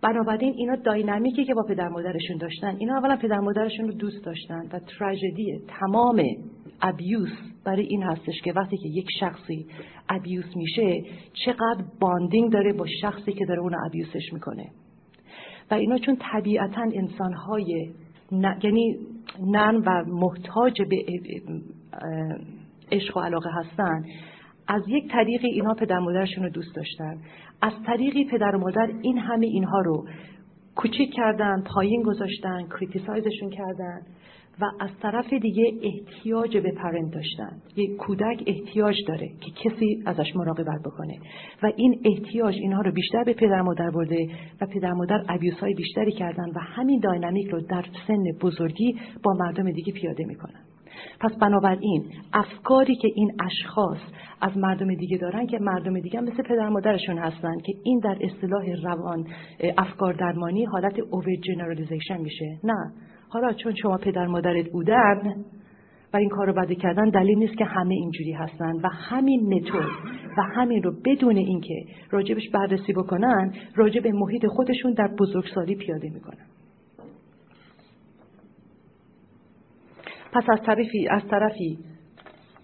بنابراین 0.02 0.54
اینا 0.58 0.76
داینامیکی 0.76 1.46
که 1.46 1.54
با 1.54 1.64
پدر 1.70 1.88
مادرشون 1.88 2.38
داشتن. 2.38 2.76
اینا 2.80 2.98
اولا 2.98 3.16
پدر 3.16 3.40
مادرشون 3.40 3.88
رو 3.88 3.94
دوست 3.94 4.26
داشتن 4.26 4.62
و 4.74 4.80
تراژدی 4.80 5.62
تمام 5.68 6.24
ابیوس 6.82 7.32
برای 7.66 7.86
این 7.86 8.04
هستش 8.04 8.42
که 8.44 8.54
وقتی 8.54 8.78
که 8.78 8.90
یک 8.90 9.08
شخصی 9.20 9.66
ابیوس 10.10 10.56
میشه 10.56 11.04
چقدر 11.46 11.84
باندینگ 12.00 12.52
داره 12.52 12.74
با 12.74 12.86
شخصی 13.02 13.34
که 13.34 13.46
داره 13.46 13.62
اون 13.62 13.76
ابیوسش 13.86 14.34
می‌کنه. 14.34 14.66
و 15.72 15.74
اینا 15.74 15.98
چون 15.98 16.18
طبیعتا 16.32 16.82
انسانهای 16.94 17.92
یعنی 18.64 18.98
نرم 19.42 19.84
و 19.86 20.04
محتاج 20.08 20.82
به 20.82 21.06
عشق 22.92 23.18
و 23.18 23.20
علاقه 23.20 23.50
هستن 23.54 24.04
از 24.68 24.84
یک 24.88 25.12
طریقی 25.12 25.48
اینها 25.48 25.74
پدر 25.74 26.00
مادرشون 26.00 26.44
رو 26.44 26.50
دوست 26.50 26.76
داشتن. 26.76 27.18
از 27.62 27.74
طریقی 27.86 28.26
پدر 28.26 28.56
و 28.56 28.60
مادر 28.60 28.92
این 29.02 29.18
همه 29.18 29.46
اینها 29.46 29.82
رو 29.82 30.06
کوچیک 30.76 31.14
کردن 31.14 31.64
پایین 31.76 32.04
گذاشتن 32.04 32.68
کریتیسایزشون 32.68 33.50
کردن. 33.50 34.02
و 34.62 34.66
از 34.80 34.90
طرف 35.02 35.34
دیگه 35.34 35.74
احتیاج 35.82 36.58
به 36.58 36.72
پرنت 36.72 37.14
داشتن. 37.14 37.62
یک 37.76 37.96
کودک 37.98 38.44
احتیاج 38.48 38.96
داره 39.08 39.28
که 39.28 39.70
کسی 39.70 40.04
ازش 40.06 40.36
مراقبت 40.36 40.82
بکنه. 40.86 41.14
و 41.64 41.72
این 41.76 42.02
احتیاج 42.06 42.56
اینها 42.56 42.82
رو 42.82 42.92
بیشتر 42.92 43.24
به 43.24 43.34
پدر 43.34 43.62
مادر 43.62 43.90
برده 43.90 44.28
و 44.62 44.66
پدر 44.66 44.94
مادر 44.94 45.26
ابیوس 45.30 45.60
های 45.60 45.74
بیشتری 45.74 46.12
کردن 46.12 46.50
و 46.50 46.60
همین 46.60 47.00
داینامیک 47.00 47.48
رو 47.48 47.62
در 47.62 47.86
سن 48.08 48.24
بزرگی 48.42 48.96
با 49.24 49.34
مردم 49.34 49.72
دیگه 49.72 49.94
پیاده 49.94 50.26
می‌کنن. 50.26 50.62
پس 51.20 51.32
بنابراین 51.42 52.06
افکاری 52.34 52.96
که 52.96 53.08
این 53.16 53.32
اشخاص 53.46 53.98
از 54.42 54.58
مردم 54.58 54.96
دیگه 54.96 55.18
دارن 55.18 55.48
که 55.48 55.60
مردم 55.62 56.00
دیگه 56.00 56.22
مثل 56.22 56.44
پدر 56.44 56.70
مادرشون 56.70 57.18
هستن 57.18 57.58
که 57.66 57.74
این 57.84 58.00
در 58.00 58.18
اصطلاح 58.22 58.66
روان 58.84 59.28
افکار 59.78 60.14
درمانی 60.14 60.66
حالت 60.66 61.00
اوور 61.00 61.36
جنرالیزیشن 61.36 62.18
میشه. 62.18 62.60
نه. 62.64 62.92
حالا 63.34 63.54
چون 63.54 63.76
شما 63.76 63.98
پدر 63.98 64.28
مادرت 64.28 64.70
بودن 64.72 65.46
و 66.14 66.18
این 66.18 66.30
کار 66.30 66.48
رو 66.48 66.54
بده 66.54 66.76
کردن 66.76 67.10
دلیل 67.10 67.38
نیست 67.38 67.58
که 67.58 67.66
همه 67.66 67.94
اینجوری 67.94 68.32
هستن 68.32 68.72
و 68.84 68.90
همین 68.90 69.54
متد 69.54 69.90
و 70.38 70.42
همین 70.42 70.84
رو 70.84 70.94
بدون 71.06 71.38
اینکه 71.38 71.86
راجبش 72.10 72.50
بررسی 72.54 72.94
بکنن 72.94 73.54
راجب 73.76 74.08
محیط 74.08 74.46
خودشون 74.46 74.94
در 74.94 75.08
بزرگسالی 75.20 75.76
پیاده 75.76 76.10
می‌کنن. 76.10 76.46
پس 80.34 80.44
از 80.50 80.60
طرفی 80.66 81.08
از 81.08 81.22
طرفی 81.30 81.80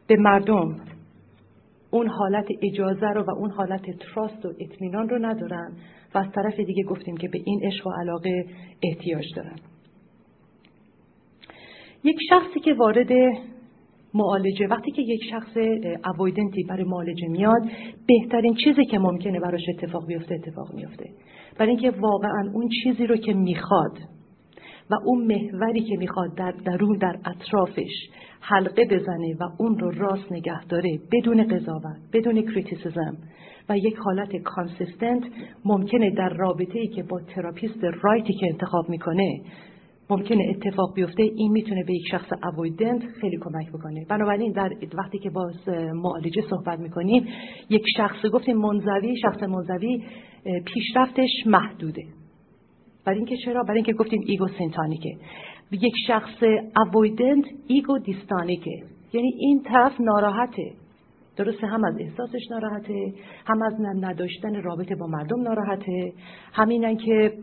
به 0.07 0.15
مردم 0.15 0.75
اون 1.91 2.07
حالت 2.07 2.45
اجازه 2.61 3.07
رو 3.07 3.23
و 3.23 3.31
اون 3.31 3.51
حالت 3.51 3.81
تراست 3.81 4.45
و 4.45 4.53
اطمینان 4.59 5.09
رو 5.09 5.25
ندارن 5.25 5.71
و 6.15 6.17
از 6.17 6.31
طرف 6.35 6.59
دیگه 6.59 6.83
گفتیم 6.83 7.17
که 7.17 7.27
به 7.27 7.39
این 7.45 7.61
عشق 7.63 7.87
و 7.87 7.91
علاقه 7.91 8.45
احتیاج 8.83 9.25
دارن. 9.35 9.55
یک 12.03 12.17
شخصی 12.29 12.59
که 12.59 12.73
وارد 12.73 13.09
معالجه 14.13 14.67
وقتی 14.67 14.91
که 14.91 15.01
یک 15.01 15.23
شخص 15.31 15.57
اوایدنتی 16.05 16.63
برای 16.63 16.83
معالجه 16.83 17.27
میاد 17.27 17.61
بهترین 18.07 18.55
چیزی 18.63 18.85
که 18.85 18.99
ممکنه 18.99 19.39
براش 19.39 19.61
اتفاق 19.69 20.07
بیفته 20.07 20.35
اتفاق 20.35 20.73
میفته. 20.73 21.09
برای 21.59 21.69
اینکه 21.69 21.91
واقعا 21.91 22.51
اون 22.53 22.69
چیزی 22.83 23.07
رو 23.07 23.17
که 23.17 23.33
می‌خواد 23.33 23.97
و 24.89 24.95
اون 25.05 25.27
محوری 25.27 25.81
که 25.81 25.97
می‌خواد 25.97 26.35
در 26.37 26.51
درون 26.51 26.97
در 26.97 27.19
اطرافش 27.25 28.09
حلقه 28.41 28.85
بزنه 28.85 29.35
و 29.39 29.43
اون 29.59 29.79
رو 29.79 29.91
راست 29.91 30.31
نگه 30.31 30.65
داره 30.65 30.99
بدون 31.11 31.43
قضاوت 31.43 31.97
بدون 32.13 32.41
criticism 32.41 33.17
و 33.69 33.77
یک 33.77 33.95
حالت 33.95 34.35
consistent 34.35 35.23
ممکنه 35.65 36.09
در 36.09 36.29
رابطه 36.29 36.79
ای 36.79 36.87
که 36.87 37.03
با 37.03 37.21
تراپیست 37.35 37.83
right 38.03 38.28
ی 38.28 38.33
که 38.33 38.47
انتخاب 38.51 38.89
می‌کنه 38.89 39.41
ممکنه 40.09 40.43
اتفاق 40.49 40.93
بیفته 40.95 41.23
این 41.23 41.51
می‌تونه 41.51 41.83
به 41.83 41.93
یک 41.93 42.07
شخص 42.11 42.29
avoidant 42.53 43.01
خیلی 43.21 43.37
کمک 43.37 43.69
بکنه. 43.69 44.05
بنابراین 44.09 44.51
در 44.51 44.69
وقتی 44.97 45.19
که 45.19 45.29
با 45.29 45.51
معالجه 45.93 46.41
صحبت 46.49 46.79
می‌کنیم 46.79 47.27
یک 47.69 47.83
شخص 47.97 48.25
گفتیم 48.33 48.57
منزوی 48.57 49.17
شخص 49.21 49.43
منزوی 49.43 50.03
پیشرفتش 50.65 51.29
محدوده. 51.45 52.03
برای 53.05 53.17
اینکه 53.17 53.37
چرا؟ 53.45 53.63
برای 53.63 53.77
اینکه 53.77 53.93
گفتیم 53.93 54.21
ego 54.25 54.47
syntonic 54.47 55.03
ه. 55.03 55.17
یک 55.71 55.93
شخص 56.07 56.43
avoidant 56.75 57.45
ego 57.67 57.97
dystonic 57.97 58.66
ه. 58.66 58.83
یعنی 59.13 59.31
این 59.39 59.63
طرف 59.63 60.01
ناراحته. 60.01 60.71
درسته 61.37 61.67
هم 61.67 61.83
از 61.83 61.95
احساسش 61.99 62.41
ناراحته 62.51 63.13
هم 63.45 63.61
از 63.61 63.73
نداشتن 63.81 64.61
رابطه 64.61 64.95
با 64.95 65.07
مردم 65.07 65.41
ناراحته. 65.41 66.13
همینن 66.53 66.97
که 66.97 67.33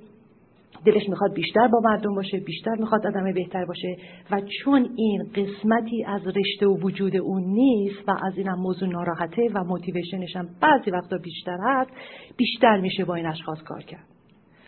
دلش 0.84 1.08
می‌خواد 1.08 1.32
بیشتر 1.34 1.68
با 1.68 1.80
مردم 1.84 2.14
باشه 2.14 2.40
بیشتر 2.40 2.74
می‌خواد 2.78 3.06
آدم 3.06 3.32
بهتر 3.32 3.64
باشه. 3.64 3.96
و 4.30 4.40
چون 4.40 4.88
این 4.96 5.22
قسمتی 5.34 6.04
از 6.04 6.26
رشته 6.26 6.66
و 6.66 6.78
وجود 6.80 7.16
اون 7.16 7.42
نیست 7.42 8.08
و 8.08 8.10
از 8.10 8.38
اینم 8.38 8.58
موضوع 8.58 8.88
ناراحته 8.88 9.48
و 9.54 9.64
motivation 9.64 10.24
ش 10.24 10.36
هم 10.36 10.48
بعضی 10.60 10.90
وقتا 10.90 11.18
بیشتر 11.18 11.58
هست 11.62 11.90
بیشتر 12.36 12.80
میشه 12.80 13.04
با 13.04 13.14
این 13.14 13.26
اشخاص 13.26 13.62
کار 13.62 13.82
کرد. 13.82 14.04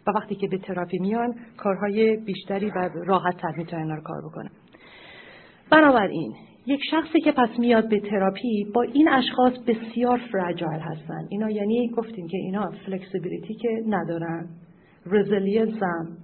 و 0.07 0.11
وقتی 0.11 0.35
که 0.35 0.49
به 0.49 0.59
تراپی 0.59 0.99
میان 0.99 1.35
کارهای 1.57 2.17
بیشتری 2.17 2.71
و 2.71 2.91
راحت 3.07 3.37
تر 3.37 3.53
می‌تونن 3.57 3.91
رو 3.91 4.03
کار 4.03 4.23
بکنن. 4.31 4.51
بنابراین 5.71 6.35
یک 6.67 6.81
شخصی 6.91 7.21
که 7.21 7.33
پس 7.33 7.59
میاد 7.59 7.89
به 7.89 8.01
تراپی 8.01 8.65
با 8.75 8.83
این 8.83 9.09
اشخاص 9.09 9.53
بسیار 9.67 10.21
fragile 10.33 10.81
هستن. 10.81 11.27
اینا 11.31 11.51
یعنی 11.51 11.89
گفتیم 11.97 12.27
که 12.27 12.37
اینا 12.37 12.71
flexibility 12.87 13.55
که 13.55 13.69
ندارن. 13.89 14.49
resilience 15.11 15.83
هم 15.83 16.17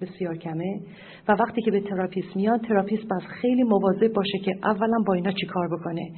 بسیار 0.00 0.36
کمه. 0.36 0.80
و 1.28 1.32
وقتی 1.32 1.62
که 1.62 1.70
به 1.70 1.80
تراپیست 1.80 2.36
میاد 2.36 2.60
تراپیست 2.60 3.04
بس 3.04 3.22
خیلی 3.40 3.62
مواظب 3.62 4.12
باشه 4.12 4.38
که 4.44 4.54
اولا 4.62 4.98
با 5.06 5.14
اینا 5.14 5.32
چی 5.32 5.46
کار 5.46 5.68
بکنه. 5.78 6.12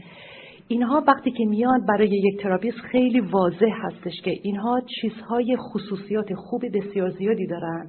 اینها 0.68 1.04
وقتی 1.08 1.30
که 1.30 1.44
میاد 1.44 1.86
برای 1.88 2.08
یک 2.08 2.42
تراپیست 2.42 2.78
خیلی 2.78 3.20
واضح 3.20 3.72
هستش 3.82 4.20
که 4.24 4.30
اینها 4.42 4.80
چیزهای 5.00 5.56
خصوصیات 5.56 6.34
خوب 6.34 6.62
بسیار 6.74 7.10
زیادی 7.10 7.46
دارن 7.46 7.86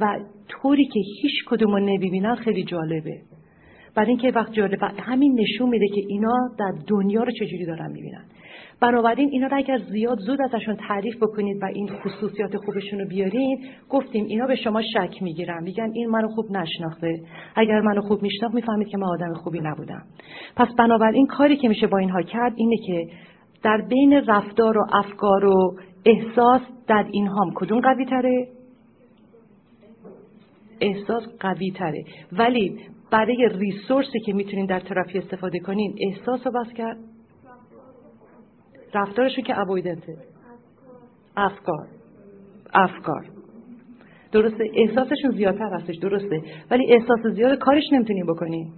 و 0.00 0.18
طوری 0.48 0.84
که 0.84 1.00
هیچ 1.22 1.44
کدوم 1.46 1.70
رو 1.70 1.78
نمی‌بینن 1.78 2.34
خیلی 2.34 2.64
جالبه. 2.64 3.20
برای 3.96 4.08
اینکه 4.08 4.30
وقت 4.30 4.52
جالبه 4.52 4.86
همین 4.86 5.40
نشون 5.40 5.68
میده 5.68 5.86
که 5.94 6.00
اینا 6.08 6.50
در 6.58 6.72
دنیا 6.86 7.22
رو 7.22 7.30
چجوری 7.30 7.66
دارن 7.66 7.92
می‌بینن. 7.92 8.24
بنابراین 8.80 9.28
اینا 9.32 9.46
رو 9.46 9.56
اگر 9.56 9.78
زیاد 9.78 10.18
زود 10.18 10.38
ازشون 10.42 10.76
تعریف 10.76 11.16
بکنید 11.16 11.62
و 11.62 11.64
این 11.64 11.88
خصوصیات 11.88 12.56
خوبشون 12.56 13.00
رو 13.00 13.08
بیارین 13.08 13.64
گفتیم 13.90 14.24
اینا 14.24 14.46
به 14.46 14.56
شما 14.56 14.82
شک 14.82 15.22
می‌گیرن. 15.22 15.62
میگن 15.62 15.90
این 15.94 16.08
منو 16.10 16.28
خوب 16.28 16.50
نشناخته. 16.50 17.20
اگر 17.56 17.80
منو 17.80 18.00
خوب 18.00 18.22
میشناخت 18.22 18.54
می‌فهمید 18.54 18.88
که 18.88 18.98
من 18.98 19.06
آدم 19.06 19.34
خوبی 19.34 19.60
نبودم. 19.60 20.02
پس 20.56 20.68
بنابراین 20.78 21.26
کاری 21.26 21.56
که 21.56 21.68
میشه 21.68 21.86
با 21.86 21.98
اینها 21.98 22.22
کرد 22.22 22.52
اینه 22.56 22.76
که 22.86 23.06
در 23.62 23.82
بین 23.88 24.12
رفتار 24.12 24.78
و 24.78 24.86
افکار 24.92 25.44
و 25.44 25.76
احساس 26.06 26.60
در 26.86 27.06
اینهام 27.10 27.52
کدوم 27.54 27.80
قوی 27.80 28.04
تره؟ 28.04 28.48
احساس 30.80 31.22
قوی 31.40 31.70
تره. 31.70 32.04
ولی 32.32 32.78
برای 33.10 33.48
ریسورسی 33.58 34.20
که 34.20 34.32
می‌تونین 34.32 34.66
در 34.66 34.80
تراپی 34.80 35.18
استفاده 35.18 35.58
کنین 35.58 35.94
احساس 36.08 36.46
رو 36.46 36.52
بس 36.52 36.72
کرد. 36.72 36.96
رفتارشون 38.94 39.44
که 39.44 39.60
ابویدنته 39.60 40.16
افکار. 41.36 41.86
افکار. 42.74 43.24
درسته 44.32 44.70
احساسشون 44.74 45.30
زیادتر 45.30 45.70
هستش 45.72 45.96
درسته. 45.96 46.42
ولی 46.70 46.92
احساس 46.92 47.34
زیاد 47.34 47.58
کارش 47.58 47.84
نمی‌تونیم 47.92 48.26
بکنیم 48.26 48.72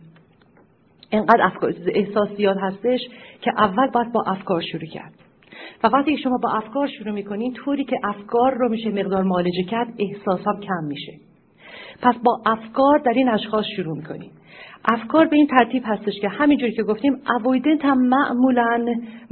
انقدر 1.12 1.42
افکار 1.42 1.74
احساس 1.86 2.28
زیاد 2.36 2.56
هستش 2.60 3.00
که 3.40 3.50
اول 3.58 3.90
باید 3.90 4.12
با 4.12 4.24
افکار 4.26 4.60
شروع 4.60 4.86
کرد. 4.92 5.12
و 5.84 5.88
وقتی 5.88 6.18
شما 6.18 6.38
با 6.42 6.50
افکار 6.50 6.88
شروع 6.98 7.14
می‌کنین 7.14 7.52
طوری 7.52 7.84
که 7.84 7.96
افکار 8.04 8.54
رو 8.54 8.68
میشه 8.68 8.90
مقدار 8.90 9.22
معالجه 9.22 9.62
کرد 9.70 9.88
احساس 9.98 10.40
کم 10.62 10.84
میشه. 10.84 11.12
پس 12.02 12.14
با 12.24 12.42
افکار 12.46 12.98
در 12.98 13.12
این 13.12 13.28
اشخاص 13.28 13.64
شروع 13.76 13.96
می‌کنیم 13.96 14.30
افکار 14.84 15.26
به 15.26 15.36
این 15.36 15.46
ترتیب 15.46 15.82
هستش 15.86 16.20
که 16.20 16.28
همینجوری 16.28 16.72
که 16.72 16.82
گفتیم 16.82 17.16
اوایدنت 17.40 17.84
هم 17.84 17.98
معمولا 17.98 18.86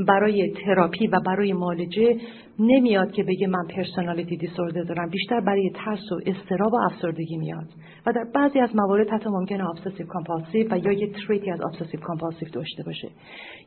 برای 0.09 0.53
تراپی 0.64 1.07
و 1.07 1.20
برای 1.27 1.53
معالجه 1.53 2.16
نمیاد 2.59 3.12
که 3.12 3.22
بگه 3.22 3.47
من 3.47 3.66
personality 3.77 4.37
disorder 4.37 4.83
دارم. 4.83 5.11
بیشتر 5.11 5.41
برای 5.41 5.70
ترس 5.75 6.12
و 6.12 6.20
اضطراب 6.27 6.72
و 6.72 6.77
افسردگی 6.77 7.37
میاد. 7.37 7.66
و 8.07 8.12
در 8.12 8.25
بعضی 8.35 8.61
از 8.61 8.77
موارد 8.77 9.09
حتی 9.09 9.31
ممکنه 9.31 9.70
obsessive 9.70 10.07
compulsive 10.07 10.75
و 10.75 10.79
یا 10.79 10.93
یه 10.93 11.12
trait 11.12 11.44
ی 11.44 11.51
از 11.51 11.61
obsessive 11.61 12.01
compulsive 12.01 12.49
داشته 12.49 12.83
باشه. 12.83 13.09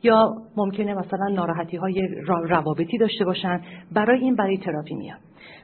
یا 0.02 0.32
ممکنه 0.56 0.94
مثلا 0.94 1.28
ناراحتی 1.28 1.76
های 1.76 2.08
روابطی 2.28 2.98
داشته 2.98 3.24
باشن. 3.24 3.60
برای 3.92 4.20
این 4.20 4.34
برای 4.34 4.58
تراپی 4.58 4.94
میاد. 4.94 5.18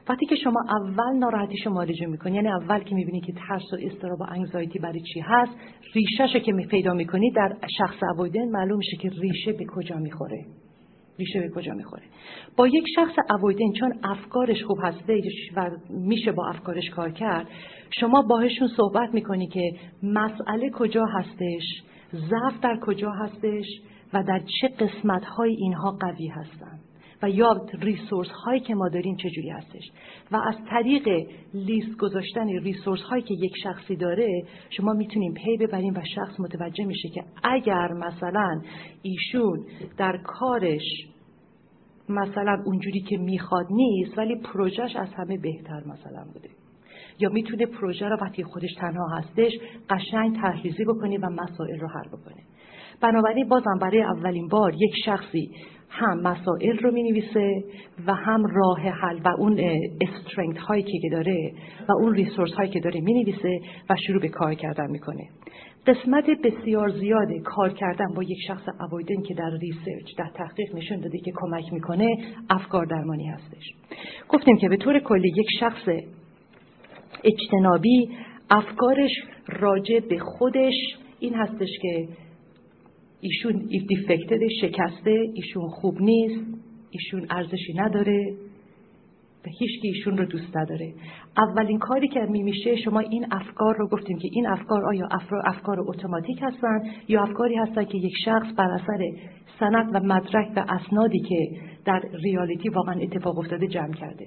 وقتی 0.09 0.25
که 0.25 0.35
شما 0.35 0.59
اول 0.69 1.17
ناراحتیشو 1.17 1.69
معالجه 1.69 2.05
می‌کنی 2.05 2.35
یعنی 2.35 2.47
اول 2.47 2.79
که 2.79 2.95
می‌بینی 2.95 3.21
که 3.21 3.33
ترس 3.47 3.73
و 3.73 3.77
اضطراب 3.81 4.21
و 4.21 4.23
anxiety 4.31 4.79
برای 4.79 5.01
چی 5.13 5.19
هست 5.19 5.51
ریشهشو 5.93 6.39
که 6.39 6.53
پیدا 6.69 6.93
می‌کنی 6.93 7.31
در 7.31 7.57
شخص 7.77 8.03
اوایدن 8.15 8.49
معلوم 8.49 8.77
میشه 8.77 8.97
که 8.97 9.09
ریشه 9.21 9.51
به 9.51 9.65
کجا 9.75 9.95
می‌خوره. 9.95 10.45
ریشه 11.19 11.39
به 11.39 11.49
کجا 11.49 11.73
می‌خوره. 11.73 12.03
با 12.57 12.67
یک 12.67 12.83
شخص 12.95 13.15
اوایدن 13.29 13.71
چون 13.79 13.93
افکارش 14.03 14.63
خوب 14.63 14.77
هسته 14.83 15.21
و 15.55 15.69
میشه 15.89 16.31
با 16.31 16.47
افکارش 16.47 16.89
کار 16.89 17.11
کرد 17.11 17.47
شما 17.99 18.21
باهشون 18.21 18.67
صحبت 18.77 19.13
می‌کنی 19.13 19.47
که 19.47 19.71
مسئله 20.03 20.69
کجا 20.69 21.05
هستش 21.05 21.63
ضعف 22.13 22.59
در 22.61 22.79
کجا 22.81 23.11
هستش 23.11 23.65
و 24.13 24.23
در 24.23 24.41
چه 24.61 24.67
قسمت 24.67 25.25
های 25.25 25.55
اینها 25.55 25.97
قوی 25.99 26.27
هستند 26.27 26.84
یا 27.29 27.61
ریسورس 27.81 28.29
هایی 28.29 28.59
که 28.59 28.75
ما 28.75 28.89
داریم 28.89 29.15
چجوری 29.15 29.49
هستش. 29.49 29.91
و 30.31 30.35
از 30.35 30.55
طریق 30.69 31.27
لیست 31.53 31.97
گذاشتن 31.97 32.47
ریسورس 32.47 33.01
هایی 33.01 33.23
که 33.23 33.33
یک 33.33 33.53
شخصی 33.63 33.95
داره 33.95 34.43
شما 34.69 34.93
می‌تونیم 34.93 35.33
پی 35.33 35.57
ببریم 35.57 35.93
و 35.93 36.01
شخص 36.15 36.39
متوجه 36.39 36.85
میشه 36.85 37.09
که 37.09 37.23
اگر 37.43 37.93
مثلا 37.93 38.61
ایشون 39.01 39.65
در 39.97 40.17
کارش 40.17 41.07
مثلا 42.09 42.63
اونجوری 42.65 43.01
که 43.01 43.17
می‌خواد 43.17 43.65
نیست 43.69 44.17
ولی 44.17 44.35
پروژهش 44.35 44.95
از 44.95 45.13
همه 45.13 45.37
بهتر 45.37 45.83
مثلا 45.85 46.25
بوده. 46.33 46.49
یا 47.19 47.29
می‌تونه 47.29 47.65
پروژه 47.65 48.05
رو 48.05 48.17
وقتی 48.21 48.43
خودش 48.43 48.73
تنها 48.73 49.07
هستش 49.17 49.51
قشنگ 49.89 50.35
تحریزی 50.35 50.83
بکنه 50.85 51.17
و 51.17 51.29
مسائل 51.29 51.79
رو 51.79 51.87
حل 51.87 52.07
بکنه. 52.07 52.43
بنابراین 53.01 53.49
بازم 53.49 53.79
برای 53.81 54.01
اولین 54.01 54.47
بار 54.47 54.73
یک 54.73 54.93
شخصی 55.05 55.51
هم 55.95 56.21
مسائل 56.21 56.77
رو 56.77 56.91
می 56.91 57.03
نویسه 57.03 57.63
و 58.07 58.13
هم 58.13 58.43
راه 58.45 58.79
حل 58.79 59.19
و 59.25 59.27
اون 59.37 59.59
strength 60.01 60.57
هایی 60.57 60.83
که 60.83 61.09
داره 61.11 61.51
و 61.89 61.91
اون 61.91 62.13
resource 62.13 62.53
هایی 62.53 62.69
که 62.69 62.79
داره 62.79 63.01
می 63.01 63.13
نویسه 63.13 63.59
و 63.89 63.95
شروع 64.07 64.21
به 64.21 64.27
کار 64.27 64.53
کردن 64.53 64.91
می‌کنه. 64.91 65.23
قسمت 65.87 66.25
بسیار 66.43 66.89
زیاد 66.89 67.27
کار 67.43 67.73
کردن 67.73 68.13
با 68.15 68.23
یک 68.23 68.37
شخص 68.47 68.63
avoidant 68.79 69.21
که 69.21 69.33
در 69.33 69.49
research 69.61 70.17
در 70.17 70.29
تحقیق 70.35 70.75
نشون 70.75 70.99
داده 70.99 71.17
که 71.17 71.31
کمک 71.35 71.73
می‌کنه 71.73 72.17
افکار 72.49 72.85
درمانی 72.85 73.27
هستش. 73.27 73.73
گفتیم 74.29 74.57
که 74.57 74.69
به 74.69 74.77
طور 74.77 74.99
کلی 74.99 75.27
یک 75.27 75.47
شخص 75.59 75.89
اجتنابی 77.23 78.09
افکارش 78.49 79.11
راجع 79.47 79.99
به 79.99 80.19
خودش 80.19 80.73
این 81.19 81.33
هستش 81.33 81.69
که 81.81 82.07
ایشون 83.25 83.69
دیفکتد 83.87 84.47
شکسته 84.61 85.25
ایشون 85.33 85.69
خوب 85.69 86.01
نیست 86.01 86.45
ایشون 86.91 87.25
ارزشی 87.29 87.73
نداره 87.75 88.33
و 89.45 89.49
هیچ 89.59 89.81
که 89.81 89.87
ایشون 89.87 90.17
رو 90.17 90.25
دوست 90.25 90.57
نداره. 90.57 90.93
اولین 91.37 91.79
کاری 91.79 92.07
که 92.07 92.19
میشه 92.29 92.75
شما 92.75 92.99
این 92.99 93.25
افکار 93.31 93.75
رو 93.77 93.87
گفتیم 93.87 94.17
که 94.17 94.27
این 94.31 94.47
افکار 94.47 94.85
آیا 94.85 95.07
افکار 95.45 95.79
اتوماتیک 95.79 96.39
هستن 96.41 96.79
یا 97.07 97.23
افکاری 97.23 97.55
هستن 97.55 97.85
که 97.85 97.97
یک 97.97 98.13
شخص 98.25 98.47
بر 98.57 98.71
اثر 98.71 99.11
سند 99.59 99.95
و 99.95 99.99
مدرک 99.99 100.51
و 100.55 100.65
اسنادی 100.69 101.19
که 101.19 101.47
در 101.85 102.01
ریالیتی 102.23 102.69
واقعا 102.69 102.99
اتفاق 103.01 103.39
افتاده 103.39 103.67
جمع 103.67 103.93
کرده؟ 103.93 104.25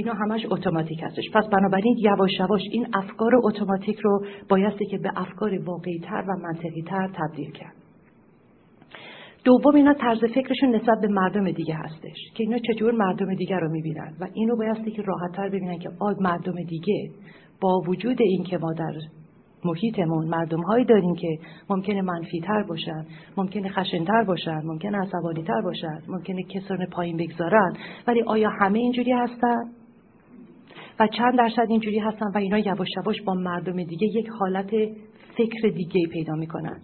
اینا 0.00 0.12
همش 0.12 0.46
اتوماتیک 0.50 1.02
هستش. 1.02 1.30
پس 1.34 1.44
بنابراین 1.52 1.96
یواش 1.98 2.30
یواش 2.40 2.62
این 2.72 2.86
افکار 2.94 3.32
اتوماتیک 3.44 3.98
رو 3.98 4.24
بایستی 4.48 4.86
که 4.86 4.98
به 4.98 5.12
افکار 5.16 5.58
واقعی 5.64 5.98
تر 5.98 6.24
و 6.28 6.32
منطقی 6.42 6.82
تر 6.82 7.10
تبدیل 7.14 7.50
کرد. 7.50 7.74
دوم 9.44 9.74
اینا 9.74 9.94
طرز 9.94 10.18
فکرشون 10.18 10.74
نسبت 10.74 11.00
به 11.00 11.08
مردم 11.08 11.50
دیگه 11.50 11.74
هستش 11.74 12.18
که 12.34 12.44
اینا 12.44 12.58
چجور 12.58 12.92
مردم 12.92 13.34
دیگه 13.34 13.56
رو 13.56 13.70
می‌بینن 13.70 14.16
و 14.20 14.26
اینو 14.32 14.56
بایستی 14.56 14.90
که 14.90 15.02
راحتتر 15.02 15.48
ببینن 15.48 15.78
که 15.78 15.88
آگ 16.00 16.16
مردم 16.20 16.62
دیگه 16.68 17.10
با 17.60 17.80
وجود 17.86 18.16
این 18.20 18.42
که 18.42 18.58
ما 18.58 18.72
در 18.72 18.92
محیطمون 19.64 20.28
مردم 20.28 20.60
هایی 20.60 20.84
داریم 20.84 21.14
که 21.14 21.38
ممکنه 21.70 22.02
منفی 22.02 22.40
تر 22.40 22.62
باشن 22.62 23.06
ممکنه 23.36 23.68
خشنتر 23.68 24.24
باشن 24.24 24.60
ممکنه 24.64 24.98
عصبانی 24.98 25.42
تر 25.42 25.60
باشن 25.60 25.98
ممکنه 26.08 26.42
کسان 26.42 26.86
پایین 26.86 27.16
بگذارن 27.16 27.72
ولی 28.06 28.22
آیا 28.22 28.50
همه 28.60 28.78
اینجوری 28.78 29.12
هستن؟ 29.12 29.79
و 31.00 31.06
چند 31.06 31.38
درصد 31.38 31.66
اینجوری 31.68 31.98
هستن 31.98 32.26
و 32.34 32.38
اینا 32.38 32.58
یواش 32.58 32.88
یواش 32.96 33.22
با 33.22 33.34
مردم 33.34 33.82
دیگه 33.82 34.06
یک 34.06 34.28
حالت 34.28 34.70
فکر 35.36 35.68
دیگه 35.68 36.06
پیدا 36.12 36.34
می‌کنن. 36.34 36.80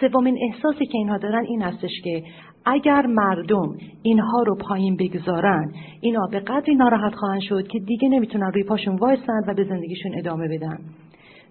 سومین 0.00 0.38
احساسی 0.42 0.86
که 0.86 0.98
اینها 0.98 1.18
دارن 1.18 1.44
این 1.44 1.62
هستش 1.62 1.90
که 2.04 2.22
اگر 2.64 3.06
مردم 3.06 3.76
اینها 4.02 4.42
رو 4.42 4.56
پایین 4.56 4.96
بگذارن 4.96 5.72
اینا 6.00 6.26
به 6.30 6.40
قدری 6.40 6.74
ناراحت 6.74 7.14
خواهند 7.14 7.40
شد 7.40 7.68
که 7.68 7.78
دیگه 7.78 8.08
نمی‌تونن 8.08 8.52
روی 8.52 8.64
پاشون 8.64 8.96
وایسن 8.96 9.40
و 9.48 9.54
به 9.54 9.64
زندگیشون 9.64 10.18
ادامه 10.18 10.48
بدن. 10.48 10.78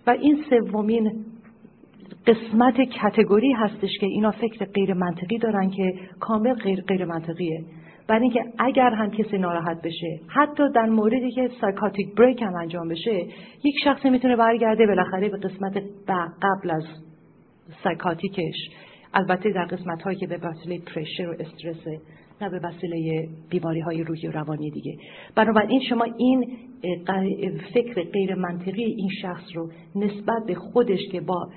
و 0.07 0.09
این 0.09 0.43
سومین 0.49 1.25
قسمت 2.27 2.81
کتگوری 2.81 3.51
هستش 3.51 3.97
که 3.99 4.05
اینا 4.05 4.31
فکر 4.31 4.65
غیر 4.65 4.93
منطقی 4.93 5.37
دارن 5.37 5.69
که 5.69 5.93
کامل 6.19 6.53
غیر, 6.53 6.81
غیر 6.81 7.05
منطقیه 7.05 7.65
برای 8.07 8.21
اینکه 8.21 8.43
اگر 8.59 8.89
هم 8.89 9.11
کسی 9.11 9.37
ناراحت 9.37 9.81
بشه 9.81 10.19
حتی 10.27 10.63
در 10.75 10.85
موردی 10.85 11.31
که 11.31 11.49
سایکاتیک 11.61 12.15
بریک 12.15 12.41
هم 12.41 12.55
انجام 12.55 12.87
بشه 12.87 13.25
یک 13.63 13.75
شخصی 13.83 14.09
می‌تونه 14.09 14.35
برگرده 14.35 14.87
بالاخره 14.87 15.29
به 15.29 15.37
قسمت 15.37 15.83
قبل 16.41 16.71
از 16.71 16.83
سایکاتیکش 17.83 18.55
البته 19.13 19.49
در 19.49 19.65
قسمت 19.65 20.01
هایی 20.01 20.17
که 20.17 20.27
به 20.27 20.37
وسیله 20.37 20.79
پرشر 20.95 21.29
و 21.29 21.35
استرس 21.39 22.01
نه 22.41 22.49
به 22.49 22.59
وسیله 22.59 23.27
بیماری 23.49 23.79
های 23.79 24.03
روحی 24.03 24.27
و 24.27 24.31
روانی 24.31 24.71
دیگه. 24.71 24.97
بنابراین 25.35 25.81
شما 25.89 26.03
این 26.17 26.57
فکر 27.73 28.03
غیر 28.03 28.35
منطقی 28.35 28.83
این 28.83 29.09
شخص 29.21 29.43
رو 29.53 29.69
نسبت 29.95 30.45
به 30.47 30.55
خودش 30.55 30.99
که 31.11 31.21
با 31.21 31.49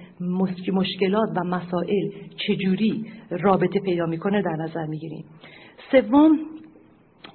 مشکلات 0.73 1.29
و 1.37 1.45
مسائل 1.45 2.11
چجوری 2.37 3.05
رابطه 3.31 3.81
پیدا 3.81 4.07
می‌کنه 4.07 4.43
در 4.43 4.57
نظر 4.57 4.87
می‌گیریم. 4.87 5.25
سوم 5.93 6.39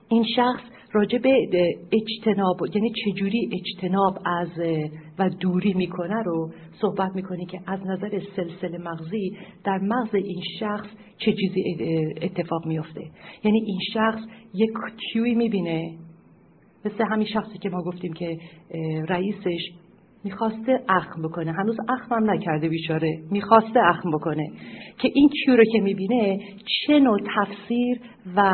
این 0.10 0.26
شخص 0.36 0.64
راجع 0.94 1.18
به 1.18 1.48
اجتناب 1.92 2.58
یعنی 2.76 2.92
چجوری 3.06 3.50
اجتناب 3.54 4.20
از 4.26 4.50
و 5.20 5.30
دوری 5.30 5.74
می‌کنه 5.74 6.24
رو 6.24 6.52
صحبت 6.82 7.12
می‌کنه 7.16 7.46
که 7.46 7.60
از 7.68 7.80
نظر 7.86 8.22
سلسله 8.36 8.78
مغزی 8.78 9.38
در 9.64 9.78
مغز 9.78 10.16
این 10.16 10.42
شخص 10.60 10.88
چه 11.18 11.34
چیزی 11.34 11.64
اتفاق 12.22 12.66
میفته 12.66 13.02
یعنی 13.44 13.62
این 13.66 13.80
شخص 13.94 14.20
یک 14.54 14.70
کیوی 15.12 15.36
می‌بینه. 15.36 15.98
مثل 16.86 17.04
همین 17.12 17.28
شخصی 17.28 17.58
که 17.58 17.70
ما 17.70 17.82
گفتیم 17.82 18.14
که 18.14 18.38
رئیسش 19.10 19.72
می‌خواسته 20.24 20.80
اخم 20.90 21.22
بکنه. 21.22 21.52
هنوز 21.52 21.78
اخم 21.90 22.16
هم 22.16 22.32
نکرده 22.32 22.70
بیچاره. 22.70 23.24
می‌خواسته 23.32 23.80
اخم 23.80 24.12
بکنه. 24.12 24.52
که 24.98 25.10
این 25.14 25.30
کیو 25.30 25.56
رو 25.56 25.64
که 25.64 25.80
می‌بینه 25.80 26.40
چه 26.66 27.00
نوع 27.00 27.20
تفسیر 27.36 28.00
و 28.36 28.54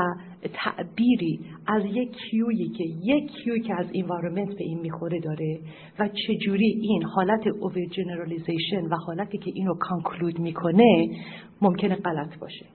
تعبیری 0.53 1.39
از 1.67 1.83
یک 1.85 2.11
cue 2.11 2.46
یی 2.46 2.69
که 2.69 2.83
یک 3.03 3.31
cue 3.31 3.52
ی 3.52 3.59
که 3.59 3.73
از 3.79 3.85
environment 3.95 4.57
به 4.57 4.63
این 4.63 4.79
می‌خوره 4.79 5.19
داره 5.19 5.59
و 5.99 6.09
چجوری 6.27 6.79
این 6.81 7.03
حالت 7.03 7.47
overgeneralization 7.47 8.85
و 8.91 8.95
حالتی 9.07 9.37
که 9.37 9.51
اینو 9.55 9.73
conclude 9.79 10.39
می‌کنه 10.39 11.07
ممکنه 11.61 11.95
غلط 11.95 12.39
باشه. 12.39 12.65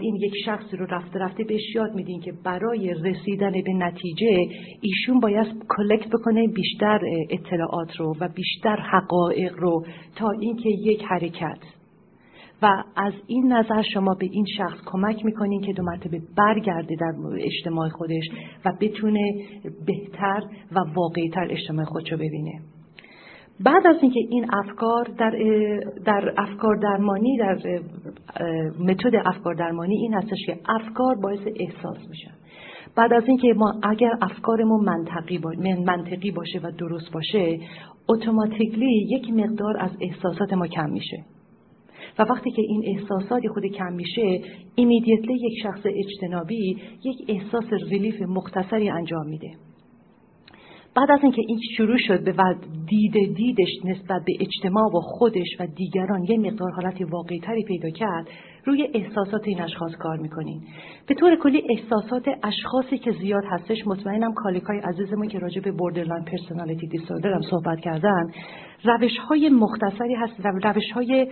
این 0.00 0.16
یک 0.16 0.32
شخص 0.44 0.74
رو 0.74 0.86
رفته 0.86 1.18
رفته 1.18 1.44
بهش 1.44 1.74
یاد 1.74 1.94
میدین 1.94 2.20
که 2.20 2.32
برای 2.44 2.94
رسیدن 2.94 3.52
به 3.52 3.72
نتیجه 3.72 4.48
ایشون 4.80 5.20
باید 5.20 5.46
collect 5.68 6.08
بکنه 6.08 6.48
بیشتر 6.48 7.00
اطلاعات 7.30 7.96
رو 7.96 8.16
و 8.20 8.28
بیشتر 8.28 8.76
حقایق 8.76 9.54
رو 9.56 9.84
تا 10.16 10.30
اینکه 10.30 10.68
یک 10.68 11.02
حرکت 11.02 11.58
و 12.62 12.84
از 12.96 13.12
این 13.26 13.52
نظر 13.52 13.82
شما 13.82 14.14
به 14.14 14.26
این 14.32 14.46
شخص 14.56 14.78
کمک 14.86 15.24
می‌کنین 15.24 15.60
که 15.60 15.72
دو 15.72 15.82
مرتبه 15.82 16.22
برگرده 16.36 16.96
در 17.00 17.12
اجتماع 17.40 17.88
خودش 17.88 18.24
و 18.64 18.72
بتونه 18.80 19.34
بهتر 19.86 20.42
و 20.72 20.78
واقعیتر 20.94 21.46
اجتماع 21.50 21.84
خودشو 21.84 22.16
ببینه. 22.16 22.60
بعد 23.64 23.86
از 23.86 23.96
اینکه 24.02 24.20
این 24.30 24.46
افکار 24.54 25.04
در, 25.18 25.30
در 26.04 26.34
افکار 26.36 26.76
درمانی 26.76 27.38
در 27.38 27.56
متد 28.78 29.14
افکار 29.24 29.54
درمانی 29.54 29.96
این 29.96 30.14
هستش 30.14 30.46
که 30.46 30.58
افکار 30.68 31.14
باعث 31.14 31.40
احساس 31.56 32.08
میشن 32.08 32.30
بعد 32.96 33.12
از 33.12 33.22
اینکه 33.26 33.54
ما 33.56 33.74
اگر 33.82 34.12
افکارمون 34.22 34.84
منطقی, 34.84 35.40
منطقی 35.86 36.30
باشه 36.30 36.58
و 36.62 36.70
درست 36.78 37.12
باشه 37.12 37.58
automatically 38.08 39.08
یک 39.08 39.30
مقدار 39.30 39.76
از 39.78 39.90
احساسات 40.00 40.52
ما 40.52 40.66
کم 40.66 40.90
میشه. 40.90 41.24
و 42.18 42.22
وقتی 42.22 42.50
که 42.50 42.62
این 42.62 42.82
احساسات 42.86 43.42
خود 43.54 43.66
کم 43.66 43.92
میشه 43.92 44.40
immediately 44.74 45.34
یک 45.34 45.62
شخص 45.62 45.86
اجتنابی 45.86 46.76
یک 47.04 47.16
احساس 47.28 47.64
relief 47.90 48.22
مختصری 48.22 48.90
انجام 48.90 49.26
میده. 49.28 49.69
بعد 51.00 51.10
از 51.10 51.18
اینکه 51.22 51.42
این 51.48 51.60
شروع 51.76 51.96
شد 51.98 52.24
به 52.24 52.34
دید 52.86 53.36
دیدش 53.36 53.68
نسبت 53.84 54.22
به 54.26 54.32
اجتماع 54.40 54.84
و 54.84 55.00
خودش 55.00 55.46
و 55.60 55.66
دیگران 55.66 56.24
یه 56.24 56.38
مقدار 56.38 56.70
حالت 56.70 57.02
واقعی 57.10 57.40
تری 57.40 57.64
پیدا 57.64 57.90
کرد 57.90 58.28
روی 58.64 58.88
احساسات 58.94 59.48
این 59.48 59.62
اشخاص 59.62 59.92
کار 59.98 60.16
می‌کنین 60.16 60.62
به 61.08 61.14
طور 61.14 61.36
کلی 61.36 61.62
احساسات 61.70 62.24
اشخاصی 62.42 62.98
که 62.98 63.12
زیاد 63.12 63.42
هستش 63.50 63.86
مطمئنم 63.86 64.34
colleague 64.34 64.70
های 64.70 64.78
عزیزمون 64.78 65.28
که 65.28 65.38
راجع 65.38 65.60
به 65.60 65.72
borderline 65.72 66.24
personality 66.24 66.86
disorder 66.86 67.32
هم 67.32 67.42
صحبت 67.50 67.80
کردن 67.80 68.24
روش 68.84 69.18
های 69.28 69.48
مختصری 69.48 70.14
هست 70.14 70.34
و 70.44 70.48
روش 70.48 70.92
های 70.94 71.26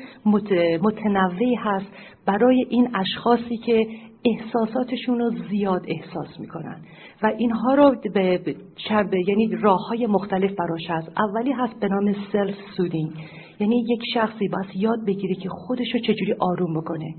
متنوعی 0.83 1.55
هست 1.55 1.87
برای 2.27 2.67
این 2.71 2.97
اشخاصی 2.97 3.57
که 3.57 3.87
احساساتشون 4.25 5.19
رو 5.19 5.31
زیاد 5.51 5.85
احساس 5.89 6.41
می‌کنن. 6.41 6.81
و 7.23 7.27
اینها 7.39 7.75
رو 7.75 7.97
به 8.13 9.21
یعنی 9.29 9.49
راه 9.61 9.81
های 9.89 10.07
مختلف 10.07 10.51
براش 10.55 10.91
هست. 10.91 11.13
اولی 11.19 11.53
هست 11.53 11.81
به 11.81 11.89
نام 11.89 12.15
self 12.33 12.55
soothing 12.77 13.11
یعنی 13.61 13.85
یک 13.89 14.03
شخصی 14.15 14.49
باید 14.49 14.77
یاد 14.77 15.05
بگیره 15.07 15.35
که 15.35 15.49
خودش 15.49 15.95
رو 15.95 16.01
چجوری 16.01 16.35
آروم 16.39 16.81
بکنه. 16.81 17.15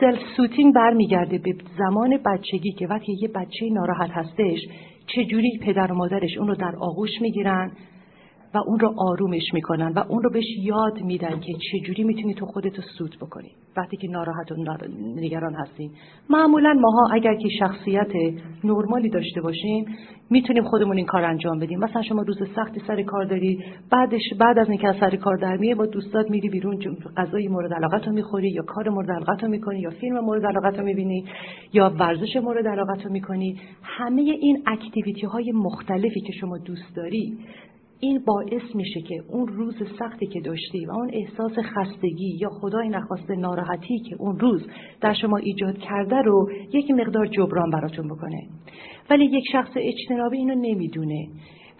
self 0.00 0.20
soothing 0.36 0.74
برمیگرده 0.74 1.38
به 1.38 1.54
زمان 1.78 2.18
بچگی 2.26 2.72
که 2.72 2.86
وقتی 2.86 3.16
یه 3.22 3.28
بچه 3.28 3.68
ناراحت 3.72 4.10
هستش 4.10 4.60
چجوری 5.06 5.58
پدر 5.62 5.92
و 5.92 5.94
مادرش 5.94 6.38
اون 6.38 6.48
رو 6.48 6.54
در 6.54 6.76
آغوش 6.80 7.10
می‌گیرن؟ 7.20 7.72
و 8.54 8.58
اون 8.66 8.78
رو 8.78 8.94
آرومش 8.98 9.54
می‌کنن 9.54 9.92
و 9.96 10.04
اون 10.08 10.22
رو 10.22 10.30
بهش 10.30 10.46
یاد 10.62 11.00
میدن 11.02 11.40
که 11.40 11.52
چجوری 11.72 12.04
می‌تونی 12.04 12.34
تو 12.34 12.46
خودتو 12.46 12.82
soothe 12.98 13.16
بکنی. 13.20 13.50
وقتی 13.76 13.96
که 13.96 14.08
ناراحت 14.08 14.52
و 14.52 14.54
نگران 15.16 15.54
هستیم 15.54 15.90
معمولا 16.30 16.72
ماها 16.72 17.08
اگر 17.12 17.34
که 17.34 17.48
شخصیت 17.58 18.12
نرمالی 18.64 19.08
داشته 19.08 19.40
باشیم 19.40 19.84
می‌تونیم 20.30 20.64
خودمون 20.64 20.96
این 20.96 21.06
کار 21.06 21.24
انجام 21.24 21.58
بدیم. 21.58 21.78
مثلا 21.78 22.02
شما 22.02 22.22
روز 22.22 22.38
سختی 22.56 22.80
سر 22.86 23.02
کار 23.02 23.24
داری 23.24 23.64
بعدش 23.90 24.22
بعد 24.40 24.58
از 24.58 24.68
اینکه 24.68 24.88
از 24.88 24.96
سر 25.00 25.16
کار 25.16 25.36
در 25.36 25.56
میای 25.56 25.74
با 25.74 25.86
دوستات 25.86 26.30
میری 26.30 26.48
بیرون 26.48 26.78
غذای 27.16 27.48
مورد 27.48 27.74
علاقت 27.74 28.06
رو 28.06 28.12
می‌خوری 28.12 28.50
یا 28.50 28.62
کار 28.62 28.88
مورد 28.88 29.10
علاقت 29.10 29.42
رو 29.42 29.48
می‌کنی 29.48 29.80
یا 29.80 29.90
فیلم 29.90 30.20
مورد 30.20 30.46
علاقت 30.46 30.78
رو 30.78 30.84
می‌بینی 30.84 31.24
یا 31.72 31.92
ورزش 31.98 32.36
مورد 32.36 32.68
علاقت 32.68 33.04
رو 33.06 33.12
می‌کنی. 33.12 33.60
همه 33.82 34.22
این 34.22 34.62
اکتیویتی 34.66 35.26
های 35.26 35.52
مختلفی 35.52 36.20
که 36.20 36.32
شما 36.32 36.58
دوست 36.58 36.96
داری 36.96 37.38
این 38.00 38.22
باعث 38.26 38.74
میشه 38.74 39.00
که 39.00 39.22
اون 39.28 39.48
روز 39.48 39.74
سختی 39.98 40.26
که 40.26 40.40
داشتی 40.40 40.86
و 40.86 40.90
اون 40.90 41.10
احساس 41.12 41.52
خستگی 41.58 42.38
یا 42.40 42.48
خدای 42.48 42.88
نخواسته 42.88 43.36
ناراحتی 43.36 43.98
که 43.98 44.16
اون 44.18 44.38
روز 44.38 44.66
در 45.00 45.14
شما 45.14 45.36
ایجاد 45.36 45.78
کرده 45.78 46.16
رو 46.16 46.50
یک 46.72 46.90
مقدار 46.90 47.26
جبران 47.26 47.70
براتون 47.70 48.08
بکنه. 48.08 48.48
ولی 49.10 49.24
یک 49.24 49.44
شخص 49.52 49.70
اجتنابی 49.76 50.36
اینو 50.36 50.54
نمی‌دونه. 50.54 51.28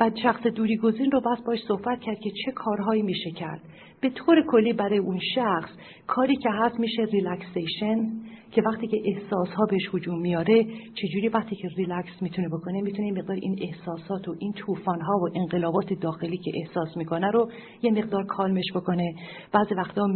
و 0.01 0.11
شخص 0.23 0.43
دوری 0.47 0.77
گزین 0.77 1.11
رو 1.11 1.21
بس 1.21 1.45
باش 1.47 1.59
صحبت 1.69 2.01
کرد 2.01 2.21
که 2.21 2.31
چه 2.45 2.53
کارهایی 2.53 3.03
میشه 3.03 3.31
کرد. 3.31 3.61
به 4.01 4.11
طور 4.11 4.45
کلی 4.47 4.73
برای 4.73 4.99
اون 4.99 5.19
شخص 5.35 5.71
کاری 6.07 6.37
که 6.37 6.51
هست 6.53 6.81
میشه 6.81 7.03
relaxation. 7.03 8.11
که 8.51 8.63
وقتی 8.63 8.87
که 8.87 9.01
احساس 9.05 9.49
ها 9.49 9.67
بهش 9.71 9.95
هجوم 9.95 10.21
میاره 10.21 10.65
چجوری 10.95 11.29
وقتی 11.29 11.57
که 11.57 11.69
ریلکس 11.77 12.23
می‌تونه 12.23 12.49
بکنه 12.49 12.81
می‌تونه 12.81 13.13
مقدار 13.13 13.37
این 13.37 13.59
احساسات 13.63 14.29
و 14.29 14.35
این 14.39 14.53
طوفان 14.53 15.01
ها 15.01 15.19
و 15.19 15.29
انقلابات 15.35 15.93
داخلی 15.93 16.37
که 16.37 16.53
احساس 16.55 16.97
می‌کنه 16.97 17.31
رو 17.31 17.51
یه 17.83 17.91
مقدار 17.91 18.27
calm 18.27 18.58
ش 18.58 18.73
بکنه. 18.75 19.15
بعضی 19.53 19.75
وقتا 19.75 20.09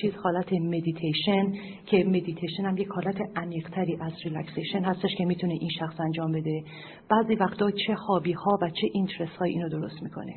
چیز 0.00 0.12
حالت 0.24 0.52
مدیتیشن 0.52 1.52
که 1.86 2.04
مدیتیشن 2.04 2.64
هم 2.64 2.76
یک 2.76 2.88
حالت 2.88 3.16
عمیقتری 3.36 3.96
از 4.00 4.12
relaxation 4.24 4.84
هستش 4.84 5.10
که 5.18 5.24
می‌تونه 5.24 5.52
این 5.60 5.70
شخص 5.78 6.00
انجام 6.00 6.32
بده. 6.32 6.62
بعضی 7.10 7.34
وقتا 7.34 7.70
چه 7.70 7.94
hobby 7.94 8.32
ها 8.32 8.58
و 8.62 8.70
چه 8.70 8.88
interest 8.92 9.36
های 9.36 9.50
اینو 9.50 9.68
درست 9.68 10.02
می‌کنه. 10.02 10.32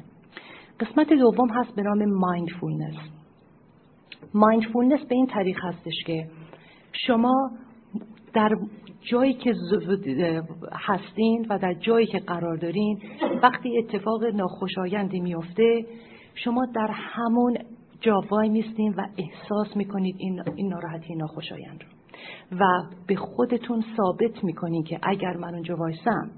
قسمت 0.79 1.13
دوم 1.13 1.49
هست 1.49 1.75
به 1.75 1.81
نام 1.81 2.05
mindfulness 2.05 2.95
mindfulness 4.33 4.99
به 5.09 5.15
این 5.15 5.27
طریق 5.27 5.57
هستش 5.61 6.03
که 6.05 6.27
شما 7.05 7.51
در 8.33 8.49
جایی 9.01 9.33
که 9.33 9.53
هستین 10.73 11.45
و 11.49 11.59
در 11.59 11.73
جایی 11.73 12.07
که 12.07 12.19
قرار 12.19 12.55
دارین 12.55 12.99
وقتی 13.43 13.77
اتفاق 13.77 14.23
ناخوشایندی 14.23 15.19
میفته 15.19 15.85
شما 16.35 16.65
در 16.75 16.89
همون 16.91 17.57
جا 18.01 18.21
وای 18.31 18.49
میستین 18.49 18.93
و 18.93 19.01
احساس 19.17 19.77
می‌کنید 19.77 20.15
این, 20.19 20.41
این 20.55 20.67
ناراحتی 20.67 21.15
ناخوشایند 21.15 21.83
رو. 21.83 21.89
و 22.59 22.65
به 23.07 23.15
خودتون 23.15 23.83
ثابت 23.97 24.43
می‌کنید 24.43 24.85
که 24.85 24.99
اگر 25.03 25.37
من 25.37 25.53
اونجا 25.53 25.75
وایسم 25.75 26.31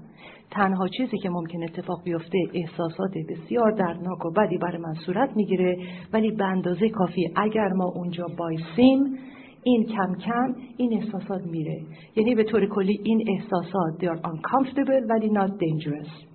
تنها 0.50 0.88
چیزی 0.88 1.18
که 1.18 1.30
ممکن 1.30 1.62
اتفاق 1.62 2.02
بیفته 2.04 2.38
احساسات 2.54 3.10
بسیار 3.28 3.70
دردناک 3.70 4.26
و 4.26 4.30
بدی 4.30 4.58
برای 4.58 4.78
من 4.78 4.94
صورت 5.06 5.36
می‌گیره 5.36 5.78
ولی 6.12 6.30
به 6.30 6.44
اندازه 6.44 6.88
کافی 6.88 7.30
اگر 7.36 7.68
ما 7.68 7.84
اونجا 7.84 8.26
بایسیم 8.38 9.18
این 9.62 9.86
کم 9.86 10.14
کم 10.14 10.54
این 10.76 11.02
احساسات 11.02 11.46
میره. 11.46 11.82
یعنی 12.16 12.34
به 12.34 12.44
طور 12.44 12.66
کلی 12.66 13.00
این 13.04 13.24
احساسات 13.28 13.98
they 13.98 14.06
uncomfortable 14.06 15.10
ولی 15.10 15.28
not 15.28 15.50
dangerous. 15.50 16.30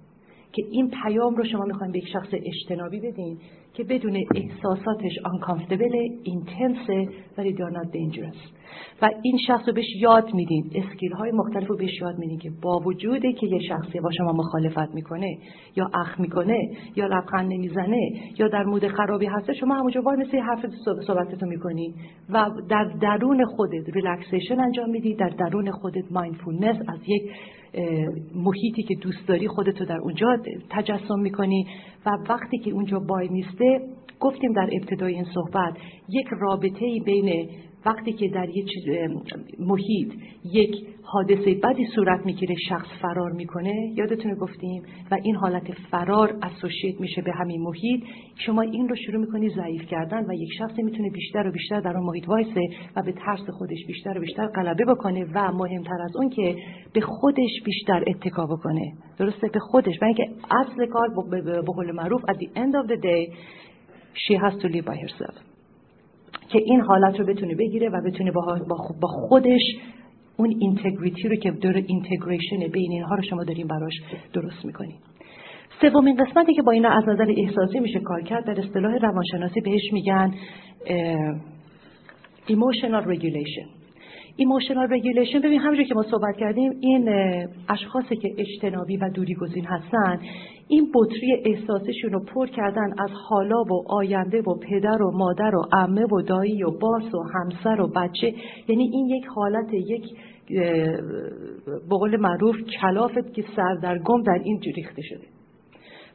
که 0.53 0.63
این 0.71 0.91
پیام 1.03 1.35
رو 1.35 1.43
شما 1.43 1.65
می‌خواین 1.65 1.91
به 1.91 1.97
یک 1.97 2.07
شخص 2.07 2.29
اجتنابی 2.33 2.99
بدین 2.99 3.37
که 3.77 3.83
بدون 3.83 4.23
احساساتش 4.35 5.11
uncomfortable 5.25 6.29
intense 6.29 6.89
ولی 7.37 7.55
they 7.55 7.61
are 7.61 7.73
not 7.73 7.95
و 9.01 9.09
این 9.21 9.37
شخص 9.47 9.67
رو 9.67 9.73
بهش 9.73 9.95
یاد 10.01 10.33
میدین. 10.33 10.71
اسکیل 10.75 11.11
های 11.11 11.31
مختلف 11.31 11.67
رو 11.67 11.77
بهش 11.77 12.01
یاد 12.01 12.17
میدین 12.17 12.39
که 12.39 12.51
با 12.61 12.79
وجوده 12.85 13.33
که 13.33 13.47
یه 13.47 13.59
شخصی 13.59 13.99
با 13.99 14.11
شما 14.11 14.31
مخالفت 14.31 14.95
می‌کنه 14.95 15.37
یا 15.75 15.89
اخ 15.93 16.19
می‌کنه 16.19 16.69
یا 16.95 17.07
لبخند 17.07 17.53
نمی‌زنه 17.53 18.09
یا 18.39 18.47
در 18.47 18.63
مود 18.63 18.87
خرابی 18.87 19.25
هسته 19.25 19.53
شما 19.53 19.75
همونجا 19.75 20.01
وای 20.01 20.17
مثل 20.17 20.37
حرف 20.37 20.65
صحبتتو 21.07 21.45
می‌کنی 21.45 21.93
و 22.29 22.49
در 22.69 22.83
درون 23.01 23.45
خودت 23.45 23.89
ریلکسیشن 23.95 24.59
انجام 24.59 24.89
میدی 24.89 25.15
در 25.15 25.29
درون 25.29 25.71
خودت 25.71 26.11
مایندفولنس 26.11 26.77
از 26.87 26.99
یک 27.07 27.31
محیطی 28.35 28.83
که 28.83 28.95
دوست 29.01 29.27
داری 29.27 29.47
خودتو 29.47 29.85
در 29.85 29.97
اونجا 29.97 30.37
تجسم 30.69 31.19
می‌کنی 31.19 31.65
و 32.05 32.09
وقتی 32.29 32.57
که 32.57 32.71
اونجا 32.71 32.99
بای 32.99 33.29
نیسته 33.29 33.64
گفتیم 34.19 34.53
در 34.53 34.69
ابتدای 34.71 35.13
این 35.13 35.25
صحبت 35.33 35.73
یک 36.09 36.27
رابطه 36.39 36.99
بین 37.05 37.49
وقتی 37.85 38.13
که 38.13 38.27
در 38.27 38.49
یک 38.49 38.69
محیط 39.59 40.13
یک 40.43 40.75
حادثه 41.03 41.53
بدی 41.63 41.85
صورت 41.95 42.25
می‌گیره 42.25 42.55
شخص 42.69 42.87
فرار 43.01 43.31
می‌کنه 43.31 43.93
یادتونه 43.95 44.35
گفتیم؟ 44.35 44.83
و 45.11 45.17
این 45.23 45.35
حالت 45.35 45.71
فرار 45.91 46.37
اسوشیت 46.41 47.01
میشه 47.01 47.21
به 47.21 47.31
همین 47.31 47.61
محیط. 47.61 48.03
شما 48.37 48.61
این 48.61 48.89
رو 48.89 48.95
شروع 48.95 49.21
می‌کنی 49.21 49.49
ضعیف 49.49 49.81
کردن 49.81 50.25
و 50.29 50.33
یک 50.33 50.49
شخص 50.57 50.79
می‌تونه 50.79 51.09
بیشتر 51.09 51.47
و 51.47 51.51
بیشتر 51.51 51.79
در 51.79 51.97
اون 51.97 52.05
محیط 52.05 52.27
وایسه 52.27 52.61
و 52.95 53.01
به 53.01 53.11
ترس 53.11 53.49
خودش 53.49 53.85
بیشتر 53.87 54.17
و 54.17 54.21
بیشتر 54.21 54.47
غلبه 54.47 54.85
بکنه 54.85 55.25
و 55.33 55.51
مهمتر 55.51 56.01
از 56.03 56.15
اون 56.15 56.29
که 56.29 56.55
به 56.93 57.01
خودش 57.01 57.61
بیشتر 57.65 58.03
اتکا 58.07 58.45
بکنه. 58.45 58.93
درسته؟ 59.19 59.47
به 59.47 59.59
خودش. 59.59 60.01
و 60.01 60.05
اینکه 60.05 60.27
اصل 60.51 60.85
کار 60.85 61.07
به 61.31 61.61
قول 61.61 61.91
معروف 61.91 62.21
at 62.21 62.35
the 62.35 62.47
end 62.57 62.73
of 62.83 62.89
the 62.91 63.01
day 63.01 63.33
she 64.15 64.33
has 64.33 64.53
to 64.61 64.67
live 64.67 64.85
by 64.85 64.97
herself. 65.05 65.44
که 66.49 66.59
این 66.65 66.81
حالت 66.81 67.19
رو 67.19 67.25
بتونه 67.25 67.55
بگیره 67.55 67.89
و 67.89 68.01
بتونه 68.05 68.31
با, 68.31 69.07
خودش 69.07 69.61
اون 70.37 70.55
integrity 70.59 71.27
رو 71.27 71.35
که 71.35 71.51
داره 71.51 71.83
integration 71.87 72.57
بین 72.57 72.91
اینها 72.91 73.15
رو 73.15 73.21
شما 73.21 73.43
داریم 73.43 73.67
براش 73.67 73.93
درست 74.33 74.65
می‌کنیم 74.65 74.95
سومین 75.81 76.15
قسمتی 76.15 76.53
که 76.53 76.61
با 76.61 76.71
اینا 76.71 76.89
از 76.89 77.03
نظر 77.07 77.33
احساسی 77.37 77.79
میشه 77.79 77.99
کار 77.99 78.21
کرد 78.21 78.45
در 78.45 78.59
اصطلاح 78.59 78.95
روانشناسی 78.95 79.61
بهش 79.61 79.93
میگن 79.93 80.33
emotional 82.47 83.03
regulation. 83.07 83.85
emotional 84.37 84.87
regulation 84.93 85.39
ببین 85.39 85.59
همونجور 85.59 85.85
که 85.85 85.95
ما 85.95 86.03
صحبت 86.03 86.37
کردیم 86.37 86.71
این 86.79 87.09
اشخاصی 87.69 88.15
که 88.15 88.35
اجتنابی 88.37 88.97
و 88.97 89.09
دوری 89.09 89.35
گزین 89.35 89.65
هستن 89.65 90.19
این 90.67 90.91
بطری 90.95 91.41
احساسشون 91.45 92.11
رو 92.11 92.19
پر 92.19 92.47
کردن 92.47 92.93
از 92.99 93.09
حالا 93.29 93.63
و 93.63 93.83
آینده 93.87 94.41
و 94.41 94.55
پدر 94.59 95.01
و 95.01 95.11
مادر 95.17 95.55
و 95.55 95.61
عمه 95.71 96.05
و 96.05 96.21
دایی 96.21 96.63
و 96.63 96.71
boss 96.71 97.13
و 97.13 97.23
همسر 97.33 97.81
و 97.81 97.87
بچه. 97.87 98.33
یعنی 98.67 98.89
این 98.93 99.09
یک 99.09 99.25
حالت 99.25 99.73
یک 99.73 100.05
به 101.89 101.97
قول 101.97 102.17
معروف 102.17 102.55
کلافت 102.81 103.33
که 103.33 103.43
سردرگم 103.55 104.23
در 104.23 104.39
این 104.43 104.61
ریخته 104.75 105.01
شده. 105.01 105.25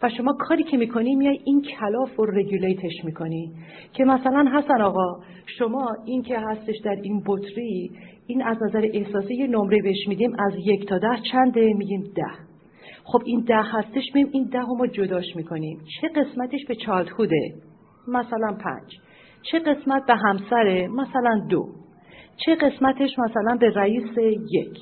و 0.02 0.08
شما 0.08 0.32
کاری 0.32 0.62
که 0.62 0.76
می‌کنی 0.76 1.14
میای 1.14 1.38
این 1.44 1.62
کلاف 1.62 2.16
رو 2.16 2.24
رگولیتش 2.24 3.04
می‌کنی 3.04 3.52
که 3.92 4.04
مثلا 4.04 4.50
حسن 4.58 4.80
آقا 4.80 5.20
شما 5.58 5.88
این 6.04 6.22
که 6.22 6.38
هستش 6.38 6.76
در 6.84 6.96
این 7.02 7.22
بطری 7.26 7.90
این 8.26 8.42
از 8.42 8.56
نظر 8.62 8.88
احساسی 8.92 9.34
یه 9.34 9.46
نمره 9.46 9.82
بهش 9.82 10.08
میدیم 10.08 10.32
از 10.38 10.52
یک 10.66 10.88
تا 10.88 10.98
ده 10.98 11.18
چنده؟ 11.32 11.74
میگیم 11.74 12.00
ده. 12.00 12.49
خب 13.04 13.22
این 13.24 13.40
ده 13.40 13.62
هستش 13.62 14.04
میم 14.14 14.28
این 14.32 14.48
ده 14.52 14.60
رو 14.60 14.76
ما 14.76 14.86
جداش 14.86 15.36
می‌کنیم. 15.36 15.78
چه 16.00 16.08
قسمتش 16.08 16.60
به 16.68 16.76
خوده؟ 17.16 17.54
مثلا 18.08 18.56
پنج. 18.64 18.98
چه 19.42 19.58
قسمت 19.58 20.06
به 20.06 20.14
همسره؟ 20.14 20.88
مثلا 20.88 21.46
دو. 21.50 21.66
چه 22.36 22.54
قسمتش 22.54 23.18
مثلا 23.18 23.56
به 23.60 23.70
رئیس 23.70 24.18
یک. 24.50 24.78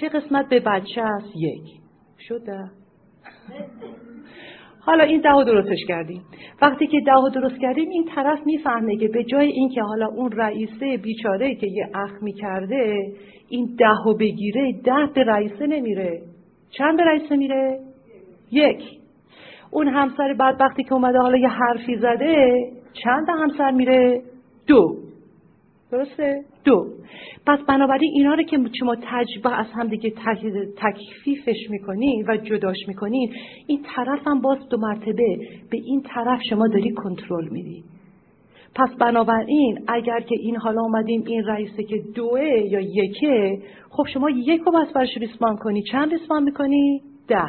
چه 0.00 0.08
قسمت 0.08 0.48
به 0.48 0.60
بچه 0.60 1.02
است؟ 1.02 1.30
یک. 1.36 1.80
شده 2.18 2.70
حالا 4.80 5.04
این 5.04 5.20
ده 5.20 5.44
درستش 5.46 5.78
کردیم. 5.88 6.22
وقتی 6.62 6.86
که 6.86 7.00
ده 7.06 7.40
درست 7.40 7.60
کردیم 7.60 7.88
این 7.88 8.04
طرف 8.14 8.38
می‌فهمه 8.46 8.96
که 8.96 9.08
به 9.08 9.24
جای 9.24 9.46
اینکه 9.46 9.82
حالا 9.82 10.06
اون 10.06 10.32
رئیسه 10.32 10.96
بیچاره 10.96 11.54
که 11.54 11.66
یه 11.66 11.88
اخ 11.94 12.22
می‌کرده 12.22 12.96
این 13.48 13.76
ده 13.78 14.14
بگیره 14.20 14.72
ده 14.84 15.06
به 15.14 15.24
رئیسه 15.24 15.66
نمیره. 15.66 16.22
چند 16.70 16.96
به 16.96 17.04
رئیسه 17.04 17.36
میره؟ 17.36 17.80
یک. 18.50 18.82
اون 19.70 19.88
همسر 19.88 20.34
بعد 20.38 20.60
وقتی 20.60 20.84
که 20.84 20.92
اومده 20.92 21.18
حالا 21.18 21.38
یه 21.38 21.48
حرفی 21.48 21.96
زده 21.96 22.54
چند 22.92 23.26
همسر 23.28 23.70
میره؟ 23.70 24.22
دو. 24.66 24.96
درسته؟ 25.92 26.44
دو. 26.64 26.86
پس 27.46 27.58
بنابراین 27.68 28.10
اینا 28.14 28.34
رو 28.34 28.42
که 28.42 28.58
شما 28.78 28.96
تجربه 29.02 29.58
از 29.58 29.66
هم 29.74 29.88
دیگه 29.88 30.12
تکفیفش 30.76 31.70
می‌کنین 31.70 32.24
و 32.28 32.36
جداش 32.36 32.76
می‌کنین 32.88 33.32
این 33.66 33.82
طرف 33.96 34.26
هم 34.26 34.40
باز 34.40 34.68
دو 34.68 34.76
مرتبه 34.80 35.36
به 35.70 35.78
این 35.84 36.02
طرف 36.02 36.40
شما 36.50 36.68
داری 36.68 36.90
کنترل 36.90 37.48
میدی. 37.48 37.84
پس 38.74 38.88
بنابراین 39.00 39.78
اگر 39.88 40.20
که 40.20 40.36
این 40.40 40.56
حالا 40.56 40.82
اومدیم 40.82 41.24
این 41.26 41.44
رئیسه 41.44 41.82
که 41.82 42.02
دوه 42.14 42.40
یا 42.70 42.80
یکه 42.80 43.58
خب 43.90 44.04
شما 44.14 44.30
یک 44.30 44.60
رو 44.60 44.72
بس 44.72 44.92
برش 44.92 45.16
ریسمان 45.16 45.56
کنی. 45.56 45.82
چند 45.82 46.12
ریسمان 46.12 46.42
می‌کنی؟ 46.42 47.02
ده. 47.28 47.44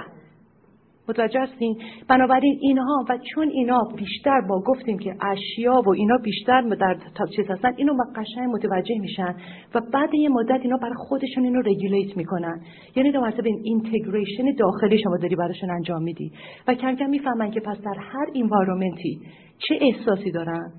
متوجه 1.09 1.39
هستین؟ 1.39 1.78
بنابراین 2.07 2.57
اینها 2.61 3.05
و 3.09 3.17
چون 3.34 3.49
اینا 3.49 3.84
بیشتر 3.95 4.41
با 4.49 4.63
گفتیم 4.65 4.99
که 4.99 5.15
اشیا 5.22 5.82
و 5.86 5.89
اینا 5.89 6.17
بیشتر 6.17 6.61
در 6.61 6.97
چیز 7.36 7.45
هستن 7.49 7.74
اینو 7.78 7.93
قشنگ 8.15 8.49
متوجه 8.49 8.99
میشن 8.99 9.36
و 9.76 9.82
بعد 9.93 10.13
یه 10.13 10.30
مدت 10.30 10.59
اینا 10.61 10.78
برای 10.78 10.95
خودشون 10.97 11.43
اینو 11.43 11.59
رگولیت 11.59 12.17
می‌کنن. 12.17 12.61
یعنی 12.95 13.11
دو 13.11 13.22
مرتبه 13.22 13.49
این 13.49 13.61
اینتگریشن 13.63 14.51
داخلی 14.59 14.99
شما 15.03 15.17
داری 15.17 15.36
براشون 15.36 15.69
انجام 15.72 16.03
میدی. 16.03 16.32
و 16.67 16.74
کم 16.74 16.95
کم 16.95 17.09
می‌فهمن 17.09 17.51
که 17.51 17.59
پس 17.59 17.78
در 17.82 17.95
هر 17.99 18.26
انوایرمنتی 18.36 19.22
چه 19.68 19.80
احساسی 19.82 20.32
دارن 20.32 20.72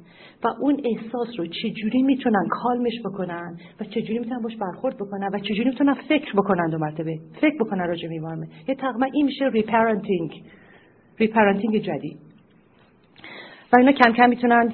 و 0.45 0.49
اون 0.61 0.81
احساس 0.85 1.29
رو 1.39 1.47
چجوری 1.47 2.03
می‌تونن 2.03 2.49
کالمش 2.51 3.01
بکنن 3.05 3.57
و 3.81 3.85
چجوری 3.85 4.19
می‌تونن 4.19 4.43
باش 4.43 4.57
برخورد 4.57 4.97
بکنن 4.97 5.31
و 5.33 5.39
چجوری 5.39 5.65
می‌تونن 5.65 5.95
فکر 5.95 6.33
بکنن 6.37 6.71
دو 6.71 6.79
مرتبه؟ 6.79 7.19
فکر 7.41 7.57
بکنن 7.61 7.89
راجع 7.89 8.09
میوارمه 8.09 8.47
یه 8.69 8.75
تقریبا 8.75 9.07
این 9.13 9.27
میشه 9.27 9.49
ریپرنتینگ 9.49 10.43
reparenting 11.19 11.79
جدید. 11.79 12.19
و 13.73 13.79
اینا 13.79 13.93
کم 13.93 14.13
کم 14.13 14.29
می‌تونن 14.29 14.73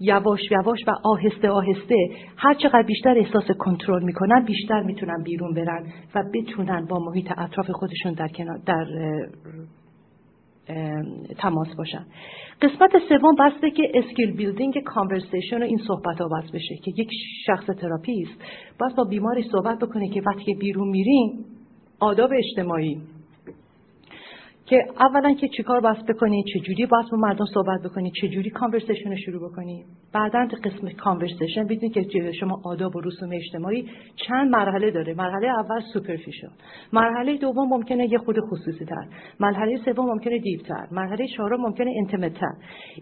یواش 0.00 0.40
یواش 0.50 0.78
و 0.86 0.90
آهسته 1.04 1.48
آهسته 1.48 1.96
هر 2.36 2.54
چقدر 2.54 2.82
بیشتر 2.82 3.18
احساس 3.18 3.50
کنترل 3.58 4.02
می‌کنن 4.02 4.44
بیشتر 4.44 4.82
می‌تونن 4.82 5.22
بیرون 5.22 5.54
برن 5.54 5.86
و 6.14 6.24
بتونن 6.34 6.86
با 6.86 6.98
محیط 6.98 7.32
اطراف 7.38 7.70
خودشون 7.70 8.12
در, 8.12 8.28
در 8.66 8.86
تماس 11.38 11.68
باشن. 11.78 12.06
قسمت 12.62 12.90
سوم 13.08 13.34
بسته 13.38 13.70
که 13.70 13.92
skill 13.94 14.36
building 14.36 14.82
conversation 14.84 15.62
و 15.62 15.64
این 15.64 15.80
صحبت 15.86 16.20
ها 16.20 16.28
بس 16.28 16.50
بشه 16.50 16.76
که 16.84 16.92
یک 16.96 17.10
شخص 17.46 17.66
تراپیست 17.66 18.32
باید 18.80 18.96
با 18.96 19.04
بیماری 19.04 19.42
صحبت 19.52 19.78
بکنه 19.78 20.08
که 20.08 20.22
وقتی 20.26 20.54
بیرون 20.54 20.88
میرین 20.88 21.44
آداب 22.00 22.30
اجتماعی 22.32 23.00
که 24.72 24.84
اولا 25.00 25.34
که 25.34 25.48
چیکار 25.48 25.80
باید 25.80 26.06
بکنی 26.06 26.44
چجوری 26.54 26.86
باید 26.86 27.06
با 27.10 27.18
مردم 27.18 27.44
صحبت 27.54 27.82
بکنی 27.82 28.12
چجوری 28.22 28.50
conversation 28.50 29.10
رو 29.10 29.16
شروع 29.16 29.50
بکنی. 29.50 29.84
بعدا 30.14 30.46
قسمت 30.64 30.88
conversation 30.88 31.64
بدونید 31.64 31.92
که 31.92 32.32
شما 32.40 32.60
آداب 32.64 32.96
و 32.96 33.00
رسوم 33.00 33.30
اجتماعی 33.32 33.88
چند 34.16 34.50
مرحله 34.50 34.90
داره. 34.90 35.14
مرحله 35.14 35.48
اول 35.48 35.80
superficial 35.92 36.50
مرحله 36.92 37.36
دوم 37.36 37.68
ممکنه 37.68 38.12
یه 38.12 38.18
خورده 38.18 38.36
خصوصی 38.40 38.84
تر. 38.84 39.06
مرحله 39.40 39.76
سوم 39.84 40.06
ممکنه 40.06 40.38
deep 40.38 40.62
تر. 40.62 40.86
مرحله 40.90 41.26
چهارم 41.36 41.60
ممکنه 41.60 41.92
intimate 41.98 42.34
تر. 42.34 42.52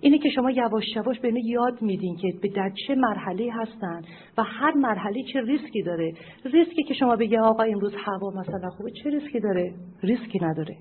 اینه 0.00 0.18
که 0.18 0.30
شما 0.30 0.50
یواش 0.50 0.84
یواش 0.96 1.20
به 1.20 1.32
یاد 1.44 1.82
میدین 1.82 2.16
که 2.16 2.32
به 2.42 2.48
در 2.48 2.72
چه 2.86 2.94
مرحله 2.94 3.52
هستن 3.52 4.02
و 4.38 4.42
هر 4.42 4.72
مرحله 4.74 5.22
چه 5.32 5.40
ریسکی 5.40 5.82
داره. 5.82 6.12
ریسکی 6.44 6.82
که 6.82 6.94
شما 6.94 7.16
بگی 7.16 7.36
آقا 7.36 7.62
امروز 7.62 7.94
هوا 8.04 8.30
مثلا 8.40 8.70
خوبه 8.70 8.90
چه 8.90 9.10
ریسکی 9.10 9.40
داره؟ 9.40 9.74
ریسکی 10.02 10.38
نداره. 10.42 10.76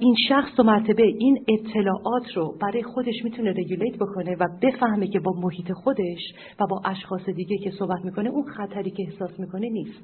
این 0.00 0.14
شخص 0.28 0.60
و 0.60 0.62
مرتبه 0.62 1.02
این 1.02 1.44
اطلاعات 1.48 2.36
رو 2.36 2.54
برای 2.60 2.82
خودش 2.82 3.24
می‌تونه 3.24 3.50
regulate 3.50 3.96
بکنه 3.96 4.36
و 4.40 4.48
بفهمه 4.62 5.06
که 5.06 5.20
با 5.20 5.32
محیط 5.40 5.72
خودش 5.72 6.32
و 6.60 6.66
با 6.70 6.82
اشخاص 6.84 7.28
دیگه 7.28 7.58
که 7.58 7.70
صحبت 7.70 8.04
می‌کنه 8.04 8.30
اون 8.30 8.44
خطری 8.44 8.90
که 8.90 9.02
احساس 9.02 9.40
می‌کنه 9.40 9.68
نیست. 9.68 10.02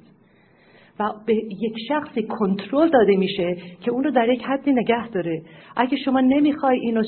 و 1.00 1.12
به 1.26 1.34
یک 1.34 1.74
شخصی 1.88 2.22
کنترل 2.22 2.90
داده 2.90 3.16
میشه 3.16 3.56
که 3.80 3.90
اون 3.90 4.04
رو 4.04 4.10
در 4.10 4.28
یک 4.28 4.42
حدی 4.42 4.72
نگه 4.72 5.08
داره. 5.08 5.42
اگه 5.76 5.96
شما 5.96 6.20
نمی‌خوای 6.20 6.78
اینو 6.78 7.02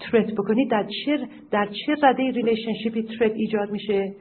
threat 0.00 0.32
بکنی 0.32 0.66
در 0.66 0.86
چه 1.04 1.18
در 1.50 1.66
چه 1.66 1.94
رده 2.02 2.30
relationship 2.30 3.02
ی 3.02 3.06
threat 3.06 3.32
ایجاد 3.32 3.70
میشه؟ 3.70 4.12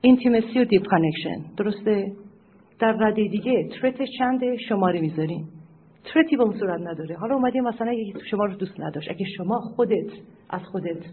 intimacy 0.00 0.58
و 0.58 0.64
deep 0.64 0.86
connection 0.86 1.54
درسته؟ 1.56 2.12
در 2.80 2.92
رده 2.92 3.28
دیگه 3.28 3.68
threat 3.68 4.02
چنده؟ 4.18 4.56
شماره 4.68 5.00
می‌ذاریم. 5.00 5.48
threat 6.04 6.31
ی 6.31 6.36
به 6.36 6.42
اون 6.42 6.58
صورت 6.58 6.80
نداره. 6.80 7.16
حالا 7.16 7.34
اومدی 7.34 7.60
مثلا 7.60 7.94
شما 8.30 8.44
رو 8.44 8.54
دوست 8.54 8.80
نداشت. 8.80 9.10
اگه 9.10 9.26
شما 9.36 9.58
خودت 9.58 10.10
از 10.50 10.62
خودت 10.62 11.04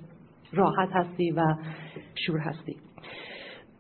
راحت 0.54 0.90
هستی 0.92 1.32
و 1.32 1.56
sure 2.16 2.40
هستی. 2.40 2.76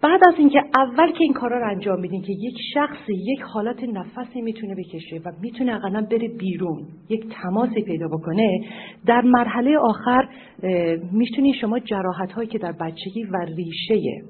بعد 0.04 0.22
از 0.28 0.34
اینکه 0.38 0.60
اول 0.76 1.12
که 1.12 1.18
این 1.20 1.34
کارا 1.34 1.60
رو 1.60 1.70
انجام 1.70 2.00
میدین 2.00 2.22
که 2.22 2.34
یک 2.34 2.58
شخصی 2.74 3.14
یک 3.14 3.42
حالت 3.42 3.84
نفسی 3.84 4.42
می‌تونه 4.42 4.76
بکشه 4.76 5.22
و 5.26 5.32
می‌تونه 5.42 5.76
اقلا 5.76 6.08
بره 6.12 6.28
بیرون 6.28 6.88
یک 7.10 7.26
تماسی 7.42 7.82
پیدا 7.82 8.08
بکنه 8.08 8.60
در 9.06 9.22
مرحله 9.22 9.78
آخر 9.78 10.30
می‌تونی 11.12 11.54
شما 11.54 11.80
جراحت 11.80 12.32
هایی 12.32 12.50
که 12.50 12.58
در 12.58 12.72
بچگی 12.72 13.24
و 13.24 13.38
ریشه 13.58 14.24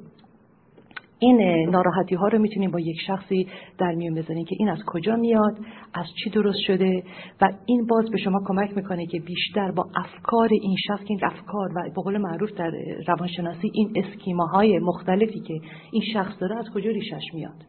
این 1.24 1.70
ناراحتی 1.70 2.16
ها 2.16 2.28
رو 2.28 2.40
می‌تونیم 2.40 2.72
با 2.72 2.80
یک 2.80 2.98
شخصی 3.08 3.48
در 3.78 3.92
میون 3.92 4.16
بزنیم 4.16 4.46
که 4.46 4.56
این 4.60 4.70
از 4.70 4.80
کجا 4.88 5.16
میاد 5.16 5.58
از 5.94 6.06
چی 6.24 6.30
درست 6.30 6.60
شده 6.68 7.04
و 7.42 7.50
این 7.66 7.88
باز 7.88 8.10
به 8.12 8.18
شما 8.18 8.42
کمک 8.46 8.78
می‌کنه 8.78 9.06
که 9.06 9.20
بیشتر 9.20 9.72
با 9.72 9.86
افکار 9.96 10.50
این 10.52 10.76
شخص 10.88 11.04
این 11.08 11.20
افکار 11.24 11.70
و 11.76 11.84
به 11.84 12.02
قول 12.02 12.18
معروف 12.18 12.52
در 12.52 12.72
روانشناسی 13.08 13.72
این 13.74 13.94
اسکیماهای 13.96 14.80
مختلفی 14.80 15.40
که 15.40 15.54
این 15.92 16.04
شخص 16.14 16.34
داره 16.42 16.58
از 16.58 16.66
کجا 16.74 16.90
ریشش 16.90 17.34
میاد؟ 17.34 17.66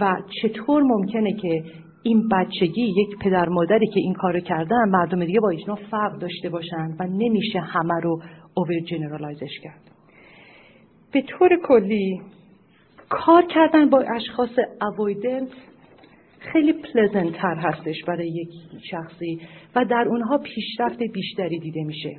و 0.00 0.16
چطور 0.42 0.82
ممکنه 0.82 1.32
که 1.32 1.64
این 2.02 2.28
بچگی 2.28 2.82
یک 2.82 3.18
پدر 3.20 3.48
مادری 3.48 3.86
که 3.86 4.00
این 4.00 4.14
کارو 4.14 4.40
کردن 4.40 4.88
مردم 4.88 5.24
دیگه 5.24 5.40
با 5.40 5.50
ایشنا 5.50 5.74
فرق 5.74 6.18
داشته 6.18 6.48
باشن 6.48 6.96
و 7.00 7.06
نمیشه 7.10 7.60
همه 7.60 8.00
رو 8.02 8.20
اوور 8.54 8.80
جنرالایزش 8.80 9.58
کرد؟ 9.62 9.89
به 11.12 11.22
طور 11.22 11.48
کلی 11.62 12.20
کار 13.08 13.42
کردن 13.42 13.90
با 13.90 14.00
اشخاص 14.00 14.50
اوایدنت 14.82 15.48
خیلی 16.38 16.72
پلزنت 16.72 17.32
تر 17.32 17.54
هستش 17.54 18.04
برای 18.04 18.28
یک 18.28 18.48
شخصی 18.90 19.40
و 19.76 19.84
در 19.84 20.04
اونها 20.08 20.38
پیشرفت 20.38 20.98
بیشتری 21.12 21.58
دیده 21.58 21.84
میشه. 21.84 22.16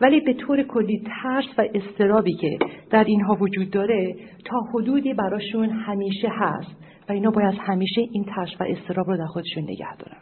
ولی 0.00 0.20
به 0.20 0.34
طور 0.34 0.62
کلی 0.62 1.02
ترس 1.22 1.44
و 1.58 1.62
استرابی 1.74 2.34
که 2.34 2.58
در 2.90 3.04
اینها 3.04 3.34
وجود 3.40 3.70
داره 3.70 4.14
تا 4.44 4.60
حدودی 4.74 5.14
براشون 5.14 5.70
همیشه 5.70 6.28
هست 6.30 6.76
و 7.08 7.12
اینا 7.12 7.30
باید 7.30 7.54
همیشه 7.60 8.00
این 8.12 8.24
ترس 8.24 8.60
و 8.60 8.64
استراب 8.64 9.06
رو 9.10 9.16
در 9.16 9.26
خودشون 9.26 9.62
نگه 9.62 9.96
دارن. 9.96 10.20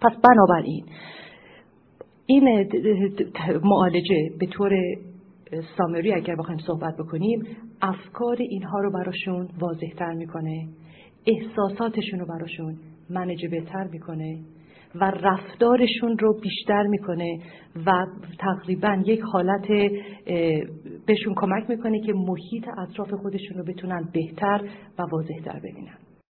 پس 0.00 0.12
بنابراین 0.24 0.84
این 2.26 2.68
معالجه 3.64 4.30
به 4.40 4.46
طور 4.46 4.72
سامری 5.78 6.12
اگر 6.12 6.36
بخوایم 6.36 6.60
صحبت 6.66 6.94
بکنیم 6.96 7.42
افکار 7.82 8.36
اینها 8.40 8.80
رو 8.80 8.90
براشون 8.90 9.48
واضحتر 9.58 10.12
می‌کنه. 10.12 10.68
احساساتشون 11.26 12.20
رو 12.20 12.26
براشون 12.26 12.76
منج 13.10 13.46
بهتر 13.46 13.84
می‌کنه 13.92 14.38
و 14.94 15.04
رفتارشون 15.10 16.18
رو 16.18 16.40
بیشتر 16.40 16.82
می‌کنه 16.82 17.40
و 17.86 18.06
تقریبا 18.38 19.02
یک 19.06 19.20
حالت 19.20 19.66
بهشون 21.06 21.34
کمک 21.36 21.70
می‌کنه 21.70 22.00
که 22.00 22.12
محیط 22.12 22.68
اطراف 22.78 23.10
خودشون 23.10 23.58
رو 23.58 23.64
بتونن 23.64 24.08
بهتر 24.12 24.68
و 24.98 25.02
واضحتر 25.02 25.58
ببینن. 25.58 25.98